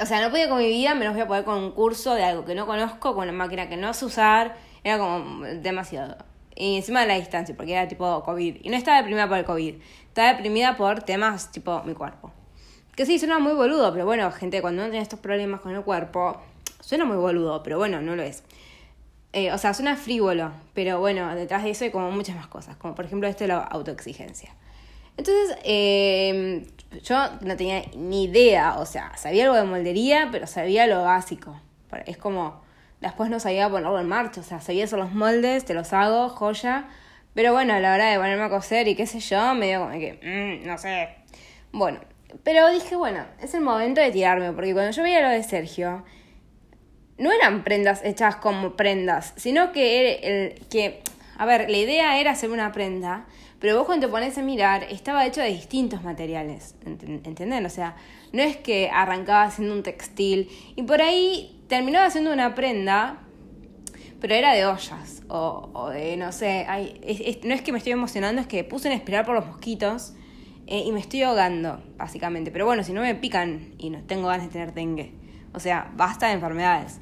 O 0.00 0.06
sea, 0.06 0.20
no 0.20 0.30
podía 0.30 0.48
con 0.48 0.58
mi 0.58 0.68
vida, 0.68 0.94
menos 0.94 1.14
voy 1.14 1.22
a 1.22 1.26
poder 1.26 1.44
con 1.44 1.56
un 1.56 1.72
curso 1.72 2.14
de 2.14 2.22
algo 2.22 2.44
que 2.44 2.54
no 2.54 2.66
conozco, 2.66 3.14
con 3.14 3.24
una 3.28 3.32
máquina 3.32 3.68
que 3.68 3.76
no 3.76 3.92
sé 3.92 4.04
usar, 4.04 4.56
era 4.84 4.98
como 4.98 5.44
demasiado. 5.44 6.16
Y 6.54 6.76
encima 6.76 7.00
de 7.00 7.06
la 7.06 7.14
distancia, 7.14 7.56
porque 7.56 7.72
era 7.72 7.88
tipo 7.88 8.22
COVID. 8.22 8.58
Y 8.62 8.68
no 8.68 8.76
estaba 8.76 8.98
deprimida 8.98 9.26
por 9.26 9.38
el 9.38 9.44
COVID, 9.44 9.74
estaba 10.08 10.34
deprimida 10.34 10.76
por 10.76 11.02
temas 11.02 11.50
tipo 11.50 11.82
mi 11.84 11.94
cuerpo. 11.94 12.30
Que 12.94 13.06
sí, 13.06 13.18
suena 13.18 13.38
muy 13.38 13.54
boludo, 13.54 13.92
pero 13.92 14.04
bueno, 14.04 14.30
gente, 14.32 14.60
cuando 14.60 14.82
uno 14.82 14.90
tiene 14.90 15.02
estos 15.02 15.20
problemas 15.20 15.60
con 15.60 15.74
el 15.74 15.82
cuerpo, 15.82 16.40
suena 16.80 17.06
muy 17.06 17.16
boludo, 17.16 17.62
pero 17.62 17.78
bueno, 17.78 18.02
no 18.02 18.16
lo 18.16 18.22
es. 18.22 18.42
Eh, 19.32 19.52
o 19.52 19.58
sea, 19.58 19.72
suena 19.72 19.96
frívolo, 19.96 20.52
pero 20.74 20.98
bueno, 21.00 21.34
detrás 21.34 21.62
de 21.62 21.70
eso 21.70 21.84
hay 21.84 21.90
como 21.90 22.10
muchas 22.10 22.36
más 22.36 22.48
cosas, 22.48 22.76
como 22.76 22.94
por 22.94 23.04
ejemplo 23.06 23.28
esto 23.28 23.44
de 23.44 23.48
la 23.48 23.58
autoexigencia. 23.58 24.54
Entonces, 25.16 25.56
eh, 25.64 26.66
yo 27.02 27.16
no 27.40 27.56
tenía 27.56 27.84
ni 27.96 28.24
idea, 28.24 28.78
o 28.78 28.86
sea, 28.86 29.16
sabía 29.16 29.44
algo 29.44 29.56
de 29.56 29.64
moldería, 29.64 30.28
pero 30.32 30.46
sabía 30.46 30.86
lo 30.86 31.02
básico. 31.02 31.60
Es 32.06 32.16
como, 32.16 32.62
después 33.00 33.30
no 33.30 33.40
sabía 33.40 33.68
ponerlo 33.68 33.98
en 34.00 34.08
marcha, 34.08 34.40
o 34.40 34.44
sea, 34.44 34.60
sabía 34.60 34.84
hacer 34.84 34.98
los 34.98 35.12
moldes, 35.12 35.64
te 35.64 35.74
los 35.74 35.92
hago, 35.92 36.28
joya. 36.28 36.88
Pero 37.34 37.52
bueno, 37.52 37.74
a 37.74 37.80
la 37.80 37.94
hora 37.94 38.10
de 38.10 38.16
ponerme 38.16 38.44
a 38.44 38.50
coser 38.50 38.88
y 38.88 38.96
qué 38.96 39.06
sé 39.06 39.20
yo, 39.20 39.54
me 39.54 39.68
dio 39.68 39.80
como 39.80 39.92
que, 39.92 40.18
mm, 40.62 40.66
no 40.66 40.78
sé. 40.78 41.10
Bueno, 41.72 42.00
pero 42.42 42.70
dije, 42.70 42.96
bueno, 42.96 43.24
es 43.40 43.54
el 43.54 43.60
momento 43.60 44.00
de 44.00 44.10
tirarme, 44.10 44.52
porque 44.52 44.72
cuando 44.72 44.90
yo 44.90 45.02
veía 45.02 45.20
lo 45.20 45.28
de 45.28 45.42
Sergio, 45.42 46.04
no 47.18 47.30
eran 47.32 47.62
prendas 47.64 48.02
hechas 48.04 48.36
como 48.36 48.76
prendas, 48.76 49.34
sino 49.36 49.72
que, 49.72 50.14
el, 50.22 50.66
que 50.68 51.02
a 51.36 51.46
ver, 51.46 51.70
la 51.70 51.76
idea 51.76 52.18
era 52.18 52.32
hacer 52.32 52.50
una 52.50 52.72
prenda, 52.72 53.26
pero 53.60 53.76
vos 53.76 53.86
cuando 53.86 54.06
te 54.06 54.10
pones 54.10 54.38
a 54.38 54.42
mirar, 54.42 54.84
estaba 54.84 55.26
hecho 55.26 55.42
de 55.42 55.48
distintos 55.48 56.02
materiales, 56.02 56.74
¿entendés? 56.84 57.64
O 57.64 57.68
sea, 57.68 57.94
no 58.32 58.42
es 58.42 58.56
que 58.56 58.90
arrancaba 58.90 59.44
haciendo 59.44 59.74
un 59.74 59.82
textil 59.82 60.48
y 60.76 60.82
por 60.82 61.02
ahí 61.02 61.62
terminaba 61.68 62.06
haciendo 62.06 62.32
una 62.32 62.54
prenda, 62.54 63.18
pero 64.18 64.34
era 64.34 64.54
de 64.54 64.64
ollas 64.64 65.22
o, 65.28 65.90
de, 65.92 66.16
no 66.16 66.32
sé, 66.32 66.66
no 67.44 67.54
es 67.54 67.62
que 67.62 67.72
me 67.72 67.78
estoy 67.78 67.92
emocionando, 67.92 68.40
es 68.40 68.46
que 68.46 68.64
puse 68.64 68.88
en 68.88 68.94
esperar 68.94 69.26
por 69.26 69.34
los 69.34 69.46
mosquitos 69.46 70.14
eh, 70.66 70.84
y 70.86 70.92
me 70.92 71.00
estoy 71.00 71.22
ahogando, 71.22 71.82
básicamente. 71.96 72.50
Pero 72.50 72.64
bueno, 72.64 72.82
si 72.82 72.92
no 72.92 73.02
me 73.02 73.14
pican 73.14 73.74
y 73.76 73.90
no 73.90 74.02
tengo 74.04 74.28
ganas 74.28 74.46
de 74.46 74.52
tener 74.52 74.72
dengue. 74.72 75.12
O 75.52 75.60
sea, 75.60 75.90
basta 75.96 76.28
de 76.28 76.34
enfermedades. 76.34 77.00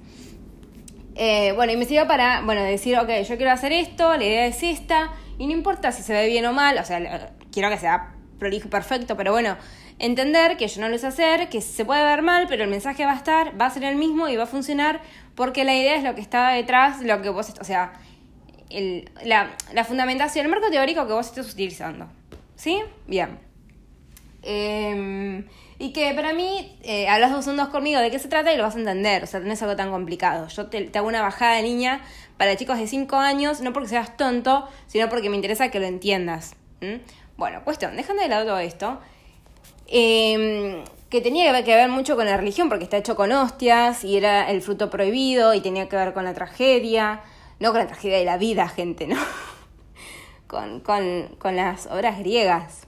Eh, 1.15 1.53
bueno, 1.55 1.73
y 1.73 1.77
me 1.77 1.85
sirvió 1.85 2.07
para, 2.07 2.43
bueno, 2.43 2.63
decir, 2.63 2.97
ok, 2.97 3.09
yo 3.29 3.37
quiero 3.37 3.53
hacer 3.53 3.73
esto, 3.73 4.17
la 4.17 4.25
idea 4.25 4.47
es 4.47 4.63
esta, 4.63 5.13
y 5.39 5.47
no 5.47 5.53
importa 5.53 5.93
si 5.93 6.03
se 6.03 6.13
ve 6.13 6.27
bien 6.27 6.45
o 6.47 6.53
mal, 6.53 6.79
o 6.79 6.85
sea, 6.85 7.31
quiero 7.53 7.71
que 7.71 7.79
sea 7.79 8.15
prolijo 8.39 8.69
perfecto, 8.69 9.17
pero 9.17 9.33
bueno, 9.33 9.57
entender 9.99 10.57
que 10.57 10.69
yo 10.69 10.81
no 10.81 10.89
lo 10.89 10.99
sé 10.99 11.07
hacer, 11.07 11.49
que 11.49 11.61
se 11.61 11.85
puede 11.85 12.05
ver 12.05 12.23
mal, 12.23 12.47
pero 12.49 12.65
el 12.65 12.71
mensaje 12.71 13.05
va 13.05 13.13
a 13.13 13.17
estar, 13.17 13.61
va 13.61 13.67
a 13.67 13.71
ser 13.71 13.85
el 13.85 13.97
mismo 13.97 14.29
y 14.29 14.37
va 14.37 14.45
a 14.45 14.47
funcionar, 14.47 15.01
porque 15.35 15.65
la 15.65 15.75
idea 15.75 15.97
es 15.97 16.05
lo 16.05 16.15
que 16.15 16.21
está 16.21 16.51
detrás, 16.51 17.03
lo 17.03 17.23
que 17.23 17.31
vos, 17.31 17.53
o 17.61 17.65
sea, 17.65 17.95
la, 19.25 19.51
la 19.73 19.85
fundamentación, 19.85 20.45
el 20.45 20.51
marco 20.51 20.71
teórico 20.71 21.07
que 21.07 21.13
vos 21.13 21.27
estés 21.27 21.53
utilizando. 21.53 22.07
¿Sí? 22.57 22.83
Bien. 23.07 23.39
Eh, 24.43 25.45
y 25.81 25.93
que 25.93 26.13
para 26.15 26.33
mí, 26.33 26.77
eh, 26.83 27.09
hablas 27.09 27.31
dos 27.31 27.45
segundos 27.45 27.69
conmigo 27.69 28.01
de 28.01 28.11
qué 28.11 28.19
se 28.19 28.29
trata 28.29 28.53
y 28.53 28.57
lo 28.57 28.65
vas 28.65 28.75
a 28.75 28.79
entender. 28.81 29.23
O 29.23 29.27
sea, 29.27 29.39
no 29.41 29.53
es 29.53 29.63
algo 29.63 29.77
tan 29.77 29.91
complicado. 29.91 30.49
Yo 30.49 30.67
te, 30.67 30.91
hago 30.93 31.07
una 31.07 31.23
bajada 31.23 31.55
de 31.55 31.63
línea 31.63 32.01
para 32.39 32.57
chicos 32.57 32.79
de 32.79 32.87
5 32.87 33.17
años, 33.17 33.61
no 33.61 33.73
porque 33.73 33.89
seas 33.89 34.17
tonto, 34.17 34.67
sino 34.87 35.09
porque 35.09 35.29
me 35.29 35.37
interesa 35.37 35.71
que 35.71 35.81
lo 35.81 35.87
entiendas. 35.87 36.55
Bueno, 37.37 37.63
cuestión, 37.65 37.97
dejando 37.97 38.23
de 38.23 38.29
lado 38.29 38.47
todo 38.47 38.59
esto. 38.59 38.99
Em, 39.87 40.85
que 41.11 41.21
tenía 41.21 41.65
que 41.65 41.75
ver 41.75 41.89
mucho 41.89 42.15
con 42.17 42.27
la 42.27 42.37
religión, 42.37 42.69
porque 42.69 42.85
está 42.85 42.97
hecho 42.97 43.17
con 43.17 43.33
hostias 43.33 44.05
y 44.05 44.17
era 44.17 44.51
el 44.51 44.63
fruto 44.63 44.89
prohibido 44.91 45.55
y 45.55 45.61
tenía 45.61 45.89
que 45.89 45.97
ver 45.97 46.13
con 46.13 46.25
la 46.25 46.35
tragedia, 46.35 47.23
no 47.59 47.71
con 47.71 47.81
la 47.81 47.87
tragedia 47.87 48.19
de 48.19 48.25
la 48.25 48.37
vida, 48.37 48.69
gente, 48.69 49.07
¿no? 49.07 49.17
con, 50.47 50.81
con, 50.81 51.35
con 51.39 51.57
las 51.57 51.87
obras 51.87 52.19
griegas. 52.19 52.87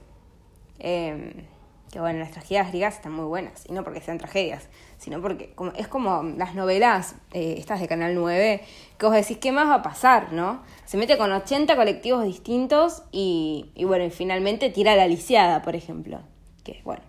Eh, 0.78 1.46
que 1.90 1.98
bueno, 1.98 2.20
las 2.20 2.30
tragedias 2.30 2.68
griegas 2.68 2.96
están 2.96 3.12
muy 3.12 3.24
buenas, 3.24 3.64
y 3.68 3.72
no 3.72 3.82
porque 3.82 4.00
sean 4.00 4.18
tragedias, 4.18 4.68
sino 5.00 5.22
porque 5.22 5.54
es 5.78 5.88
como 5.88 6.22
las 6.36 6.54
novelas, 6.54 7.14
eh, 7.32 7.54
estas 7.56 7.80
de 7.80 7.88
Canal 7.88 8.14
9, 8.14 8.60
que 8.98 9.06
vos 9.06 9.14
decís, 9.14 9.38
¿qué 9.38 9.50
más 9.50 9.66
va 9.66 9.76
a 9.76 9.82
pasar, 9.82 10.34
no? 10.34 10.62
Se 10.84 10.98
mete 10.98 11.16
con 11.16 11.32
80 11.32 11.74
colectivos 11.74 12.22
distintos 12.22 13.02
y, 13.10 13.72
bueno, 13.86 14.04
y 14.04 14.10
finalmente 14.10 14.68
tira 14.68 14.94
la 14.96 15.08
lisiada, 15.08 15.62
por 15.62 15.74
ejemplo, 15.74 16.20
que 16.64 16.82
bueno. 16.84 17.00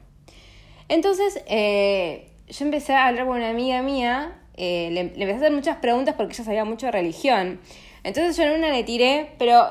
Entonces, 0.87 1.43
eh, 1.47 2.31
yo 2.47 2.63
empecé 2.63 2.93
a 2.93 3.07
hablar 3.07 3.27
con 3.27 3.35
una 3.35 3.49
amiga 3.49 3.81
mía, 3.81 4.39
eh, 4.55 4.89
le, 4.93 5.03
le, 5.03 5.23
empecé 5.23 5.33
a 5.33 5.37
hacer 5.37 5.51
muchas 5.51 5.77
preguntas 5.77 6.15
porque 6.15 6.33
ella 6.33 6.45
sabía 6.45 6.63
mucho 6.63 6.85
de 6.85 6.93
religión. 6.93 7.59
Entonces 8.03 8.37
yo 8.37 8.43
en 8.43 8.57
una 8.57 8.71
le 8.71 8.85
tiré, 8.85 9.33
pero 9.37 9.67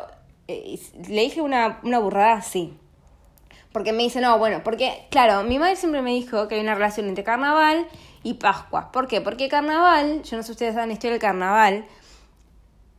le 0.46 1.22
dije 1.22 1.40
una, 1.40 1.80
una 1.84 1.98
burrada 1.98 2.34
así. 2.34 2.74
Porque 3.72 3.92
me 3.92 4.02
dice, 4.02 4.20
no, 4.20 4.38
bueno, 4.38 4.62
porque, 4.64 5.06
claro, 5.10 5.44
mi 5.44 5.58
madre 5.58 5.76
siempre 5.76 6.02
me 6.02 6.10
dijo 6.10 6.48
que 6.48 6.56
hay 6.56 6.60
una 6.60 6.74
relación 6.74 7.08
entre 7.08 7.24
carnaval 7.24 7.86
y 8.22 8.34
Pascua. 8.34 8.92
¿Por 8.92 9.08
qué? 9.08 9.20
Porque 9.20 9.48
carnaval, 9.48 10.22
yo 10.22 10.36
no 10.36 10.42
sé 10.42 10.48
si 10.48 10.52
ustedes 10.52 10.74
saben 10.74 10.88
la 10.88 10.94
historia 10.94 11.12
del 11.12 11.20
carnaval, 11.20 11.84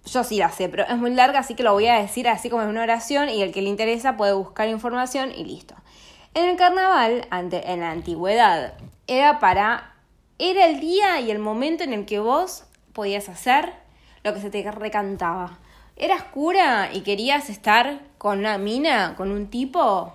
yo 0.05 0.23
sí 0.23 0.37
la 0.37 0.49
sé, 0.49 0.67
pero 0.69 0.83
es 0.83 0.97
muy 0.97 1.11
larga, 1.11 1.39
así 1.39 1.55
que 1.55 1.63
lo 1.63 1.73
voy 1.73 1.87
a 1.87 2.01
decir 2.01 2.27
así 2.27 2.49
como 2.49 2.63
es 2.63 2.69
una 2.69 2.83
oración 2.83 3.29
y 3.29 3.41
el 3.41 3.51
que 3.51 3.61
le 3.61 3.69
interesa 3.69 4.17
puede 4.17 4.33
buscar 4.33 4.67
información 4.67 5.31
y 5.31 5.45
listo. 5.45 5.75
En 6.33 6.47
el 6.49 6.55
carnaval, 6.55 7.27
en 7.31 7.79
la 7.81 7.91
antigüedad, 7.91 8.73
era 9.07 9.39
para. 9.39 9.93
Era 10.39 10.65
el 10.65 10.79
día 10.79 11.19
y 11.19 11.29
el 11.29 11.39
momento 11.39 11.83
en 11.83 11.93
el 11.93 12.05
que 12.05 12.19
vos 12.19 12.63
podías 12.93 13.29
hacer 13.29 13.73
lo 14.23 14.33
que 14.33 14.39
se 14.39 14.49
te 14.49 14.71
recantaba. 14.71 15.59
Eras 15.97 16.23
cura 16.23 16.89
y 16.91 17.01
querías 17.01 17.49
estar 17.49 17.99
con 18.17 18.39
una 18.39 18.57
mina, 18.57 19.15
con 19.17 19.29
un 19.29 19.51
tipo, 19.51 20.13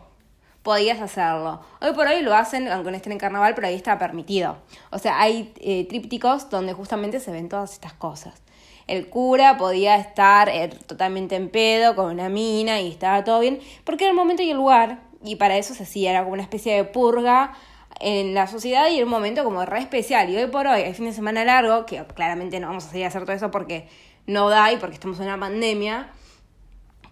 podías 0.66 1.00
hacerlo. 1.00 1.60
Hoy 1.80 1.92
por 1.92 2.08
hoy 2.08 2.22
lo 2.22 2.34
hacen, 2.34 2.66
aunque 2.66 2.90
no 2.90 2.96
estén 2.96 3.12
en 3.12 3.18
carnaval, 3.18 3.54
pero 3.54 3.68
ahí 3.68 3.76
está 3.76 4.00
permitido. 4.00 4.56
O 4.90 4.98
sea, 4.98 5.20
hay 5.20 5.54
eh, 5.60 5.86
trípticos 5.86 6.50
donde 6.50 6.72
justamente 6.72 7.20
se 7.20 7.30
ven 7.30 7.48
todas 7.48 7.74
estas 7.74 7.92
cosas. 7.92 8.42
El 8.88 9.08
cura 9.08 9.58
podía 9.58 9.94
estar 9.94 10.48
eh, 10.48 10.68
totalmente 10.88 11.36
en 11.36 11.50
pedo 11.50 11.94
con 11.94 12.06
una 12.06 12.28
mina 12.28 12.80
y 12.80 12.90
estaba 12.90 13.22
todo 13.22 13.38
bien, 13.38 13.60
porque 13.84 14.04
era 14.04 14.10
el 14.10 14.16
momento 14.16 14.42
y 14.42 14.50
el 14.50 14.56
lugar, 14.56 15.02
y 15.22 15.36
para 15.36 15.56
eso 15.56 15.72
se 15.72 15.84
hacía, 15.84 16.10
era 16.10 16.22
como 16.24 16.32
una 16.32 16.42
especie 16.42 16.74
de 16.74 16.82
purga 16.82 17.54
en 18.00 18.34
la 18.34 18.48
sociedad 18.48 18.88
y 18.90 18.96
era 18.96 19.04
un 19.04 19.10
momento 19.12 19.44
como 19.44 19.64
re 19.64 19.78
especial. 19.78 20.28
Y 20.30 20.36
hoy 20.36 20.48
por 20.48 20.66
hoy, 20.66 20.80
el 20.82 20.96
fin 20.96 21.04
de 21.04 21.12
semana 21.12 21.44
largo, 21.44 21.86
que 21.86 22.04
claramente 22.06 22.58
no 22.58 22.66
vamos 22.66 22.86
a 22.86 22.88
salir 22.88 23.04
a 23.04 23.08
hacer 23.08 23.24
todo 23.24 23.36
eso 23.36 23.52
porque 23.52 23.88
no 24.26 24.50
da 24.50 24.72
y 24.72 24.78
porque 24.78 24.94
estamos 24.94 25.20
en 25.20 25.26
una 25.26 25.38
pandemia. 25.38 26.10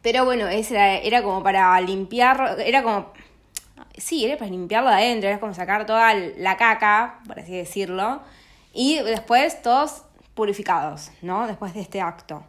Pero 0.02 0.24
bueno, 0.24 0.48
era, 0.48 0.96
era 0.98 1.22
como 1.22 1.42
para 1.44 1.80
limpiar, 1.80 2.56
era 2.58 2.82
como 2.82 3.12
sí, 3.96 4.24
era 4.24 4.36
para 4.36 4.50
limpiarlo 4.50 4.90
de 4.90 4.96
adentro, 4.96 5.28
era 5.28 5.40
como 5.40 5.54
sacar 5.54 5.86
toda 5.86 6.14
la 6.14 6.56
caca, 6.56 7.20
por 7.26 7.38
así 7.38 7.52
decirlo, 7.52 8.22
y 8.72 8.96
después 8.98 9.62
todos 9.62 10.02
purificados, 10.34 11.10
¿no? 11.22 11.46
Después 11.46 11.74
de 11.74 11.80
este 11.80 12.00
acto. 12.00 12.44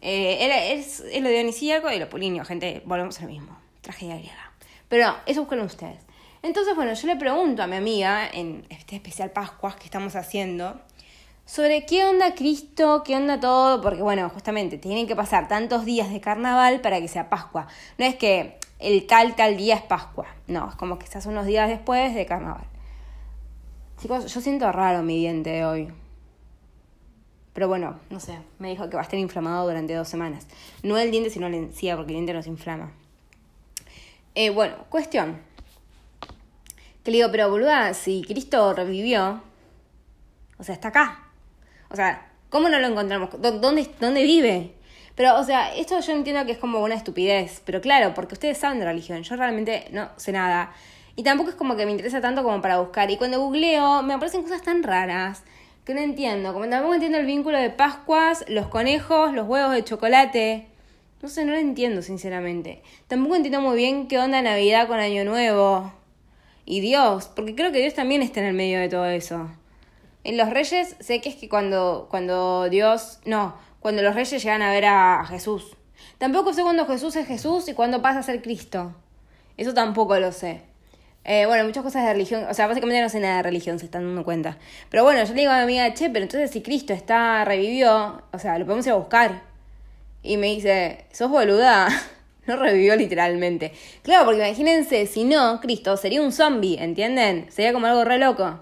Eh, 0.00 0.38
era, 0.40 0.64
es, 0.64 1.02
lo 1.20 1.28
dionisíaco 1.28 1.90
y 1.90 1.98
lo 1.98 2.08
pulinio, 2.08 2.44
gente, 2.44 2.82
volvemos 2.84 3.18
a 3.18 3.22
lo 3.22 3.28
mismo, 3.28 3.58
tragedia 3.80 4.16
griega. 4.16 4.52
Pero 4.88 5.06
no, 5.08 5.16
eso 5.26 5.40
buscan 5.40 5.60
ustedes. 5.60 5.98
Entonces, 6.42 6.74
bueno, 6.74 6.94
yo 6.94 7.06
le 7.06 7.16
pregunto 7.16 7.62
a 7.62 7.66
mi 7.66 7.76
amiga 7.76 8.28
en 8.28 8.64
este 8.70 8.96
especial 8.96 9.32
Pascuas 9.32 9.74
que 9.76 9.84
estamos 9.84 10.14
haciendo 10.14 10.80
sobre 11.44 11.84
qué 11.84 12.04
onda 12.04 12.34
Cristo, 12.34 13.02
qué 13.04 13.16
onda 13.16 13.40
todo, 13.40 13.80
porque 13.80 14.02
bueno, 14.02 14.28
justamente 14.30 14.78
tienen 14.78 15.06
que 15.06 15.16
pasar 15.16 15.48
tantos 15.48 15.84
días 15.84 16.12
de 16.12 16.20
carnaval 16.20 16.80
para 16.80 17.00
que 17.00 17.08
sea 17.08 17.28
Pascua. 17.28 17.66
No 17.96 18.04
es 18.04 18.14
que 18.16 18.58
el 18.78 19.06
tal, 19.06 19.34
tal 19.34 19.56
día 19.56 19.76
es 19.76 19.82
Pascua. 19.82 20.26
No, 20.46 20.68
es 20.68 20.74
como 20.76 20.98
que 20.98 21.04
estás 21.04 21.26
unos 21.26 21.46
días 21.46 21.68
después 21.68 22.14
de 22.14 22.26
carnaval. 22.26 22.64
Chicos, 24.00 24.32
yo 24.32 24.40
siento 24.40 24.70
raro 24.70 25.02
mi 25.02 25.16
diente 25.16 25.50
de 25.50 25.64
hoy. 25.64 25.88
Pero 27.52 27.66
bueno, 27.66 27.98
no 28.10 28.20
sé, 28.20 28.38
me 28.60 28.68
dijo 28.68 28.88
que 28.88 28.94
va 28.94 29.02
a 29.02 29.04
estar 29.04 29.18
inflamado 29.18 29.66
durante 29.66 29.92
dos 29.92 30.08
semanas. 30.08 30.46
No 30.84 30.96
el 30.96 31.10
diente, 31.10 31.30
sino 31.30 31.48
la 31.48 31.56
encía, 31.56 31.96
porque 31.96 32.12
el 32.12 32.16
diente 32.16 32.32
no 32.32 32.42
se 32.42 32.50
inflama. 32.50 32.92
Eh, 34.36 34.50
bueno, 34.50 34.76
cuestión. 34.88 35.40
Que 37.02 37.10
le 37.10 37.16
digo, 37.16 37.30
pero 37.32 37.50
boluda, 37.50 37.94
si 37.94 38.22
Cristo 38.22 38.72
revivió, 38.74 39.42
o 40.58 40.62
sea, 40.62 40.74
está 40.74 40.88
acá. 40.88 41.24
O 41.90 41.96
sea, 41.96 42.30
¿cómo 42.50 42.68
no 42.68 42.78
lo 42.78 42.86
encontramos? 42.86 43.30
¿Dónde, 43.40 43.90
dónde 43.98 44.22
vive? 44.22 44.74
Pero, 45.18 45.36
o 45.36 45.42
sea, 45.42 45.74
esto 45.74 45.98
yo 45.98 46.12
entiendo 46.12 46.46
que 46.46 46.52
es 46.52 46.58
como 46.58 46.78
una 46.78 46.94
estupidez, 46.94 47.60
pero 47.64 47.80
claro, 47.80 48.14
porque 48.14 48.34
ustedes 48.34 48.56
saben 48.56 48.78
de 48.78 48.84
religión, 48.84 49.24
yo 49.24 49.34
realmente 49.34 49.88
no 49.90 50.08
sé 50.16 50.30
nada. 50.30 50.72
Y 51.16 51.24
tampoco 51.24 51.50
es 51.50 51.56
como 51.56 51.74
que 51.74 51.86
me 51.86 51.90
interesa 51.90 52.20
tanto 52.20 52.44
como 52.44 52.62
para 52.62 52.78
buscar. 52.78 53.10
Y 53.10 53.16
cuando 53.16 53.40
googleo, 53.40 54.04
me 54.04 54.14
aparecen 54.14 54.44
cosas 54.44 54.62
tan 54.62 54.84
raras 54.84 55.42
que 55.84 55.92
no 55.92 56.00
entiendo. 56.02 56.52
Como 56.52 56.68
tampoco 56.68 56.94
entiendo 56.94 57.18
el 57.18 57.26
vínculo 57.26 57.58
de 57.58 57.68
Pascuas, 57.68 58.44
los 58.46 58.68
conejos, 58.68 59.34
los 59.34 59.48
huevos 59.48 59.72
de 59.72 59.82
chocolate. 59.82 60.68
No 61.20 61.28
sé, 61.28 61.44
no 61.44 61.50
lo 61.50 61.58
entiendo, 61.58 62.02
sinceramente. 62.02 62.84
Tampoco 63.08 63.34
entiendo 63.34 63.60
muy 63.60 63.76
bien 63.76 64.06
qué 64.06 64.20
onda 64.20 64.40
Navidad 64.40 64.86
con 64.86 65.00
Año 65.00 65.24
Nuevo. 65.24 65.92
Y 66.64 66.78
Dios, 66.78 67.28
porque 67.34 67.56
creo 67.56 67.72
que 67.72 67.80
Dios 67.80 67.94
también 67.94 68.22
está 68.22 68.38
en 68.38 68.46
el 68.46 68.54
medio 68.54 68.78
de 68.78 68.88
todo 68.88 69.06
eso. 69.06 69.50
En 70.22 70.36
los 70.36 70.48
Reyes 70.48 70.94
sé 71.00 71.20
que 71.20 71.28
es 71.28 71.34
que 71.34 71.48
cuando, 71.48 72.06
cuando 72.08 72.68
Dios... 72.68 73.18
No, 73.24 73.56
cuando 73.80 74.02
los 74.02 74.14
reyes 74.14 74.42
llegan 74.42 74.62
a 74.62 74.70
ver 74.70 74.86
a, 74.86 75.24
Jesús. 75.26 75.76
Tampoco 76.18 76.52
sé 76.52 76.62
cuándo 76.62 76.86
Jesús 76.86 77.16
es 77.16 77.26
Jesús 77.26 77.68
y 77.68 77.74
cuándo 77.74 78.02
pasa 78.02 78.20
a 78.20 78.22
ser 78.22 78.42
Cristo. 78.42 78.94
Eso 79.56 79.74
tampoco 79.74 80.18
lo 80.18 80.32
sé. 80.32 80.62
Eh, 81.24 81.46
bueno, 81.46 81.64
muchas 81.64 81.82
cosas 81.82 82.04
de 82.04 82.12
religión, 82.12 82.46
o 82.48 82.54
sea, 82.54 82.66
básicamente 82.66 83.02
no 83.02 83.08
sé 83.08 83.20
nada 83.20 83.38
de 83.38 83.42
religión, 83.42 83.78
se 83.78 83.84
están 83.84 84.04
dando 84.04 84.24
cuenta. 84.24 84.56
Pero 84.88 85.04
bueno, 85.04 85.22
yo 85.24 85.34
le 85.34 85.40
digo 85.40 85.52
a 85.52 85.56
mi 85.56 85.62
amiga, 85.62 85.92
che, 85.94 86.08
pero 86.08 86.22
entonces 86.22 86.50
si 86.50 86.62
Cristo 86.62 86.92
está, 86.94 87.44
revivió, 87.44 88.22
o 88.32 88.38
sea, 88.38 88.58
lo 88.58 88.64
podemos 88.64 88.86
ir 88.86 88.92
a 88.92 88.96
buscar. 88.96 89.42
Y 90.22 90.36
me 90.38 90.46
dice, 90.48 91.04
sos 91.12 91.30
boluda, 91.30 91.88
no 92.46 92.56
revivió 92.56 92.96
literalmente. 92.96 93.72
Claro, 94.02 94.24
porque 94.24 94.46
imagínense, 94.46 95.06
si 95.06 95.24
no, 95.24 95.60
Cristo 95.60 95.96
sería 95.96 96.22
un 96.22 96.32
zombie, 96.32 96.78
¿entienden? 96.78 97.50
Sería 97.50 97.72
como 97.72 97.86
algo 97.86 98.04
re 98.04 98.18
loco. 98.18 98.60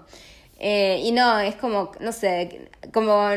Eh, 0.59 1.01
y 1.03 1.11
no, 1.11 1.39
es 1.39 1.55
como, 1.55 1.91
no 1.99 2.11
sé, 2.11 2.69
como 2.91 3.29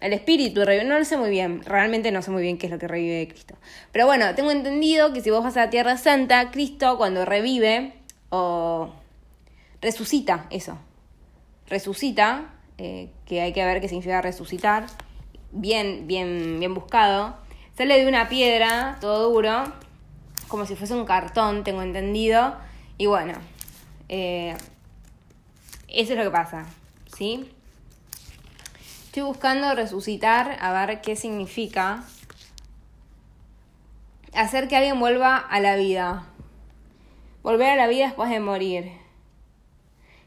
el 0.00 0.12
espíritu 0.14 0.64
revive, 0.64 0.84
no 0.84 0.98
lo 0.98 1.04
sé 1.04 1.16
muy 1.16 1.30
bien, 1.30 1.62
realmente 1.64 2.10
no 2.10 2.22
sé 2.22 2.30
muy 2.30 2.42
bien 2.42 2.56
qué 2.56 2.66
es 2.66 2.72
lo 2.72 2.78
que 2.78 2.88
revive 2.88 3.28
Cristo. 3.28 3.54
Pero 3.92 4.06
bueno, 4.06 4.34
tengo 4.34 4.50
entendido 4.50 5.12
que 5.12 5.20
si 5.20 5.30
vos 5.30 5.44
vas 5.44 5.56
a 5.56 5.66
la 5.66 5.70
Tierra 5.70 5.98
Santa, 5.98 6.50
Cristo 6.50 6.96
cuando 6.96 7.24
revive 7.24 7.92
o 8.30 8.94
resucita, 9.82 10.46
eso, 10.50 10.78
resucita, 11.68 12.54
eh, 12.78 13.10
que 13.26 13.42
hay 13.42 13.52
que 13.52 13.64
ver 13.64 13.80
qué 13.80 13.88
significa 13.88 14.22
resucitar, 14.22 14.86
bien, 15.52 16.06
bien, 16.06 16.56
bien 16.58 16.74
buscado, 16.74 17.36
sale 17.76 18.02
de 18.02 18.08
una 18.08 18.28
piedra, 18.28 18.96
todo 19.00 19.30
duro, 19.30 19.64
como 20.48 20.64
si 20.64 20.76
fuese 20.76 20.94
un 20.94 21.04
cartón, 21.04 21.62
tengo 21.62 21.82
entendido, 21.82 22.56
y 22.96 23.04
bueno, 23.06 23.34
eh, 24.08 24.56
eso 25.88 26.12
es 26.12 26.18
lo 26.18 26.24
que 26.24 26.30
pasa, 26.30 26.66
¿sí? 27.16 27.50
Estoy 29.10 29.24
buscando 29.24 29.74
resucitar, 29.74 30.56
a 30.60 30.70
ver 30.70 31.00
qué 31.00 31.16
significa 31.16 32.04
hacer 34.32 34.68
que 34.68 34.76
alguien 34.76 35.00
vuelva 35.00 35.36
a 35.36 35.58
la 35.58 35.74
vida. 35.74 36.28
Volver 37.42 37.70
a 37.70 37.74
la 37.74 37.88
vida 37.88 38.04
después 38.06 38.30
de 38.30 38.38
morir. 38.38 38.92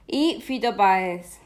Y 0.05 0.41
Fito 0.41 0.75
Páez. 0.75 1.39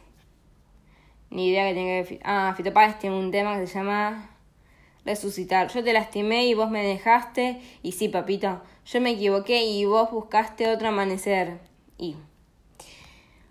Ni 1.29 1.49
idea 1.49 1.67
que 1.67 1.75
tenga 1.75 2.09
que... 2.09 2.19
Ah, 2.23 2.55
Fito 2.57 2.73
Páez 2.73 2.97
tiene 2.97 3.15
un 3.15 3.29
tema 3.29 3.59
que 3.59 3.67
se 3.67 3.75
llama 3.75 4.31
Resucitar. 5.05 5.67
Yo 5.67 5.83
te 5.83 5.93
lastimé 5.93 6.47
y 6.47 6.55
vos 6.55 6.71
me 6.71 6.81
dejaste. 6.81 7.61
Y 7.83 7.91
sí, 7.91 8.09
papito, 8.09 8.63
yo 8.83 8.99
me 8.99 9.11
equivoqué 9.11 9.63
y 9.63 9.85
vos 9.85 10.09
buscaste 10.09 10.71
otro 10.71 10.87
amanecer. 10.87 11.59
Y... 11.99 12.15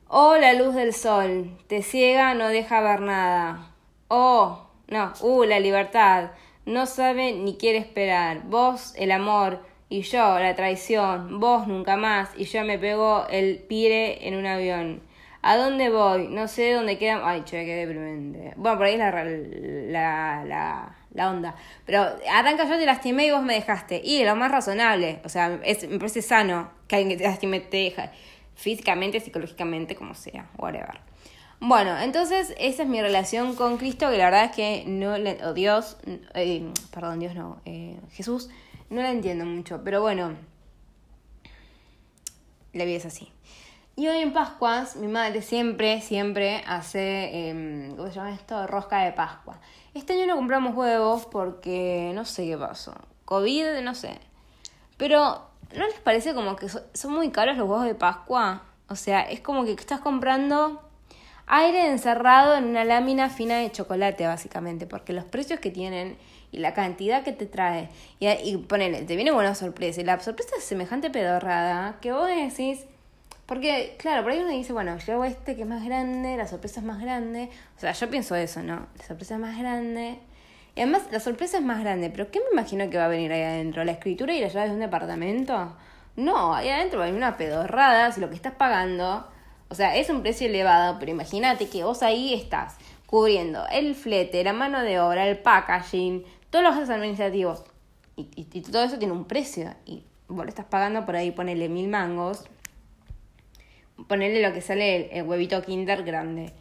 Oh, 0.08 0.36
la 0.36 0.54
luz 0.54 0.74
del 0.74 0.92
sol, 0.92 1.56
te 1.68 1.84
ciega, 1.84 2.34
no 2.34 2.48
deja 2.48 2.80
ver 2.80 3.00
nada. 3.00 3.75
Oh, 4.08 4.68
no, 4.88 5.12
uh, 5.20 5.44
la 5.44 5.58
libertad, 5.60 6.30
no 6.64 6.86
sabe 6.86 7.32
ni 7.32 7.56
quiere 7.56 7.78
esperar. 7.78 8.42
Vos, 8.44 8.94
el 8.96 9.10
amor, 9.10 9.60
y 9.88 10.02
yo, 10.02 10.38
la 10.38 10.54
traición. 10.54 11.40
Vos, 11.40 11.66
nunca 11.66 11.96
más, 11.96 12.30
y 12.36 12.44
yo 12.44 12.64
me 12.64 12.78
pego 12.78 13.26
el 13.30 13.58
pire 13.58 14.26
en 14.28 14.36
un 14.36 14.46
avión. 14.46 15.02
¿A 15.42 15.56
dónde 15.56 15.90
voy? 15.90 16.26
No 16.28 16.48
sé 16.48 16.72
dónde 16.72 16.98
queda. 16.98 17.20
Ay, 17.24 17.42
che, 17.44 17.64
qué 17.64 17.76
deprimente. 17.76 18.52
Bueno, 18.56 18.78
por 18.78 18.86
ahí 18.86 18.94
es 18.94 18.98
la, 18.98 19.10
la, 19.12 20.44
la, 20.44 20.96
la, 21.14 21.30
onda. 21.30 21.54
Pero 21.84 22.04
arranca 22.32 22.64
yo 22.68 22.76
te 22.76 22.84
lastimé 22.84 23.26
y 23.26 23.30
vos 23.30 23.42
me 23.42 23.54
dejaste. 23.54 24.00
Y 24.02 24.24
lo 24.24 24.34
más 24.34 24.50
razonable. 24.50 25.20
O 25.24 25.28
sea, 25.28 25.60
es, 25.62 25.88
me 25.88 25.98
parece 25.98 26.22
sano 26.22 26.70
que 26.88 26.96
alguien 26.96 27.16
que 27.16 27.22
te 27.22 27.28
lastime 27.28 27.60
te 27.60 27.76
deja 27.76 28.10
físicamente, 28.56 29.20
psicológicamente, 29.20 29.94
como 29.94 30.14
sea, 30.14 30.48
whatever. 30.58 31.05
Bueno, 31.60 31.98
entonces 31.98 32.54
esa 32.58 32.82
es 32.82 32.88
mi 32.88 33.00
relación 33.00 33.54
con 33.54 33.78
Cristo, 33.78 34.10
que 34.10 34.18
la 34.18 34.26
verdad 34.26 34.44
es 34.44 34.52
que 34.52 34.84
no 34.86 35.16
le, 35.16 35.42
o 35.44 35.54
Dios, 35.54 35.96
eh, 36.34 36.70
perdón, 36.92 37.18
Dios 37.18 37.34
no, 37.34 37.60
eh, 37.64 37.98
Jesús, 38.12 38.50
no 38.90 39.00
la 39.02 39.10
entiendo 39.10 39.44
mucho, 39.46 39.82
pero 39.82 40.02
bueno, 40.02 40.36
la 42.72 42.84
vida 42.84 42.98
es 42.98 43.06
así. 43.06 43.32
Y 43.96 44.08
hoy 44.08 44.18
en 44.18 44.34
Pascuas, 44.34 44.96
mi 44.96 45.08
madre 45.08 45.40
siempre, 45.40 46.02
siempre 46.02 46.62
hace, 46.66 47.48
em, 47.48 47.96
¿cómo 47.96 48.08
se 48.08 48.14
llama 48.14 48.34
esto? 48.34 48.66
Rosca 48.66 48.98
de 48.98 49.12
Pascua. 49.12 49.58
Este 49.94 50.12
año 50.12 50.26
no 50.26 50.36
compramos 50.36 50.76
huevos 50.76 51.24
porque 51.24 52.12
no 52.14 52.26
sé 52.26 52.46
qué 52.46 52.58
pasó. 52.58 52.94
COVID, 53.24 53.80
no 53.82 53.94
sé. 53.94 54.18
Pero 54.98 55.46
¿No 55.74 55.86
les 55.86 55.98
parece 55.98 56.34
como 56.34 56.56
que 56.56 56.68
son 56.68 57.12
muy 57.12 57.30
caros 57.30 57.56
los 57.56 57.68
huevos 57.68 57.84
de 57.84 57.94
Pascua? 57.94 58.62
O 58.88 58.96
sea, 58.96 59.22
es 59.22 59.40
como 59.40 59.64
que 59.64 59.72
estás 59.72 60.00
comprando 60.00 60.85
aire 61.46 61.88
encerrado 61.88 62.56
en 62.56 62.64
una 62.64 62.84
lámina 62.84 63.30
fina 63.30 63.58
de 63.58 63.70
chocolate, 63.70 64.26
básicamente, 64.26 64.86
porque 64.86 65.12
los 65.12 65.24
precios 65.24 65.60
que 65.60 65.70
tienen 65.70 66.16
y 66.52 66.58
la 66.58 66.74
cantidad 66.74 67.22
que 67.22 67.32
te 67.32 67.46
trae, 67.46 67.88
y, 68.18 68.28
y 68.28 68.56
ponele, 68.56 69.02
te 69.02 69.16
viene 69.16 69.30
buena 69.30 69.54
sorpresa, 69.54 70.00
y 70.00 70.04
la 70.04 70.18
sorpresa 70.20 70.56
es 70.58 70.64
semejante 70.64 71.10
pedorrada, 71.10 71.96
que 72.00 72.12
vos 72.12 72.28
decís, 72.28 72.86
porque, 73.46 73.94
claro, 73.98 74.22
por 74.22 74.32
ahí 74.32 74.40
uno 74.40 74.50
dice, 74.50 74.72
bueno, 74.72 74.96
yo 74.98 75.12
hago 75.14 75.24
este 75.24 75.54
que 75.54 75.62
es 75.62 75.68
más 75.68 75.84
grande, 75.84 76.36
la 76.36 76.48
sorpresa 76.48 76.80
es 76.80 76.86
más 76.86 77.00
grande, 77.00 77.48
o 77.76 77.80
sea, 77.80 77.92
yo 77.92 78.10
pienso 78.10 78.34
eso, 78.34 78.62
¿no? 78.62 78.86
La 78.98 79.04
sorpresa 79.04 79.34
es 79.34 79.40
más 79.40 79.58
grande, 79.58 80.18
y 80.74 80.80
además 80.80 81.02
la 81.10 81.20
sorpresa 81.20 81.58
es 81.58 81.64
más 81.64 81.80
grande, 81.80 82.10
pero 82.10 82.30
¿qué 82.30 82.40
me 82.40 82.46
imagino 82.52 82.90
que 82.90 82.98
va 82.98 83.06
a 83.06 83.08
venir 83.08 83.32
ahí 83.32 83.42
adentro? 83.42 83.84
¿La 83.84 83.92
escritura 83.92 84.34
y 84.34 84.40
las 84.40 84.52
llaves 84.52 84.70
de 84.70 84.74
un 84.74 84.80
departamento? 84.80 85.76
No, 86.16 86.54
ahí 86.54 86.68
adentro 86.68 86.98
va 86.98 87.04
a 87.04 87.08
venir 87.08 87.18
una 87.18 87.36
pedorrada 87.36 88.10
si 88.12 88.20
lo 88.20 88.28
que 88.28 88.34
estás 88.34 88.54
pagando, 88.54 89.26
o 89.68 89.74
sea, 89.74 89.96
es 89.96 90.10
un 90.10 90.22
precio 90.22 90.46
elevado, 90.46 90.98
pero 90.98 91.10
imagínate 91.10 91.68
que 91.68 91.84
vos 91.84 92.02
ahí 92.02 92.34
estás 92.34 92.76
cubriendo 93.06 93.66
el 93.70 93.94
flete, 93.94 94.42
la 94.44 94.52
mano 94.52 94.82
de 94.82 95.00
obra, 95.00 95.26
el 95.28 95.38
packaging, 95.38 96.24
todos 96.50 96.64
los 96.64 96.74
gastos 96.74 96.90
administrativos, 96.90 97.64
y, 98.16 98.28
y, 98.34 98.60
todo 98.62 98.84
eso 98.84 98.98
tiene 98.98 99.12
un 99.12 99.26
precio, 99.26 99.74
y 99.84 100.04
vos 100.28 100.44
le 100.44 100.50
estás 100.50 100.66
pagando 100.66 101.04
por 101.04 101.16
ahí, 101.16 101.30
ponele 101.30 101.68
mil 101.68 101.88
mangos, 101.88 102.44
ponerle 104.08 104.42
lo 104.42 104.52
que 104.52 104.60
sale 104.60 105.18
el, 105.18 105.24
huevito 105.24 105.62
Kinder 105.62 106.02
grande. 106.02 106.52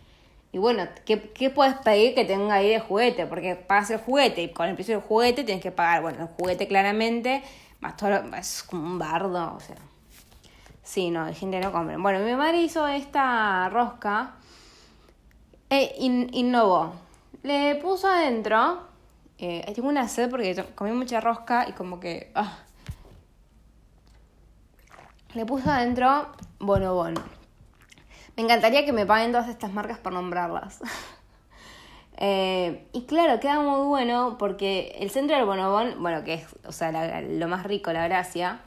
Y 0.51 0.57
bueno, 0.57 0.87
¿qué, 1.05 1.21
¿qué, 1.21 1.49
puedes 1.49 1.75
pedir 1.75 2.15
que 2.15 2.23
tenga 2.23 2.55
ahí 2.55 2.69
de 2.69 2.79
juguete? 2.79 3.25
Porque 3.25 3.55
pagas 3.55 3.89
el 3.89 3.99
juguete 3.99 4.43
y 4.43 4.49
con 4.49 4.69
el 4.69 4.75
precio 4.75 4.95
del 4.95 5.03
juguete 5.03 5.43
tienes 5.43 5.61
que 5.61 5.71
pagar, 5.71 6.01
bueno, 6.01 6.23
el 6.23 6.27
juguete 6.27 6.67
claramente, 6.67 7.43
más 7.81 7.97
todo 7.97 8.09
es 8.37 8.63
como 8.63 8.85
un 8.85 8.99
bardo, 8.99 9.53
o 9.55 9.59
sea. 9.59 9.75
Sí, 10.85 11.09
no, 11.09 11.23
hay 11.23 11.33
gente 11.33 11.59
no 11.59 11.71
compra. 11.71 11.97
Bueno, 11.97 12.19
mi 12.19 12.35
madre 12.35 12.61
hizo 12.61 12.87
esta 12.87 13.67
rosca 13.69 14.35
e 15.67 15.95
innovó. 15.99 16.93
Le 17.41 17.75
puso 17.77 18.07
adentro, 18.07 18.81
eh, 19.39 19.69
tengo 19.73 19.89
una 19.89 20.07
sed 20.07 20.29
porque 20.29 20.63
comí 20.75 20.91
mucha 20.91 21.19
rosca 21.19 21.67
y 21.67 21.73
como 21.73 21.99
que... 21.99 22.31
Ah. 22.35 22.59
Le 25.33 25.45
puso 25.45 25.71
adentro 25.71 26.31
bonobón. 26.59 27.15
Me 28.37 28.43
encantaría 28.43 28.85
que 28.85 28.93
me 28.93 29.07
paguen 29.07 29.31
todas 29.31 29.49
estas 29.49 29.73
marcas 29.73 29.97
por 29.97 30.13
nombrarlas. 30.13 30.79
Eh, 32.17 32.87
y 32.93 33.01
claro, 33.07 33.41
queda 33.41 33.59
muy 33.59 33.87
bueno 33.87 34.37
porque 34.39 34.95
el 34.99 35.09
centro 35.09 35.35
del 35.35 35.45
bonobón, 35.45 36.01
bueno, 36.01 36.23
que 36.23 36.35
es, 36.35 36.45
o 36.65 36.71
sea, 36.71 37.21
lo 37.21 37.49
más 37.49 37.65
rico, 37.65 37.91
la 37.91 38.07
gracia, 38.07 38.61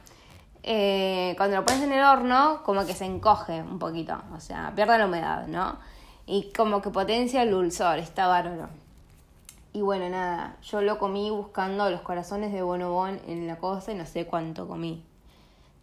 eh, 0.71 1.33
cuando 1.35 1.57
lo 1.57 1.65
pones 1.65 1.81
en 1.81 1.91
el 1.91 2.03
horno, 2.03 2.61
como 2.63 2.85
que 2.85 2.93
se 2.93 3.05
encoge 3.05 3.61
un 3.61 3.79
poquito, 3.79 4.21
o 4.35 4.39
sea, 4.39 4.71
pierde 4.75 4.99
la 4.99 5.07
humedad, 5.07 5.47
¿no? 5.47 5.77
Y 6.27 6.53
como 6.55 6.79
que 6.81 6.91
potencia 6.91 7.41
el 7.41 7.49
dulzor, 7.49 7.97
está 7.97 8.27
bárbaro. 8.27 8.69
Y 9.73 9.81
bueno, 9.81 10.07
nada, 10.09 10.57
yo 10.61 10.81
lo 10.81 10.99
comí 10.99 11.31
buscando 11.31 11.89
los 11.89 12.01
corazones 12.01 12.53
de 12.53 12.61
bonobón 12.61 13.19
en 13.27 13.47
la 13.47 13.55
cosa 13.57 13.91
y 13.91 13.95
no 13.95 14.05
sé 14.05 14.27
cuánto 14.27 14.67
comí. 14.67 15.03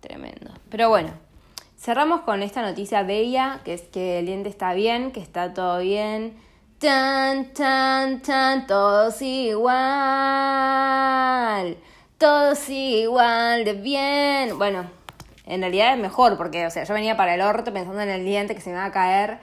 Tremendo. 0.01 0.53
Pero 0.70 0.89
bueno, 0.89 1.11
Cerramos 1.78 2.22
con 2.22 2.43
esta 2.43 2.62
noticia 2.62 3.03
bella, 3.03 3.61
que 3.64 3.74
es 3.74 3.82
que 3.82 4.20
el 4.20 4.26
diente 4.26 4.49
está 4.49 4.72
bien, 4.72 5.12
que 5.12 5.20
está 5.20 5.53
todo 5.53 5.80
bien. 5.80 6.37
Tan, 6.78 7.53
tan, 7.53 8.22
tan, 8.22 8.66
todos 8.66 9.20
igual. 9.22 9.76
Todos 12.19 12.71
igual 12.71 13.67
de 13.67 13.75
bien. 13.75 14.57
Bueno, 14.57 14.91
en 15.45 15.61
realidad 15.61 15.93
es 15.93 16.01
mejor, 16.01 16.39
porque, 16.39 16.64
o 16.64 16.71
sea, 16.71 16.85
yo 16.85 16.95
venía 16.95 17.14
para 17.14 17.35
el 17.35 17.43
orto 17.43 17.75
pensando 17.75 18.01
en 18.01 18.09
el 18.09 18.25
diente 18.25 18.55
que 18.55 18.62
se 18.62 18.71
me 18.71 18.77
va 18.77 18.87
a 18.87 18.91
caer. 18.91 19.39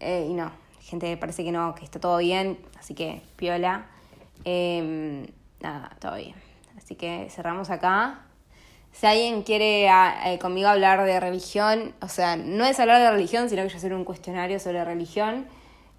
Eh, 0.00 0.26
y 0.28 0.34
no, 0.34 0.50
gente 0.80 1.16
parece 1.16 1.44
que 1.44 1.52
no, 1.52 1.76
que 1.76 1.84
está 1.84 2.00
todo 2.00 2.18
bien. 2.18 2.58
Así 2.80 2.94
que, 2.94 3.22
piola. 3.36 3.86
Em, 4.44 5.28
nada, 5.60 5.90
todo 6.00 6.16
bien. 6.16 6.34
Así 6.76 6.96
que 6.96 7.28
cerramos 7.30 7.70
acá. 7.70 8.22
Si 8.90 9.06
alguien 9.06 9.44
quiere 9.44 9.88
ah, 9.88 10.32
eh, 10.32 10.40
conmigo 10.40 10.68
hablar 10.68 11.04
de 11.04 11.20
religión, 11.20 11.94
o 12.00 12.08
sea, 12.08 12.36
no 12.36 12.64
es 12.64 12.80
hablar 12.80 13.00
de 13.00 13.10
religión, 13.12 13.48
sino 13.48 13.62
que 13.62 13.68
yo 13.68 13.76
hacer 13.76 13.94
un 13.94 14.04
cuestionario 14.04 14.58
sobre 14.58 14.84
religión, 14.84 15.46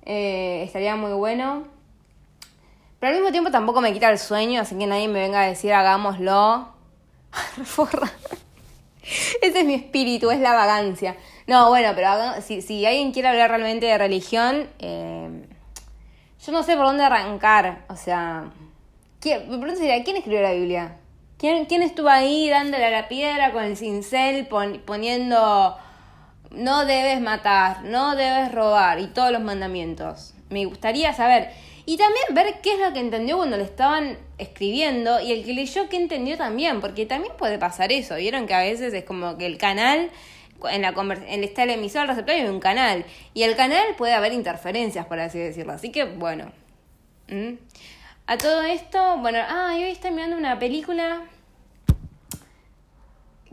eh, 0.03 0.63
estaría 0.65 0.97
muy 0.97 1.13
bueno. 1.13 1.76
Pero 2.99 3.11
al 3.11 3.15
mismo 3.15 3.31
tiempo 3.31 3.51
tampoco 3.51 3.81
me 3.81 3.93
quita 3.93 4.09
el 4.09 4.17
sueño, 4.17 4.61
así 4.61 4.77
que 4.77 4.87
nadie 4.87 5.07
me 5.07 5.19
venga 5.19 5.41
a 5.41 5.47
decir 5.47 5.73
hagámoslo. 5.73 6.69
Ese 9.41 9.59
es 9.59 9.65
mi 9.65 9.75
espíritu, 9.75 10.31
es 10.31 10.39
la 10.39 10.53
vagancia. 10.53 11.15
No, 11.45 11.69
bueno, 11.69 11.91
pero 11.95 12.09
si, 12.41 12.61
si 12.61 12.85
alguien 12.85 13.11
quiere 13.13 13.29
hablar 13.29 13.49
realmente 13.49 13.85
de 13.85 13.97
religión, 13.97 14.67
eh, 14.79 15.45
yo 16.45 16.51
no 16.51 16.63
sé 16.63 16.75
por 16.75 16.87
dónde 16.87 17.03
arrancar. 17.03 17.85
O 17.89 17.95
sea, 17.95 18.51
¿quién, 19.19 19.49
me 19.49 19.57
pregunto 19.57 19.81
¿quién 20.03 20.17
escribió 20.17 20.41
la 20.41 20.51
Biblia? 20.51 20.97
¿Quién, 21.37 21.65
¿Quién 21.65 21.83
estuvo 21.83 22.09
ahí 22.09 22.49
dándole 22.49 22.85
a 22.85 22.89
la 22.89 23.07
piedra 23.07 23.51
con 23.51 23.63
el 23.63 23.77
cincel 23.77 24.47
poniendo 24.47 25.77
no 26.51 26.85
debes 26.85 27.21
matar, 27.21 27.83
no 27.83 28.15
debes 28.15 28.51
robar 28.51 28.99
y 28.99 29.07
todos 29.07 29.31
los 29.31 29.41
mandamientos? 29.41 30.33
Me 30.49 30.65
gustaría 30.65 31.13
saber. 31.13 31.51
Y 31.89 31.95
también 31.95 32.25
ver 32.31 32.59
qué 32.61 32.73
es 32.73 32.79
lo 32.81 32.91
que 32.91 32.99
entendió 32.99 33.37
cuando 33.37 33.55
le 33.55 33.63
estaban 33.63 34.17
escribiendo 34.37 35.21
y 35.21 35.31
el 35.31 35.45
que 35.45 35.53
leyó 35.53 35.87
qué 35.87 35.95
entendió 35.95 36.35
también, 36.35 36.81
porque 36.81 37.05
también 37.05 37.33
puede 37.37 37.57
pasar 37.57 37.93
eso. 37.93 38.15
Vieron 38.15 38.45
que 38.45 38.53
a 38.53 38.59
veces 38.59 38.93
es 38.93 39.05
como 39.05 39.37
que 39.37 39.45
el 39.45 39.57
canal 39.57 40.11
en 40.69 40.81
la 40.81 40.89
en 41.27 41.43
está 41.45 41.63
el 41.63 41.69
emisor, 41.69 42.05
receptor 42.05 42.35
y 42.35 42.41
un 42.41 42.59
canal. 42.59 43.05
Y 43.33 43.43
el 43.43 43.55
canal 43.55 43.95
puede 43.97 44.13
haber 44.13 44.33
interferencias, 44.33 45.05
por 45.05 45.17
así 45.17 45.39
decirlo. 45.39 45.71
Así 45.71 45.89
que, 45.89 46.03
bueno. 46.03 46.51
A 48.27 48.37
todo 48.37 48.63
esto, 48.63 49.19
bueno, 49.19 49.39
ah, 49.47 49.71
hoy 49.73 49.83
estoy 49.83 50.11
mirando 50.11 50.35
una 50.35 50.59
película 50.59 51.23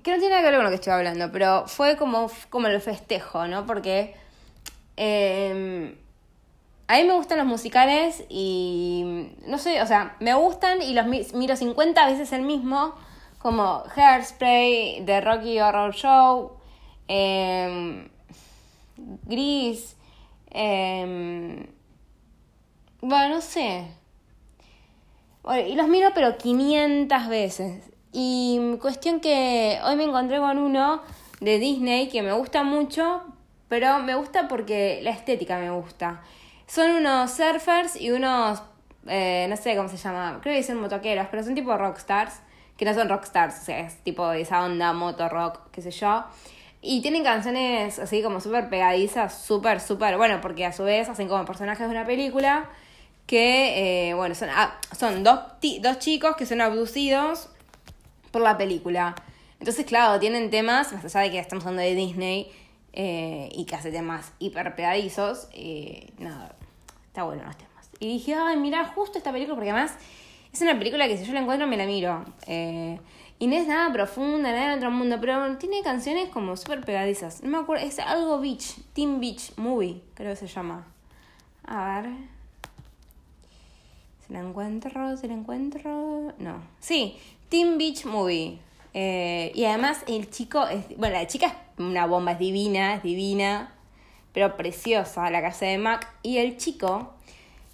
que 0.02 0.10
no 0.10 0.18
tiene 0.18 0.30
nada 0.30 0.42
que 0.42 0.48
ver 0.48 0.56
con 0.56 0.64
lo 0.64 0.70
que 0.70 0.74
estoy 0.74 0.92
hablando, 0.92 1.30
pero 1.30 1.68
fue 1.68 1.96
como, 1.96 2.28
como 2.50 2.66
el 2.66 2.80
festejo, 2.80 3.46
¿no? 3.46 3.64
Porque 3.64 4.16
em, 4.96 5.94
a 6.86 6.96
mí 6.96 7.04
me 7.04 7.14
gustan 7.14 7.38
los 7.38 7.46
musicales 7.46 8.24
y 8.28 9.30
no 9.46 9.58
sé, 9.58 9.80
o 9.82 9.86
sea, 9.86 10.16
me 10.20 10.34
gustan 10.34 10.82
y 10.82 10.92
los 10.94 11.06
miro 11.06 11.56
50 11.56 12.06
veces 12.06 12.32
el 12.32 12.42
mismo, 12.42 12.94
como 13.38 13.82
Hairspray, 13.94 15.02
The 15.04 15.20
Rocky 15.20 15.60
Horror 15.60 15.94
Show, 15.94 16.52
eh, 17.08 18.08
Gris, 18.96 19.96
eh, 20.50 21.68
bueno, 23.00 23.34
no 23.34 23.40
sé. 23.40 23.86
y 25.68 25.74
los 25.74 25.88
miro 25.88 26.10
pero 26.14 26.38
500 26.38 27.28
veces. 27.28 27.90
Y 28.12 28.76
cuestión 28.80 29.20
que 29.20 29.78
hoy 29.84 29.96
me 29.96 30.04
encontré 30.04 30.38
con 30.38 30.56
uno 30.58 31.02
de 31.40 31.58
Disney 31.58 32.08
que 32.08 32.22
me 32.22 32.32
gusta 32.32 32.62
mucho, 32.62 33.22
pero 33.68 33.98
me 33.98 34.14
gusta 34.14 34.48
porque 34.48 35.00
la 35.02 35.10
estética 35.10 35.58
me 35.58 35.70
gusta. 35.70 36.22
Son 36.66 36.90
unos 36.90 37.30
surfers 37.32 37.96
y 37.96 38.10
unos, 38.10 38.62
eh, 39.06 39.46
no 39.48 39.56
sé 39.56 39.76
cómo 39.76 39.88
se 39.88 39.96
llama, 39.96 40.38
creo 40.42 40.54
que 40.54 40.58
dicen 40.58 40.80
motoqueros, 40.80 41.26
pero 41.30 41.42
son 41.42 41.54
tipo 41.54 41.76
rockstars, 41.76 42.40
que 42.76 42.84
no 42.84 42.94
son 42.94 43.08
rockstars, 43.08 43.60
o 43.60 43.64
sea, 43.64 43.80
es 43.80 43.96
tipo 44.02 44.32
esa 44.32 44.64
onda, 44.64 44.92
moto 44.92 45.28
rock, 45.28 45.60
qué 45.70 45.82
sé 45.82 45.90
yo. 45.90 46.24
Y 46.80 47.00
tienen 47.00 47.22
canciones 47.22 47.98
así 47.98 48.22
como 48.22 48.40
súper 48.40 48.68
pegadizas, 48.68 49.42
súper, 49.42 49.80
súper, 49.80 50.16
bueno, 50.16 50.40
porque 50.40 50.66
a 50.66 50.72
su 50.72 50.84
vez 50.84 51.08
hacen 51.08 51.28
como 51.28 51.44
personajes 51.44 51.86
de 51.86 51.94
una 51.94 52.04
película 52.04 52.68
que, 53.26 54.08
eh, 54.10 54.14
bueno, 54.14 54.34
son, 54.34 54.50
ah, 54.50 54.78
son 54.98 55.24
dos, 55.24 55.40
dos 55.80 55.98
chicos 55.98 56.36
que 56.36 56.44
son 56.46 56.60
abducidos 56.60 57.48
por 58.30 58.42
la 58.42 58.58
película. 58.58 59.14
Entonces, 59.60 59.86
claro, 59.86 60.20
tienen 60.20 60.50
temas, 60.50 60.92
más 60.92 61.04
allá 61.04 61.20
de 61.20 61.30
que 61.30 61.38
estamos 61.38 61.64
hablando 61.64 61.82
de 61.82 61.94
Disney 61.94 62.52
eh, 62.96 63.48
y 63.52 63.64
que 63.64 63.74
hace 63.74 63.90
temas 63.90 64.32
hiper 64.38 64.74
pegadizos, 64.76 65.48
eh, 65.52 66.12
nada, 66.18 66.54
está 67.06 67.24
bueno 67.24 67.44
los 67.44 67.56
temas. 67.56 67.90
Y 67.98 68.08
dije, 68.08 68.34
ay, 68.34 68.56
mira, 68.56 68.84
justo 68.86 69.18
esta 69.18 69.32
película, 69.32 69.56
porque 69.56 69.70
además 69.70 69.96
es 70.52 70.60
una 70.62 70.78
película 70.78 71.08
que 71.08 71.18
si 71.18 71.24
yo 71.24 71.32
la 71.32 71.40
encuentro 71.40 71.66
me 71.66 71.76
la 71.76 71.86
miro. 71.86 72.24
Eh, 72.46 72.98
y 73.40 73.46
no 73.48 73.56
es 73.56 73.66
nada 73.66 73.92
profunda, 73.92 74.52
nada 74.52 74.70
de 74.70 74.76
otro 74.76 74.90
mundo, 74.92 75.18
pero 75.20 75.56
tiene 75.58 75.82
canciones 75.82 76.28
como 76.28 76.56
súper 76.56 76.82
pegadizas. 76.82 77.42
No 77.42 77.50
me 77.50 77.58
acuerdo, 77.58 77.84
es 77.84 77.98
algo 77.98 78.38
Beach, 78.38 78.76
Team 78.92 79.20
Beach 79.20 79.52
Movie, 79.56 80.00
creo 80.14 80.30
que 80.30 80.36
se 80.36 80.46
llama. 80.46 80.86
A 81.66 82.00
ver. 82.00 82.12
Se 84.26 84.32
la 84.32 84.40
encuentro, 84.40 85.16
se 85.16 85.26
la 85.26 85.34
encuentro. 85.34 86.32
No. 86.38 86.62
Sí, 86.78 87.18
Teen 87.48 87.76
Beach 87.76 88.04
Movie. 88.06 88.58
Eh, 88.94 89.50
y 89.54 89.64
además 89.64 90.04
el 90.06 90.30
chico 90.30 90.66
es, 90.68 90.96
bueno, 90.96 91.16
la 91.16 91.26
chica 91.26 91.48
es 91.48 91.54
una 91.78 92.06
bomba, 92.06 92.32
es 92.32 92.38
divina, 92.38 92.94
es 92.94 93.02
divina, 93.02 93.72
pero 94.32 94.56
preciosa, 94.56 95.30
la 95.30 95.40
casa 95.42 95.66
de 95.66 95.78
Mac. 95.78 96.08
Y 96.22 96.38
el 96.38 96.56
chico, 96.56 97.14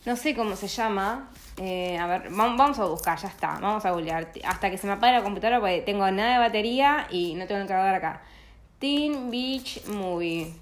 no 0.07 0.17
sé 0.17 0.35
cómo 0.35 0.57
se 0.57 0.69
llama, 0.69 1.31
eh, 1.57 1.99
a 1.99 2.07
ver, 2.07 2.31
vamos 2.31 2.79
a 2.79 2.85
buscar, 2.87 3.19
ya 3.19 3.29
está, 3.29 3.59
vamos 3.61 3.85
a 3.85 3.91
googlear. 3.91 4.33
Hasta 4.45 4.71
que 4.71 4.79
se 4.79 4.87
me 4.87 4.95
apague 4.95 5.13
la 5.13 5.23
computadora 5.23 5.61
porque 5.61 5.83
tengo 5.83 6.11
nada 6.11 6.35
de 6.35 6.39
batería 6.39 7.07
y 7.11 7.35
no 7.35 7.47
tengo 7.47 7.61
el 7.61 7.69
cargador 7.69 7.95
acá. 7.95 8.23
Teen 8.79 9.31
Beach 9.31 9.85
Movie. 9.87 10.53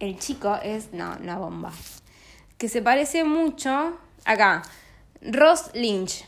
El 0.00 0.18
chico 0.18 0.58
es, 0.62 0.92
no, 0.92 1.16
una 1.20 1.38
bomba. 1.38 1.72
Que 2.58 2.68
se 2.68 2.82
parece 2.82 3.24
mucho, 3.24 3.98
acá, 4.24 4.62
Ross 5.20 5.70
Lynch 5.74 6.24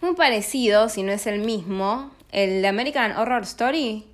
muy 0.00 0.14
parecido, 0.14 0.88
si 0.88 1.02
no 1.02 1.12
es 1.12 1.26
el 1.26 1.40
mismo, 1.40 2.10
el 2.30 2.62
de 2.62 2.68
American 2.68 3.12
Horror 3.12 3.42
Story. 3.42 4.04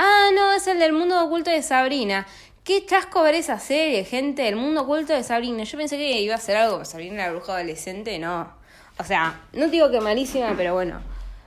Ah, 0.00 0.30
no, 0.32 0.52
es 0.52 0.64
el 0.68 0.78
del 0.78 0.92
mundo 0.92 1.20
oculto 1.24 1.50
de 1.50 1.60
Sabrina. 1.60 2.24
Qué 2.62 2.86
chasco 2.86 3.20
ver 3.24 3.34
esa 3.34 3.58
serie, 3.58 4.04
gente, 4.04 4.46
el 4.46 4.54
mundo 4.54 4.82
oculto 4.82 5.12
de 5.12 5.24
Sabrina. 5.24 5.64
Yo 5.64 5.76
pensé 5.76 5.96
que 5.96 6.20
iba 6.20 6.36
a 6.36 6.38
ser 6.38 6.56
algo, 6.56 6.84
Sabrina 6.84 7.26
la 7.26 7.32
bruja 7.32 7.54
adolescente, 7.54 8.16
no. 8.20 8.48
O 8.96 9.02
sea, 9.02 9.40
no 9.52 9.66
digo 9.66 9.90
que 9.90 10.00
malísima, 10.00 10.54
pero 10.56 10.72
bueno, 10.72 11.00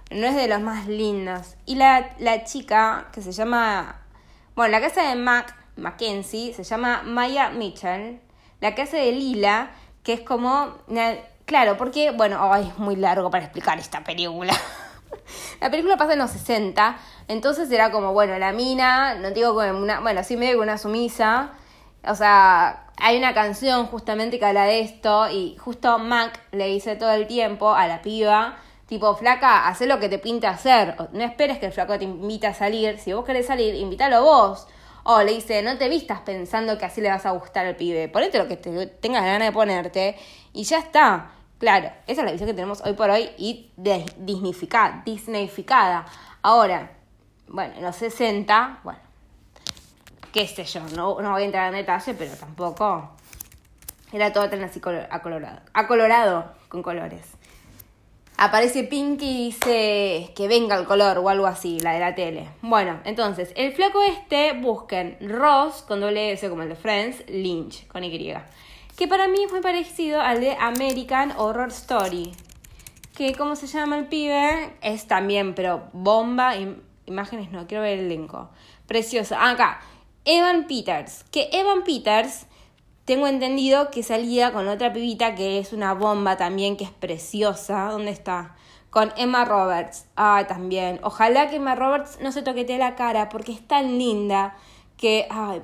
no 0.10 0.28
es 0.28 0.36
de 0.36 0.50
las 0.50 0.60
más 0.60 0.86
lindas. 0.88 1.56
Y 1.66 1.76
la, 1.76 2.10
la 2.20 2.44
chica, 2.44 3.08
que 3.14 3.22
se 3.22 3.32
llama, 3.32 4.02
bueno, 4.54 4.72
la 4.72 4.82
casa 4.82 5.08
de 5.08 5.16
Mac, 5.16 5.56
Mackenzie, 5.78 6.54
se 6.54 6.66
llama 6.66 7.04
Maya 7.04 7.52
Mitchell. 7.52 8.20
La 8.60 8.76
casa 8.76 8.98
de 8.98 9.14
Lila, 9.14 9.72
que 10.04 10.12
es 10.12 10.22
como 10.22 10.76
Claro, 11.46 11.78
porque, 11.78 12.12
bueno, 12.12 12.54
es 12.56 12.78
muy 12.78 12.98
largo 12.98 13.32
para 13.32 13.46
explicar 13.46 13.80
esta 13.80 14.04
película. 14.04 14.54
la 15.62 15.70
película 15.72 15.96
pasa 15.96 16.14
en 16.14 16.20
los 16.20 16.32
60, 16.32 16.98
entonces 17.32 17.72
era 17.72 17.92
como, 17.92 18.12
bueno, 18.12 18.38
la 18.38 18.52
mina, 18.52 19.16
no 19.16 19.32
digo 19.32 19.56
como 19.56 19.80
una, 19.80 20.02
bueno, 20.02 20.22
sí 20.24 20.36
medio 20.36 20.58
que 20.58 20.64
una 20.64 20.78
sumisa, 20.78 21.52
o 22.06 22.14
sea, 22.14 22.88
hay 22.98 23.18
una 23.18 23.34
canción 23.34 23.86
justamente 23.88 24.38
que 24.38 24.46
habla 24.46 24.66
de 24.66 24.82
esto 24.82 25.30
y 25.30 25.56
justo 25.58 25.98
Mac 25.98 26.42
le 26.52 26.68
dice 26.68 26.98
todo 26.98 27.12
el 27.12 27.28
tiempo 27.28 27.74
a 27.74 27.88
la 27.88 28.02
piba, 28.02 28.58
tipo, 28.86 29.16
flaca, 29.16 29.70
haz 29.70 29.80
lo 29.80 29.98
que 30.00 30.10
te 30.10 30.20
pinte 30.20 30.46
hacer, 30.46 30.98
no 31.14 31.24
esperes 31.24 31.58
que 31.60 31.68
el 31.68 31.72
flaco 31.72 31.98
te 31.98 32.04
invite 32.04 32.48
a 32.48 32.54
salir, 32.54 33.00
si 33.00 33.14
vos 33.14 33.24
querés 33.24 33.48
salir, 33.48 33.76
invítalo 33.76 34.24
vos. 34.24 34.68
O 35.04 35.24
le 35.24 35.32
dice, 35.32 35.64
no 35.64 35.78
te 35.78 35.90
vistas 35.90 36.20
pensando 36.20 36.78
que 36.78 36.86
así 36.86 37.02
le 37.02 37.10
vas 37.10 37.26
a 37.26 37.32
gustar 37.32 37.66
al 37.66 37.76
pibe, 37.76 38.08
ponete 38.10 38.38
lo 38.38 38.48
que 38.48 38.58
te, 38.58 38.86
tengas 38.88 39.24
ganas 39.24 39.48
de 39.48 39.52
ponerte 39.52 40.16
y 40.54 40.64
ya 40.64 40.80
está. 40.80 41.32
Claro, 41.58 41.92
esa 42.08 42.22
es 42.22 42.26
la 42.26 42.32
visión 42.32 42.48
que 42.48 42.54
tenemos 42.54 42.82
hoy 42.86 42.94
por 42.94 43.10
hoy 43.10 43.30
y 43.38 43.72
disneyficada, 43.78 45.02
disneyficada. 45.06 46.06
Ahora, 46.44 47.01
bueno, 47.52 47.76
en 47.76 47.84
los 47.84 47.96
60, 47.96 48.80
bueno, 48.84 49.00
qué 50.32 50.48
sé 50.48 50.64
yo, 50.66 50.82
no, 50.96 51.22
no 51.22 51.32
voy 51.32 51.44
a 51.44 51.46
entrar 51.46 51.68
en 51.68 51.80
detalle, 51.80 52.14
pero 52.14 52.36
tampoco 52.36 53.12
era 54.12 54.34
todo 54.34 54.50
tan 54.50 54.64
así 54.64 54.82
acolorado. 55.10 55.60
Acolorado 55.74 56.52
con 56.68 56.82
colores. 56.82 57.22
Aparece 58.38 58.84
Pinky 58.86 59.30
y 59.30 59.46
dice 59.46 60.34
que 60.36 60.48
venga 60.48 60.76
el 60.76 60.86
color 60.86 61.20
o 61.20 61.30
algo 61.30 61.46
así, 61.46 61.80
la 61.80 61.94
de 61.94 62.00
la 62.00 62.16
tele. 62.16 62.50
Bueno, 62.62 63.00
entonces, 63.04 63.54
el 63.56 63.72
flaco 63.74 64.02
este, 64.02 64.54
busquen 64.54 65.18
Ross 65.22 65.84
con 65.84 66.00
doble 66.00 66.32
S 66.32 66.50
como 66.50 66.64
el 66.64 66.70
de 66.70 66.76
Friends, 66.76 67.24
Lynch 67.28 67.88
con 67.88 68.04
Y 68.04 68.10
que 68.98 69.08
para 69.08 69.28
mí 69.28 69.44
es 69.44 69.52
muy 69.52 69.62
parecido 69.62 70.22
al 70.22 70.42
de 70.42 70.56
American 70.60 71.34
Horror 71.38 71.70
Story. 71.70 72.34
Que 73.16 73.34
como 73.36 73.56
se 73.56 73.68
llama 73.68 73.98
el 73.98 74.06
pibe, 74.06 74.74
es 74.82 75.08
también, 75.08 75.54
pero 75.54 75.90
bomba, 75.94 76.56
imágenes 77.06 77.52
no, 77.52 77.68
quiero 77.68 77.84
ver 77.84 78.00
el 78.00 78.06
elenco. 78.06 78.50
Precioso. 78.88 79.36
Ah, 79.38 79.52
acá, 79.52 79.82
Evan 80.26 80.68
Peters. 80.68 81.24
Que 81.32 81.50
Evan 81.52 81.84
Peters, 81.84 82.46
tengo 83.06 83.28
entendido 83.28 83.90
que 83.92 84.04
salía 84.04 84.54
con 84.54 84.68
otra 84.68 84.94
pibita 84.94 85.36
que 85.36 85.60
es 85.60 85.74
una 85.74 85.94
bomba 85.94 86.38
también, 86.38 86.78
que 86.78 86.84
es 86.84 86.92
preciosa. 86.92 87.86
¿Dónde 87.86 88.12
está? 88.12 88.56
Con 88.90 89.14
Emma 89.18 89.46
Roberts. 89.46 90.06
Ah, 90.16 90.46
también. 90.48 91.00
Ojalá 91.04 91.50
que 91.50 91.58
Emma 91.58 91.76
Roberts 91.76 92.20
no 92.22 92.32
se 92.32 92.42
toquetee 92.42 92.78
la 92.78 92.96
cara 92.96 93.30
porque 93.30 93.52
es 93.52 93.66
tan 93.68 93.98
linda 93.98 94.56
que, 94.98 95.28
ay, 95.30 95.62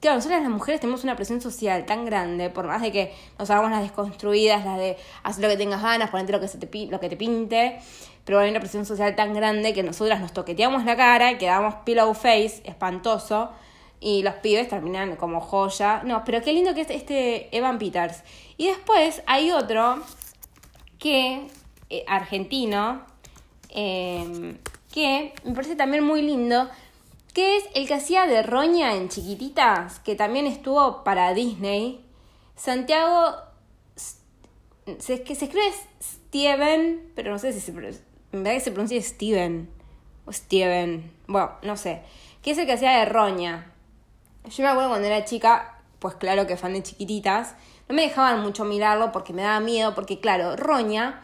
claro, 0.00 0.16
nosotras 0.16 0.42
las 0.42 0.50
mujeres 0.50 0.80
tenemos 0.80 1.04
una 1.04 1.16
presión 1.16 1.40
social 1.40 1.84
tan 1.86 2.04
grande, 2.04 2.50
por 2.50 2.66
más 2.66 2.82
de 2.82 2.92
que 2.92 3.14
nos 3.38 3.50
hagamos 3.50 3.70
las 3.70 3.82
desconstruidas, 3.82 4.64
las 4.64 4.78
de 4.78 4.96
hacer 5.22 5.42
lo 5.42 5.50
que 5.50 5.56
tengas 5.56 5.82
ganas, 5.82 6.10
ponerte 6.10 6.32
lo 6.32 6.40
que, 6.40 6.48
se 6.48 6.58
te, 6.58 6.86
lo 6.86 7.00
que 7.00 7.08
te 7.08 7.16
pinte, 7.16 7.80
pero 8.24 8.38
hay 8.38 8.50
una 8.50 8.60
presión 8.60 8.86
social 8.86 9.16
tan 9.16 9.34
grande 9.34 9.72
que 9.72 9.82
nosotras 9.82 10.20
nos 10.20 10.32
toqueteamos 10.32 10.84
la 10.84 10.96
cara, 10.96 11.38
quedamos 11.38 11.74
pillow 11.84 12.14
face, 12.14 12.62
espantoso, 12.64 13.50
y 14.00 14.22
los 14.22 14.34
pibes 14.34 14.68
terminan 14.68 15.16
como 15.16 15.40
joya. 15.40 16.02
No, 16.04 16.24
pero 16.24 16.42
qué 16.42 16.52
lindo 16.52 16.74
que 16.74 16.82
es 16.82 16.90
este 16.90 17.56
Evan 17.56 17.78
Peters. 17.78 18.22
Y 18.56 18.66
después 18.66 19.22
hay 19.26 19.52
otro 19.52 20.02
que, 20.98 21.46
eh, 21.88 22.04
argentino, 22.08 23.02
eh, 23.70 24.56
que 24.92 25.32
me 25.44 25.54
parece 25.54 25.76
también 25.76 26.04
muy 26.04 26.22
lindo, 26.22 26.68
que 27.32 27.56
es 27.56 27.64
el 27.74 27.86
que 27.86 27.94
hacía 27.94 28.26
de 28.26 28.42
Roña 28.42 28.94
en 28.94 29.08
Chiquititas, 29.08 30.00
que 30.00 30.14
también 30.14 30.46
estuvo 30.46 31.02
para 31.02 31.32
Disney. 31.32 32.04
Santiago, 32.56 33.36
se, 34.98 35.22
que 35.22 35.34
se 35.34 35.46
escribe 35.46 35.72
Steven, 36.02 37.12
pero 37.14 37.32
no 37.32 37.38
sé 37.38 37.52
si 37.52 37.60
se, 37.60 37.72
en 38.32 38.42
verdad 38.42 38.58
que 38.58 38.64
se 38.64 38.70
pronuncia 38.72 39.00
Steven 39.00 39.68
o 40.24 40.32
Steven, 40.32 41.12
bueno, 41.26 41.52
no 41.62 41.76
sé, 41.76 42.02
que 42.42 42.52
es 42.52 42.58
el 42.58 42.66
que 42.66 42.72
hacía 42.72 42.98
de 42.98 43.04
Roña. 43.04 43.72
Yo 44.44 44.64
me 44.64 44.70
acuerdo 44.70 44.88
cuando 44.90 45.06
era 45.06 45.24
chica, 45.24 45.78
pues 45.98 46.14
claro 46.14 46.46
que 46.46 46.56
fan 46.56 46.72
de 46.72 46.82
Chiquititas, 46.82 47.54
no 47.88 47.94
me 47.94 48.02
dejaban 48.02 48.40
mucho 48.40 48.64
mirarlo 48.64 49.12
porque 49.12 49.32
me 49.32 49.42
daba 49.42 49.60
miedo, 49.60 49.94
porque 49.94 50.20
claro, 50.20 50.56
Roña 50.56 51.22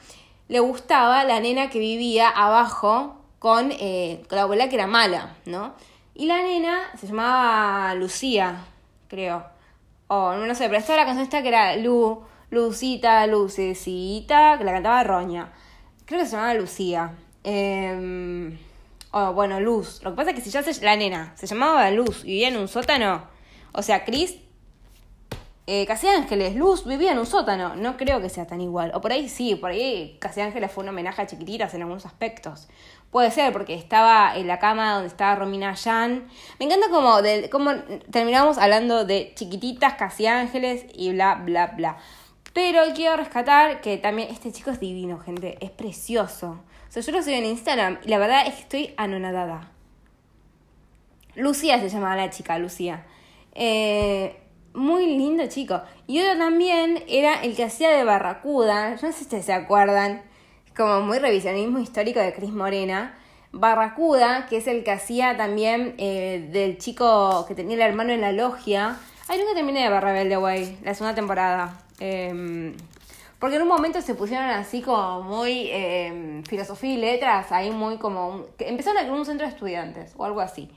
le 0.48 0.60
gustaba 0.60 1.24
la 1.24 1.40
nena 1.40 1.70
que 1.70 1.78
vivía 1.78 2.28
abajo 2.28 3.16
con, 3.38 3.72
eh, 3.72 4.22
con 4.28 4.36
la 4.36 4.42
abuela 4.42 4.68
que 4.68 4.76
era 4.76 4.86
mala, 4.86 5.36
¿no? 5.46 5.74
Y 6.14 6.26
la 6.26 6.42
nena 6.42 6.90
se 6.96 7.06
llamaba 7.06 7.94
Lucía, 7.94 8.64
creo. 9.08 9.44
O 10.08 10.34
no 10.34 10.54
sé, 10.54 10.66
pero 10.66 10.78
estaba 10.78 10.98
la 10.98 11.04
canción 11.04 11.24
esta 11.24 11.42
que 11.42 11.48
era 11.48 11.76
Lu, 11.76 12.22
Lucita, 12.50 13.26
Lucecita, 13.26 14.56
que 14.58 14.64
la 14.64 14.72
cantaba 14.72 15.04
Roña. 15.04 15.52
Creo 16.08 16.20
que 16.20 16.26
se 16.26 16.32
llamaba 16.32 16.54
Lucía. 16.54 17.12
Eh, 17.44 18.58
o 19.10 19.32
bueno, 19.34 19.60
Luz. 19.60 20.00
Lo 20.02 20.10
que 20.10 20.16
pasa 20.16 20.30
es 20.30 20.36
que 20.36 20.42
si 20.42 20.50
ya 20.50 20.62
se, 20.62 20.82
la 20.82 20.96
nena 20.96 21.32
se 21.36 21.46
llamaba 21.46 21.90
Luz 21.90 22.24
y 22.24 22.28
vivía 22.28 22.48
en 22.48 22.56
un 22.56 22.66
sótano, 22.66 23.24
o 23.72 23.82
sea, 23.82 24.06
Chris, 24.06 24.36
eh, 25.66 25.84
Casi 25.86 26.08
Ángeles, 26.08 26.56
Luz 26.56 26.86
vivía 26.86 27.12
en 27.12 27.18
un 27.18 27.26
sótano. 27.26 27.76
No 27.76 27.98
creo 27.98 28.22
que 28.22 28.30
sea 28.30 28.46
tan 28.46 28.62
igual. 28.62 28.90
O 28.94 29.02
por 29.02 29.12
ahí 29.12 29.28
sí, 29.28 29.54
por 29.54 29.70
ahí 29.70 30.16
Casi 30.18 30.40
Ángeles 30.40 30.72
fue 30.72 30.82
un 30.82 30.88
homenaje 30.88 31.20
a 31.20 31.26
chiquititas 31.26 31.74
en 31.74 31.82
algunos 31.82 32.06
aspectos. 32.06 32.68
Puede 33.10 33.30
ser, 33.30 33.52
porque 33.52 33.74
estaba 33.74 34.34
en 34.34 34.46
la 34.46 34.58
cama 34.58 34.94
donde 34.94 35.08
estaba 35.08 35.34
Romina 35.34 35.74
Yan. 35.74 36.26
Me 36.58 36.66
encanta 36.66 36.88
como, 36.88 37.20
de, 37.20 37.50
como 37.50 37.74
terminamos 38.10 38.56
hablando 38.56 39.04
de 39.04 39.32
chiquititas, 39.34 39.94
Casi 39.94 40.26
Ángeles 40.26 40.86
y 40.94 41.12
bla, 41.12 41.34
bla, 41.34 41.68
bla. 41.68 41.98
Pero 42.58 42.82
quiero 42.92 43.16
rescatar 43.16 43.80
que 43.80 43.98
también 43.98 44.30
este 44.32 44.50
chico 44.50 44.72
es 44.72 44.80
divino, 44.80 45.20
gente. 45.20 45.56
Es 45.60 45.70
precioso. 45.70 46.58
O 46.88 46.90
sea, 46.90 47.02
yo 47.04 47.12
lo 47.12 47.22
sigo 47.22 47.36
en 47.36 47.44
Instagram 47.44 48.00
y 48.04 48.08
la 48.08 48.18
verdad 48.18 48.48
es 48.48 48.54
que 48.54 48.60
estoy 48.62 48.94
anonadada. 48.96 49.70
Lucía 51.36 51.78
se 51.78 51.88
llamaba 51.88 52.16
la 52.16 52.30
chica, 52.30 52.58
Lucía. 52.58 53.06
Eh, 53.54 54.40
muy 54.74 55.06
lindo 55.06 55.46
chico. 55.46 55.80
Y 56.08 56.18
otro 56.18 56.36
también 56.36 57.04
era 57.06 57.40
el 57.42 57.54
que 57.54 57.62
hacía 57.62 57.90
de 57.90 58.02
Barracuda. 58.02 58.90
No 58.90 58.98
sé 58.98 59.12
si 59.12 59.22
ustedes 59.22 59.44
se 59.44 59.52
acuerdan. 59.52 60.22
Como 60.76 61.02
muy 61.02 61.20
revisionismo 61.20 61.78
histórico 61.78 62.18
de 62.18 62.34
Cris 62.34 62.50
Morena. 62.50 63.16
Barracuda, 63.52 64.46
que 64.48 64.56
es 64.56 64.66
el 64.66 64.82
que 64.82 64.90
hacía 64.90 65.36
también 65.36 65.94
eh, 65.98 66.48
del 66.50 66.76
chico 66.78 67.44
que 67.46 67.54
tenía 67.54 67.76
el 67.76 67.82
hermano 67.82 68.12
en 68.12 68.20
la 68.20 68.32
logia. 68.32 68.96
Ay, 69.28 69.38
nunca 69.38 69.54
terminé 69.54 69.88
de 69.88 70.00
Rebelde 70.00 70.36
Way, 70.36 70.80
la 70.82 70.94
segunda 70.94 71.14
temporada. 71.14 71.84
Eh, 72.00 72.74
porque 73.38 73.56
en 73.56 73.62
un 73.62 73.68
momento 73.68 74.02
se 74.02 74.14
pusieron 74.14 74.46
así 74.50 74.82
como 74.82 75.22
muy 75.22 75.68
eh, 75.70 76.42
filosofía 76.48 76.94
y 76.94 76.96
letras, 76.96 77.52
ahí 77.52 77.70
muy 77.70 77.96
como... 77.98 78.46
empezaron 78.58 78.98
a 78.98 79.02
crear 79.02 79.16
un 79.16 79.24
centro 79.24 79.46
de 79.46 79.52
estudiantes 79.52 80.12
o 80.16 80.24
algo 80.24 80.40
así. 80.40 80.68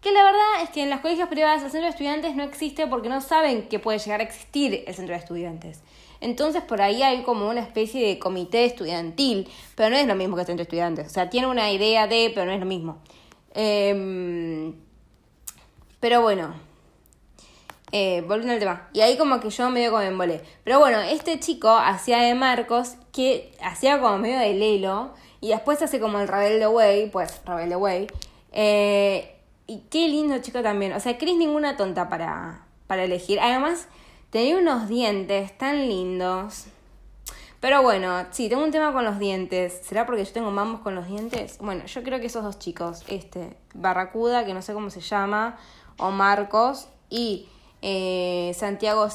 Que 0.00 0.12
la 0.12 0.22
verdad 0.22 0.62
es 0.62 0.70
que 0.70 0.84
en 0.84 0.90
los 0.90 1.00
colegios 1.00 1.28
privados 1.28 1.64
el 1.64 1.70
centro 1.70 1.86
de 1.86 1.90
estudiantes 1.90 2.36
no 2.36 2.44
existe 2.44 2.86
porque 2.86 3.08
no 3.08 3.20
saben 3.20 3.68
que 3.68 3.80
puede 3.80 3.98
llegar 3.98 4.20
a 4.20 4.22
existir 4.22 4.84
el 4.86 4.94
centro 4.94 5.14
de 5.14 5.20
estudiantes. 5.20 5.82
Entonces 6.20 6.62
por 6.62 6.80
ahí 6.80 7.02
hay 7.02 7.24
como 7.24 7.48
una 7.48 7.60
especie 7.60 8.06
de 8.06 8.20
comité 8.20 8.66
estudiantil, 8.66 9.48
pero 9.74 9.90
no 9.90 9.96
es 9.96 10.06
lo 10.06 10.14
mismo 10.14 10.36
que 10.36 10.42
el 10.42 10.46
centro 10.46 10.62
de 10.62 10.68
estudiantes. 10.68 11.08
O 11.08 11.10
sea, 11.10 11.28
tiene 11.28 11.48
una 11.48 11.72
idea 11.72 12.06
de, 12.06 12.30
pero 12.32 12.46
no 12.46 12.52
es 12.52 12.60
lo 12.60 12.66
mismo. 12.66 12.98
Em, 13.52 14.74
pero 15.98 16.22
bueno, 16.22 16.54
eh, 17.92 18.22
volviendo 18.26 18.52
al 18.54 18.58
tema. 18.58 18.88
Y 18.92 19.00
ahí 19.00 19.16
como 19.16 19.40
que 19.40 19.50
yo 19.50 19.70
medio 19.70 19.90
como 19.90 20.10
me. 20.10 20.40
Pero 20.64 20.78
bueno, 20.78 21.00
este 21.00 21.38
chico 21.38 21.70
hacía 21.70 22.18
de 22.18 22.34
Marcos, 22.34 22.96
que 23.12 23.52
hacía 23.62 24.00
como 24.00 24.18
medio 24.18 24.38
de 24.38 24.54
Lelo, 24.54 25.14
y 25.40 25.48
después 25.48 25.80
hace 25.82 26.00
como 26.00 26.18
el 26.18 26.28
Rebelde 26.28 26.66
Way, 26.66 27.10
pues 27.10 27.40
Rebelde 27.44 27.76
Way. 27.76 28.06
Eh, 28.52 29.36
y 29.66 29.80
qué 29.90 30.08
lindo 30.08 30.38
chico 30.38 30.62
también. 30.62 30.92
O 30.92 31.00
sea, 31.00 31.18
Chris 31.18 31.36
ninguna 31.36 31.76
tonta 31.76 32.08
para, 32.08 32.64
para 32.86 33.04
elegir. 33.04 33.38
Además, 33.40 33.88
tenía 34.30 34.56
unos 34.56 34.88
dientes 34.88 35.56
tan 35.56 35.88
lindos. 35.88 36.66
Pero 37.60 37.82
bueno, 37.82 38.26
sí, 38.30 38.48
tengo 38.48 38.62
un 38.62 38.70
tema 38.70 38.92
con 38.92 39.04
los 39.04 39.18
dientes. 39.18 39.80
¿Será 39.82 40.06
porque 40.06 40.24
yo 40.24 40.32
tengo 40.32 40.50
mambos 40.50 40.80
con 40.80 40.94
los 40.94 41.06
dientes? 41.06 41.58
Bueno, 41.58 41.84
yo 41.86 42.02
creo 42.02 42.20
que 42.20 42.26
esos 42.26 42.44
dos 42.44 42.58
chicos, 42.58 43.02
este, 43.08 43.56
Barracuda, 43.74 44.44
que 44.44 44.54
no 44.54 44.62
sé 44.62 44.72
cómo 44.74 44.90
se 44.90 45.00
llama, 45.00 45.56
o 45.98 46.10
Marcos, 46.10 46.88
y 47.08 47.48
eh, 47.88 48.52
Santiago 48.52 49.06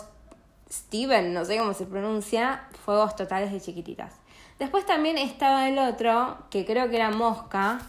Steven, 0.72 1.34
no 1.34 1.44
sé 1.44 1.58
cómo 1.58 1.74
se 1.74 1.86
pronuncia, 1.86 2.70
Fuegos 2.86 3.18
Totales 3.18 3.52
de 3.52 3.60
Chiquititas. 3.60 4.14
Después 4.60 4.86
también 4.86 5.18
estaba 5.18 5.68
el 5.68 5.78
otro, 5.78 6.38
que 6.50 6.66
creo 6.66 6.90
que 6.90 6.96
era 6.96 7.12
Mosca. 7.12 7.82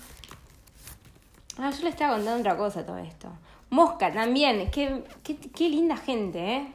Ah, 1.57 1.71
yo 1.71 1.85
le 1.85 1.91
estaba 1.91 2.17
contando 2.17 2.41
otra 2.41 2.57
cosa 2.57 2.85
todo 2.85 2.99
esto. 2.99 3.29
Mosca 3.71 4.13
también, 4.13 4.73
qué, 4.73 5.05
qué, 5.23 5.69
linda 5.69 5.97
gente, 5.97 6.57
¿eh? 6.57 6.73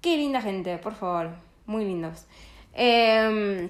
Qué 0.00 0.16
linda 0.16 0.40
gente, 0.40 0.78
por 0.78 0.94
favor. 0.94 1.30
Muy 1.66 1.84
lindos. 1.84 2.26
Em, 2.72 3.68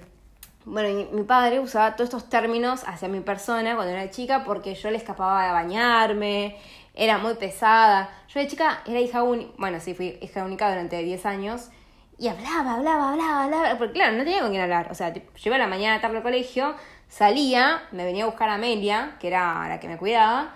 bueno, 0.66 1.08
mi 1.10 1.22
padre 1.22 1.58
usaba 1.58 1.96
todos 1.96 2.08
estos 2.10 2.28
términos 2.28 2.82
hacia 2.86 3.08
mi 3.08 3.20
persona 3.20 3.76
cuando 3.76 3.94
era 3.94 4.10
chica 4.10 4.44
porque 4.44 4.74
yo 4.74 4.90
le 4.90 4.98
escapaba 4.98 5.46
de 5.46 5.52
bañarme, 5.52 6.58
era 6.94 7.18
muy 7.18 7.34
pesada. 7.34 8.10
Yo 8.28 8.40
de 8.40 8.46
chica 8.46 8.82
era 8.86 9.00
hija 9.00 9.22
única, 9.22 9.52
bueno, 9.58 9.80
sí, 9.80 9.94
fui 9.94 10.18
hija 10.20 10.44
única 10.44 10.68
durante 10.68 11.02
10 11.02 11.26
años. 11.26 11.70
Y 12.18 12.28
hablaba, 12.28 12.74
hablaba, 12.74 13.12
hablaba, 13.12 13.44
hablaba. 13.44 13.78
Porque 13.78 13.94
claro, 13.94 14.12
no 14.16 14.24
tenía 14.24 14.40
con 14.40 14.50
quién 14.50 14.62
hablar. 14.62 14.88
O 14.90 14.94
sea, 14.94 15.08
a 15.08 15.58
la 15.58 15.66
mañana 15.66 16.00
tarde 16.00 16.18
al 16.18 16.22
colegio, 16.22 16.74
salía, 17.08 17.82
me 17.92 18.04
venía 18.04 18.24
a 18.24 18.26
buscar 18.26 18.48
a 18.48 18.54
Amelia, 18.54 19.16
que 19.18 19.28
era 19.28 19.68
la 19.68 19.80
que 19.80 19.88
me 19.88 19.96
cuidaba. 19.96 20.54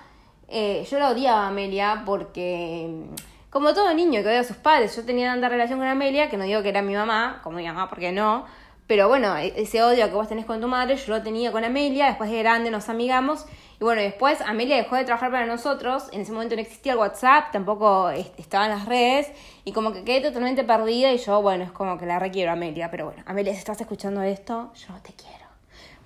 Eh, 0.49 0.87
yo 0.89 0.99
la 0.99 1.11
odiaba 1.11 1.45
a 1.45 1.49
Amelia 1.49 2.03
porque, 2.07 3.07
como 3.51 3.75
todo 3.75 3.93
niño 3.95 4.23
que 4.23 4.29
odia 4.29 4.41
a 4.41 4.45
sus 4.45 4.57
padres, 4.57 4.95
yo 4.95 5.05
tenía 5.05 5.33
tanta 5.33 5.49
relación 5.49 5.79
con 5.79 5.89
Amelia, 5.89 6.29
que 6.29 6.37
no 6.37 6.45
digo 6.45 6.63
que 6.63 6.69
era 6.69 6.83
mi 6.83 6.95
mamá, 6.95 7.41
como 7.43 7.57
mi 7.57 7.67
mamá, 7.67 7.89
porque 7.89 8.13
no. 8.13 8.45
Pero 8.87 9.09
bueno, 9.09 9.37
e-, 9.37 9.61
ese 9.61 9.83
odio 9.83 10.07
que 10.07 10.15
vos 10.15 10.29
tenés 10.29 10.45
con 10.45 10.61
tu 10.61 10.69
madre, 10.69 10.97
yo 10.97 11.17
lo 11.17 11.23
tenía 11.23 11.51
con 11.51 11.65
Amelia, 11.65 12.07
después 12.07 12.31
de 12.31 12.39
grande 12.39 12.71
nos 12.71 12.89
amigamos 12.89 13.47
y 13.79 13.85
bueno, 13.85 14.01
después 14.01 14.41
Amelia 14.41 14.77
dejó 14.77 14.97
de 14.97 15.05
trabajar 15.05 15.31
para 15.31 15.47
nosotros, 15.47 16.09
en 16.13 16.23
ese 16.23 16.33
momento 16.33 16.55
no 16.55 16.63
existía 16.63 16.93
el 16.93 16.99
WhatsApp, 16.99 17.53
tampoco 17.53 18.11
estaban 18.11 18.71
las 18.71 18.87
redes, 18.87 19.31
y 19.65 19.73
como 19.73 19.93
que 19.93 20.05
quedé 20.05 20.21
totalmente 20.23 20.65
perdida 20.65 21.13
y 21.13 21.19
yo, 21.19 21.43
bueno, 21.43 21.65
es 21.65 21.73
como 21.73 21.99
que 21.99 22.07
la 22.07 22.19
requiero 22.19 22.53
Amelia, 22.53 22.91
pero 22.91 23.07
bueno, 23.07 23.23
Amelia, 23.27 23.53
si 23.53 23.59
estás 23.59 23.81
escuchando 23.81 24.23
esto, 24.23 24.73
yo 24.75 24.95
te 25.03 25.13
quiero. 25.13 25.47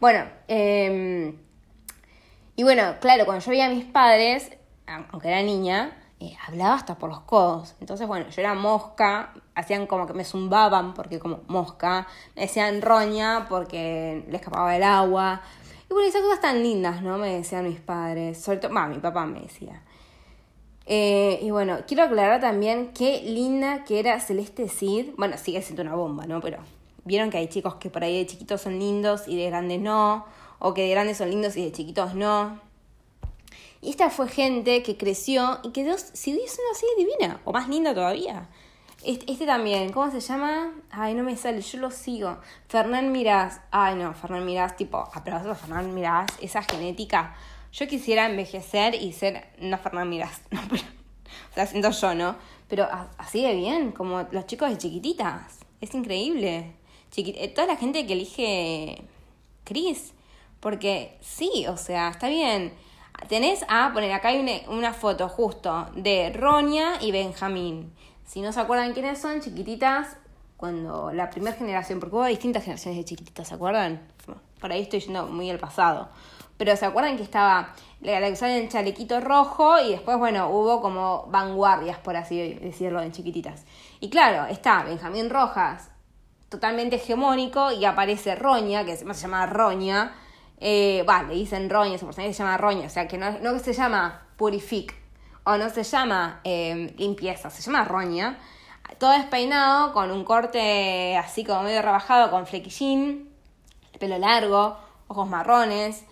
Bueno, 0.00 0.24
eh, 0.48 1.34
y 2.56 2.62
bueno, 2.62 2.96
claro, 3.00 3.24
cuando 3.24 3.44
yo 3.44 3.50
veía 3.50 3.66
a 3.66 3.70
mis 3.70 3.84
padres, 3.84 4.50
aunque 4.86 5.28
era 5.28 5.42
niña, 5.42 5.96
eh, 6.22 6.36
hablaba 6.46 6.74
hasta 6.74 6.96
por 6.96 7.08
los 7.08 7.20
codos. 7.20 7.74
Entonces, 7.80 8.06
bueno, 8.06 8.28
yo 8.28 8.40
era 8.42 8.52
mosca, 8.52 9.32
hacían 9.54 9.86
como 9.86 10.06
que 10.06 10.12
me 10.12 10.24
zumbaban 10.24 10.92
porque 10.92 11.18
como 11.18 11.40
mosca, 11.46 12.06
me 12.36 12.42
decían 12.42 12.82
roña 12.82 13.46
porque 13.48 14.26
le 14.28 14.36
escapaba 14.36 14.76
el 14.76 14.82
agua, 14.82 15.40
y 15.90 15.92
bueno, 15.92 16.08
esas 16.08 16.22
cosas 16.22 16.40
tan 16.40 16.62
lindas, 16.62 17.02
¿no? 17.02 17.18
Me 17.18 17.34
decían 17.34 17.64
mis 17.64 17.80
padres. 17.80 18.38
Sobre 18.40 18.58
todo, 18.58 18.70
mi 18.86 18.98
papá 18.98 19.26
me 19.26 19.40
decía. 19.40 19.82
Eh, 20.86 21.40
y 21.42 21.50
bueno, 21.50 21.80
quiero 21.84 22.04
aclarar 22.04 22.40
también 22.40 22.92
qué 22.94 23.22
linda 23.22 23.82
que 23.82 23.98
era 23.98 24.20
Celeste 24.20 24.68
Cid. 24.68 25.10
Bueno, 25.16 25.36
sigue 25.36 25.60
siendo 25.62 25.82
una 25.82 25.96
bomba, 25.96 26.26
¿no? 26.26 26.40
Pero 26.40 26.58
vieron 27.04 27.30
que 27.30 27.38
hay 27.38 27.48
chicos 27.48 27.74
que 27.74 27.90
por 27.90 28.04
ahí 28.04 28.18
de 28.18 28.26
chiquitos 28.26 28.60
son 28.60 28.78
lindos 28.78 29.26
y 29.26 29.36
de 29.36 29.46
grandes 29.46 29.80
no. 29.80 30.26
O 30.60 30.74
que 30.74 30.82
de 30.82 30.90
grandes 30.90 31.16
son 31.16 31.28
lindos 31.28 31.56
y 31.56 31.64
de 31.64 31.72
chiquitos 31.72 32.14
no. 32.14 32.60
Y 33.82 33.90
esta 33.90 34.10
fue 34.10 34.28
gente 34.28 34.84
que 34.84 34.96
creció 34.96 35.58
y 35.64 35.70
que 35.70 35.82
Dios 35.82 36.06
siguió 36.12 36.42
siendo 36.46 36.70
así 36.72 36.86
divina. 36.98 37.40
O 37.44 37.52
más 37.52 37.68
linda 37.68 37.92
todavía. 37.94 38.48
Este, 39.02 39.46
también, 39.46 39.92
¿cómo 39.92 40.10
se 40.10 40.20
llama? 40.20 40.72
Ay, 40.90 41.14
no 41.14 41.22
me 41.22 41.36
sale, 41.36 41.62
yo 41.62 41.78
lo 41.78 41.90
sigo. 41.90 42.38
Fernán 42.68 43.12
Mirás. 43.12 43.60
Ay, 43.70 43.94
no, 43.94 44.12
Fernán 44.12 44.44
Mirás, 44.44 44.76
tipo, 44.76 44.98
aplausos 44.98 45.52
a 45.52 45.54
Fernán 45.54 45.94
Mirás, 45.94 46.26
esa 46.40 46.62
genética. 46.62 47.34
Yo 47.72 47.88
quisiera 47.88 48.28
envejecer 48.28 48.94
y 48.94 49.12
ser, 49.12 49.48
no 49.58 49.78
Fernán 49.78 50.10
Mirás, 50.10 50.42
no, 50.50 50.60
pero, 50.68 50.82
o 50.82 51.54
sea, 51.54 51.66
siento 51.66 51.90
yo, 51.90 52.14
¿no? 52.14 52.36
Pero 52.68 52.86
así 53.16 53.42
de 53.42 53.54
bien, 53.54 53.92
como 53.92 54.26
los 54.30 54.46
chicos 54.46 54.70
de 54.70 54.78
chiquititas. 54.78 55.60
Es 55.80 55.94
increíble. 55.94 56.74
Eh, 57.16 57.48
toda 57.48 57.66
la 57.66 57.76
gente 57.76 58.06
que 58.06 58.12
elige 58.12 59.02
Chris. 59.64 60.12
Porque 60.60 61.16
sí, 61.20 61.66
o 61.68 61.76
sea, 61.76 62.10
está 62.10 62.28
bien. 62.28 62.74
Tenés 63.28 63.64
a 63.68 63.90
poner 63.92 64.12
acá 64.12 64.28
hay 64.28 64.40
una, 64.40 64.70
una 64.70 64.92
foto 64.92 65.28
justo 65.28 65.88
de 65.94 66.30
Ronia 66.32 66.98
y 67.00 67.12
Benjamín. 67.12 67.92
Si 68.30 68.40
no 68.42 68.52
se 68.52 68.60
acuerdan 68.60 68.92
quiénes 68.92 69.20
son, 69.20 69.40
chiquititas, 69.40 70.16
cuando 70.56 71.10
la 71.12 71.30
primera 71.30 71.56
generación, 71.56 71.98
porque 71.98 72.14
hubo 72.14 72.24
distintas 72.26 72.62
generaciones 72.62 72.98
de 72.98 73.04
chiquititas, 73.04 73.48
¿se 73.48 73.54
acuerdan? 73.56 74.00
Por 74.60 74.70
ahí 74.70 74.82
estoy 74.82 75.00
yendo 75.00 75.26
muy 75.26 75.50
al 75.50 75.58
pasado. 75.58 76.10
Pero 76.56 76.76
¿se 76.76 76.86
acuerdan 76.86 77.16
que 77.16 77.24
estaba 77.24 77.74
la 78.00 78.20
que 78.20 78.30
usaban 78.30 78.54
el 78.54 78.68
chalequito 78.68 79.20
rojo 79.20 79.80
y 79.80 79.90
después, 79.90 80.16
bueno, 80.16 80.48
hubo 80.48 80.80
como 80.80 81.26
vanguardias, 81.26 81.98
por 81.98 82.14
así 82.14 82.54
decirlo, 82.54 83.02
en 83.02 83.10
chiquititas? 83.10 83.64
Y 83.98 84.10
claro, 84.10 84.46
está 84.48 84.84
Benjamín 84.84 85.28
Rojas, 85.28 85.90
totalmente 86.48 86.96
hegemónico, 86.96 87.72
y 87.72 87.84
aparece 87.84 88.36
Roña, 88.36 88.84
que 88.84 88.96
se 88.96 89.12
llama 89.12 89.46
Roña. 89.46 90.14
Eh, 90.60 91.04
le 91.26 91.34
dicen 91.34 91.68
Roña, 91.68 91.96
ese 91.96 92.04
personaje 92.04 92.32
se 92.32 92.44
llama 92.44 92.58
Roña, 92.58 92.86
o 92.86 92.90
sea, 92.90 93.08
que 93.08 93.18
no, 93.18 93.40
no 93.40 93.58
se 93.58 93.72
llama 93.72 94.22
Purific, 94.36 94.99
o 95.44 95.56
no 95.56 95.70
se 95.70 95.82
llama 95.82 96.40
em, 96.44 96.94
limpieza, 96.96 97.50
se 97.50 97.62
llama 97.62 97.84
roña. 97.84 98.38
Todo 98.98 99.12
despeinado, 99.12 99.92
con 99.92 100.10
un 100.10 100.24
corte 100.24 101.16
así 101.16 101.44
como 101.44 101.62
medio 101.62 101.82
rebajado, 101.82 102.30
con 102.30 102.46
flequillín, 102.46 103.30
pelo 103.98 104.18
largo, 104.18 104.76
ojos 105.08 105.28
marrones. 105.28 106.04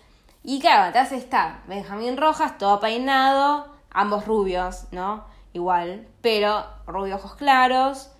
Y 0.43 0.59
claro, 0.59 0.83
atrás 0.83 1.11
está 1.11 1.61
Benjamín 1.67 2.17
Rojas, 2.17 2.57
todo 2.57 2.79
peinado, 2.79 3.67
ambos 3.91 4.25
rubios, 4.25 4.85
¿no? 4.91 5.25
Igual, 5.53 6.07
pero 6.21 6.65
rubio 6.87 7.15
ojos 7.15 7.35
claros, 7.35 8.11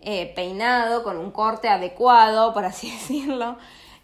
eh, 0.00 0.32
peinado, 0.34 1.02
con 1.02 1.18
un 1.18 1.30
corte 1.30 1.68
adecuado, 1.68 2.54
por 2.54 2.64
así 2.64 2.90
decirlo. 2.92 3.56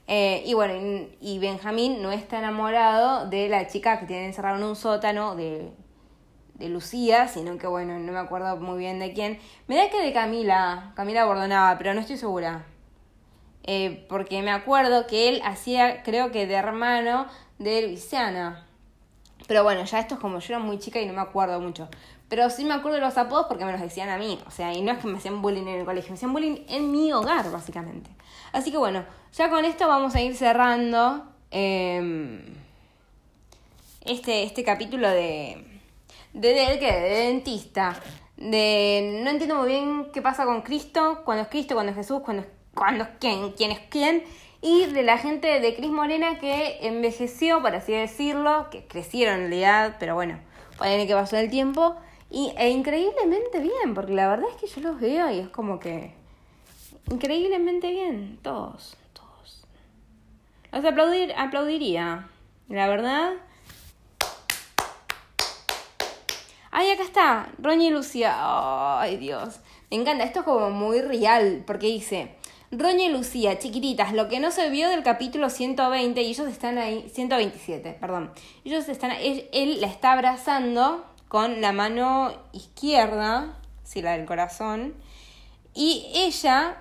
Eh, 0.06 0.42
y 0.44 0.54
bueno, 0.54 1.08
y, 1.20 1.38
Benjamín 1.38 2.02
no 2.02 2.10
está 2.12 2.38
enamorado 2.38 3.28
de 3.30 3.48
la 3.48 3.68
chica 3.68 4.00
que 4.00 4.06
tiene 4.06 4.26
encerrado 4.26 4.56
en 4.58 4.64
un 4.64 4.76
sótano 4.76 5.36
de, 5.36 5.72
de 6.62 6.68
Lucía, 6.68 7.28
sino 7.28 7.58
que 7.58 7.66
bueno, 7.66 7.98
no 7.98 8.12
me 8.12 8.18
acuerdo 8.18 8.56
muy 8.56 8.78
bien 8.78 8.98
de 8.98 9.12
quién. 9.12 9.40
Me 9.66 9.76
da 9.76 9.90
que 9.90 10.00
de 10.00 10.12
Camila, 10.12 10.92
Camila 10.94 11.24
Bordonaba, 11.24 11.76
pero 11.76 11.92
no 11.92 12.00
estoy 12.00 12.16
segura. 12.16 12.64
Eh, 13.64 14.06
porque 14.08 14.42
me 14.42 14.50
acuerdo 14.50 15.06
que 15.06 15.28
él 15.28 15.42
hacía, 15.44 16.02
creo 16.02 16.30
que 16.30 16.46
de 16.46 16.54
hermano 16.54 17.26
de 17.58 17.82
Luisiana. 17.82 18.66
Pero 19.48 19.64
bueno, 19.64 19.84
ya 19.84 19.98
esto 19.98 20.14
es 20.14 20.20
como 20.20 20.38
yo 20.38 20.54
era 20.54 20.58
muy 20.62 20.78
chica 20.78 21.00
y 21.00 21.06
no 21.06 21.12
me 21.12 21.20
acuerdo 21.20 21.60
mucho. 21.60 21.88
Pero 22.28 22.48
sí 22.48 22.64
me 22.64 22.74
acuerdo 22.74 22.96
de 22.96 23.04
los 23.04 23.18
apodos 23.18 23.46
porque 23.48 23.64
me 23.64 23.72
los 23.72 23.80
decían 23.80 24.08
a 24.08 24.16
mí. 24.16 24.38
O 24.46 24.50
sea, 24.50 24.72
y 24.72 24.82
no 24.82 24.92
es 24.92 24.98
que 24.98 25.08
me 25.08 25.18
hacían 25.18 25.42
bullying 25.42 25.62
en 25.62 25.80
el 25.80 25.84
colegio, 25.84 26.10
me 26.10 26.14
hacían 26.14 26.32
bullying 26.32 26.64
en 26.68 26.90
mi 26.92 27.12
hogar, 27.12 27.50
básicamente. 27.50 28.10
Así 28.52 28.70
que 28.70 28.78
bueno, 28.78 29.04
ya 29.32 29.50
con 29.50 29.64
esto 29.64 29.88
vamos 29.88 30.14
a 30.14 30.20
ir 30.20 30.36
cerrando 30.36 31.24
em, 31.50 32.54
este, 34.04 34.44
este 34.44 34.64
capítulo 34.64 35.10
de. 35.10 35.71
De, 36.32 36.48
de, 36.48 36.78
¿qué? 36.78 36.92
de 36.92 37.08
dentista. 37.26 38.00
De. 38.36 39.20
No 39.22 39.30
entiendo 39.30 39.56
muy 39.56 39.68
bien 39.68 40.10
qué 40.12 40.22
pasa 40.22 40.44
con 40.44 40.62
Cristo, 40.62 41.22
cuando 41.24 41.42
es 41.42 41.48
Cristo, 41.48 41.74
cuando 41.74 41.90
es 41.90 41.96
Jesús, 41.96 42.20
cuando 42.24 42.42
es, 42.42 42.48
cuando 42.74 43.04
es 43.04 43.10
quién, 43.20 43.52
quién 43.52 43.70
es 43.70 43.80
quién 43.90 44.24
y 44.62 44.86
de 44.86 45.02
la 45.02 45.18
gente 45.18 45.58
de 45.58 45.74
Cris 45.74 45.90
Morena 45.90 46.38
que 46.38 46.78
envejeció, 46.86 47.60
por 47.60 47.74
así 47.74 47.92
decirlo, 47.92 48.70
que 48.70 48.86
crecieron 48.86 49.34
en 49.34 49.40
realidad, 49.40 49.96
pero 49.98 50.14
bueno, 50.14 50.38
pueden 50.78 51.06
que 51.06 51.14
pasó 51.14 51.36
el 51.36 51.50
tiempo, 51.50 51.96
y, 52.30 52.54
e 52.56 52.70
increíblemente 52.70 53.58
bien, 53.58 53.92
porque 53.92 54.14
la 54.14 54.28
verdad 54.28 54.46
es 54.54 54.60
que 54.60 54.68
yo 54.68 54.88
los 54.88 55.00
veo 55.00 55.30
y 55.30 55.40
es 55.40 55.48
como 55.48 55.80
que 55.80 56.14
increíblemente 57.10 57.90
bien, 57.90 58.38
todos, 58.40 58.96
todos. 59.12 59.66
Los 60.70 60.84
aplaudir, 60.84 61.34
aplaudiría, 61.36 62.28
la 62.68 62.88
verdad. 62.88 63.32
Ay, 66.74 66.90
acá 66.90 67.02
está, 67.02 67.48
Roña 67.58 67.84
y 67.84 67.90
Lucía. 67.90 68.34
Ay, 68.98 69.18
Dios. 69.18 69.60
Me 69.90 69.98
encanta, 69.98 70.24
esto 70.24 70.38
es 70.38 70.46
como 70.46 70.70
muy 70.70 71.02
real, 71.02 71.64
porque 71.66 71.86
dice, 71.88 72.34
Roña 72.70 73.04
y 73.04 73.10
Lucía, 73.10 73.58
chiquititas, 73.58 74.14
lo 74.14 74.30
que 74.30 74.40
no 74.40 74.50
se 74.50 74.70
vio 74.70 74.88
del 74.88 75.02
capítulo 75.02 75.50
120 75.50 76.22
y 76.22 76.30
ellos 76.30 76.48
están 76.48 76.78
ahí, 76.78 77.10
127, 77.12 77.98
perdón. 78.00 78.32
Ellos 78.64 78.88
están, 78.88 79.10
él, 79.10 79.80
la 79.82 79.86
está 79.86 80.12
abrazando 80.12 81.04
con 81.28 81.60
la 81.60 81.72
mano 81.72 82.32
izquierda, 82.52 83.58
sí, 83.84 84.00
la 84.00 84.12
del 84.12 84.24
corazón, 84.24 84.94
y 85.74 86.10
ella 86.14 86.78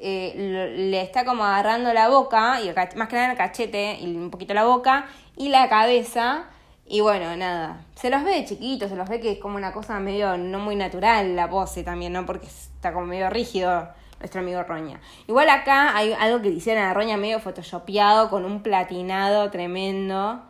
eh, 0.00 0.74
le 0.76 1.00
está 1.00 1.24
como 1.24 1.44
agarrando 1.44 1.94
la 1.94 2.10
boca, 2.10 2.60
y 2.60 2.70
más 2.98 3.08
que 3.08 3.16
nada 3.16 3.30
el 3.30 3.38
cachete, 3.38 3.96
y 4.02 4.14
un 4.14 4.30
poquito 4.30 4.52
la 4.52 4.64
boca, 4.64 5.06
y 5.38 5.48
la 5.48 5.70
cabeza, 5.70 6.50
y 6.92 7.00
bueno, 7.00 7.34
nada, 7.38 7.86
se 7.94 8.10
los 8.10 8.22
ve 8.22 8.44
chiquitos, 8.44 8.90
se 8.90 8.96
los 8.96 9.08
ve 9.08 9.18
que 9.18 9.32
es 9.32 9.38
como 9.38 9.56
una 9.56 9.72
cosa 9.72 9.98
medio 9.98 10.36
no 10.36 10.58
muy 10.58 10.76
natural 10.76 11.34
la 11.34 11.48
pose 11.48 11.82
también, 11.82 12.12
¿no? 12.12 12.26
Porque 12.26 12.46
está 12.46 12.92
como 12.92 13.06
medio 13.06 13.30
rígido 13.30 13.88
nuestro 14.18 14.42
amigo 14.42 14.62
Roña. 14.62 15.00
Igual 15.26 15.48
acá 15.48 15.96
hay 15.96 16.12
algo 16.12 16.42
que 16.42 16.50
hicieron 16.50 16.84
a 16.84 16.92
Roña 16.92 17.16
medio 17.16 17.40
photoshopeado 17.40 18.28
con 18.28 18.44
un 18.44 18.62
platinado 18.62 19.50
tremendo. 19.50 20.42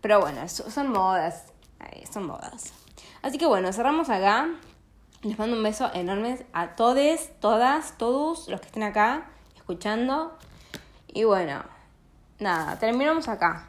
Pero 0.00 0.20
bueno, 0.20 0.48
son 0.48 0.88
modas. 0.88 1.52
Son 2.10 2.24
modas. 2.24 2.72
Así 3.20 3.36
que 3.36 3.44
bueno, 3.44 3.70
cerramos 3.70 4.08
acá. 4.08 4.48
Les 5.20 5.38
mando 5.38 5.54
un 5.54 5.62
beso 5.62 5.90
enorme 5.92 6.38
a 6.54 6.76
todos, 6.76 7.28
todas, 7.40 7.98
todos 7.98 8.48
los 8.48 8.58
que 8.58 8.68
estén 8.68 8.84
acá 8.84 9.26
escuchando. 9.54 10.34
Y 11.08 11.24
bueno, 11.24 11.62
nada, 12.38 12.78
terminamos 12.78 13.28
acá. 13.28 13.68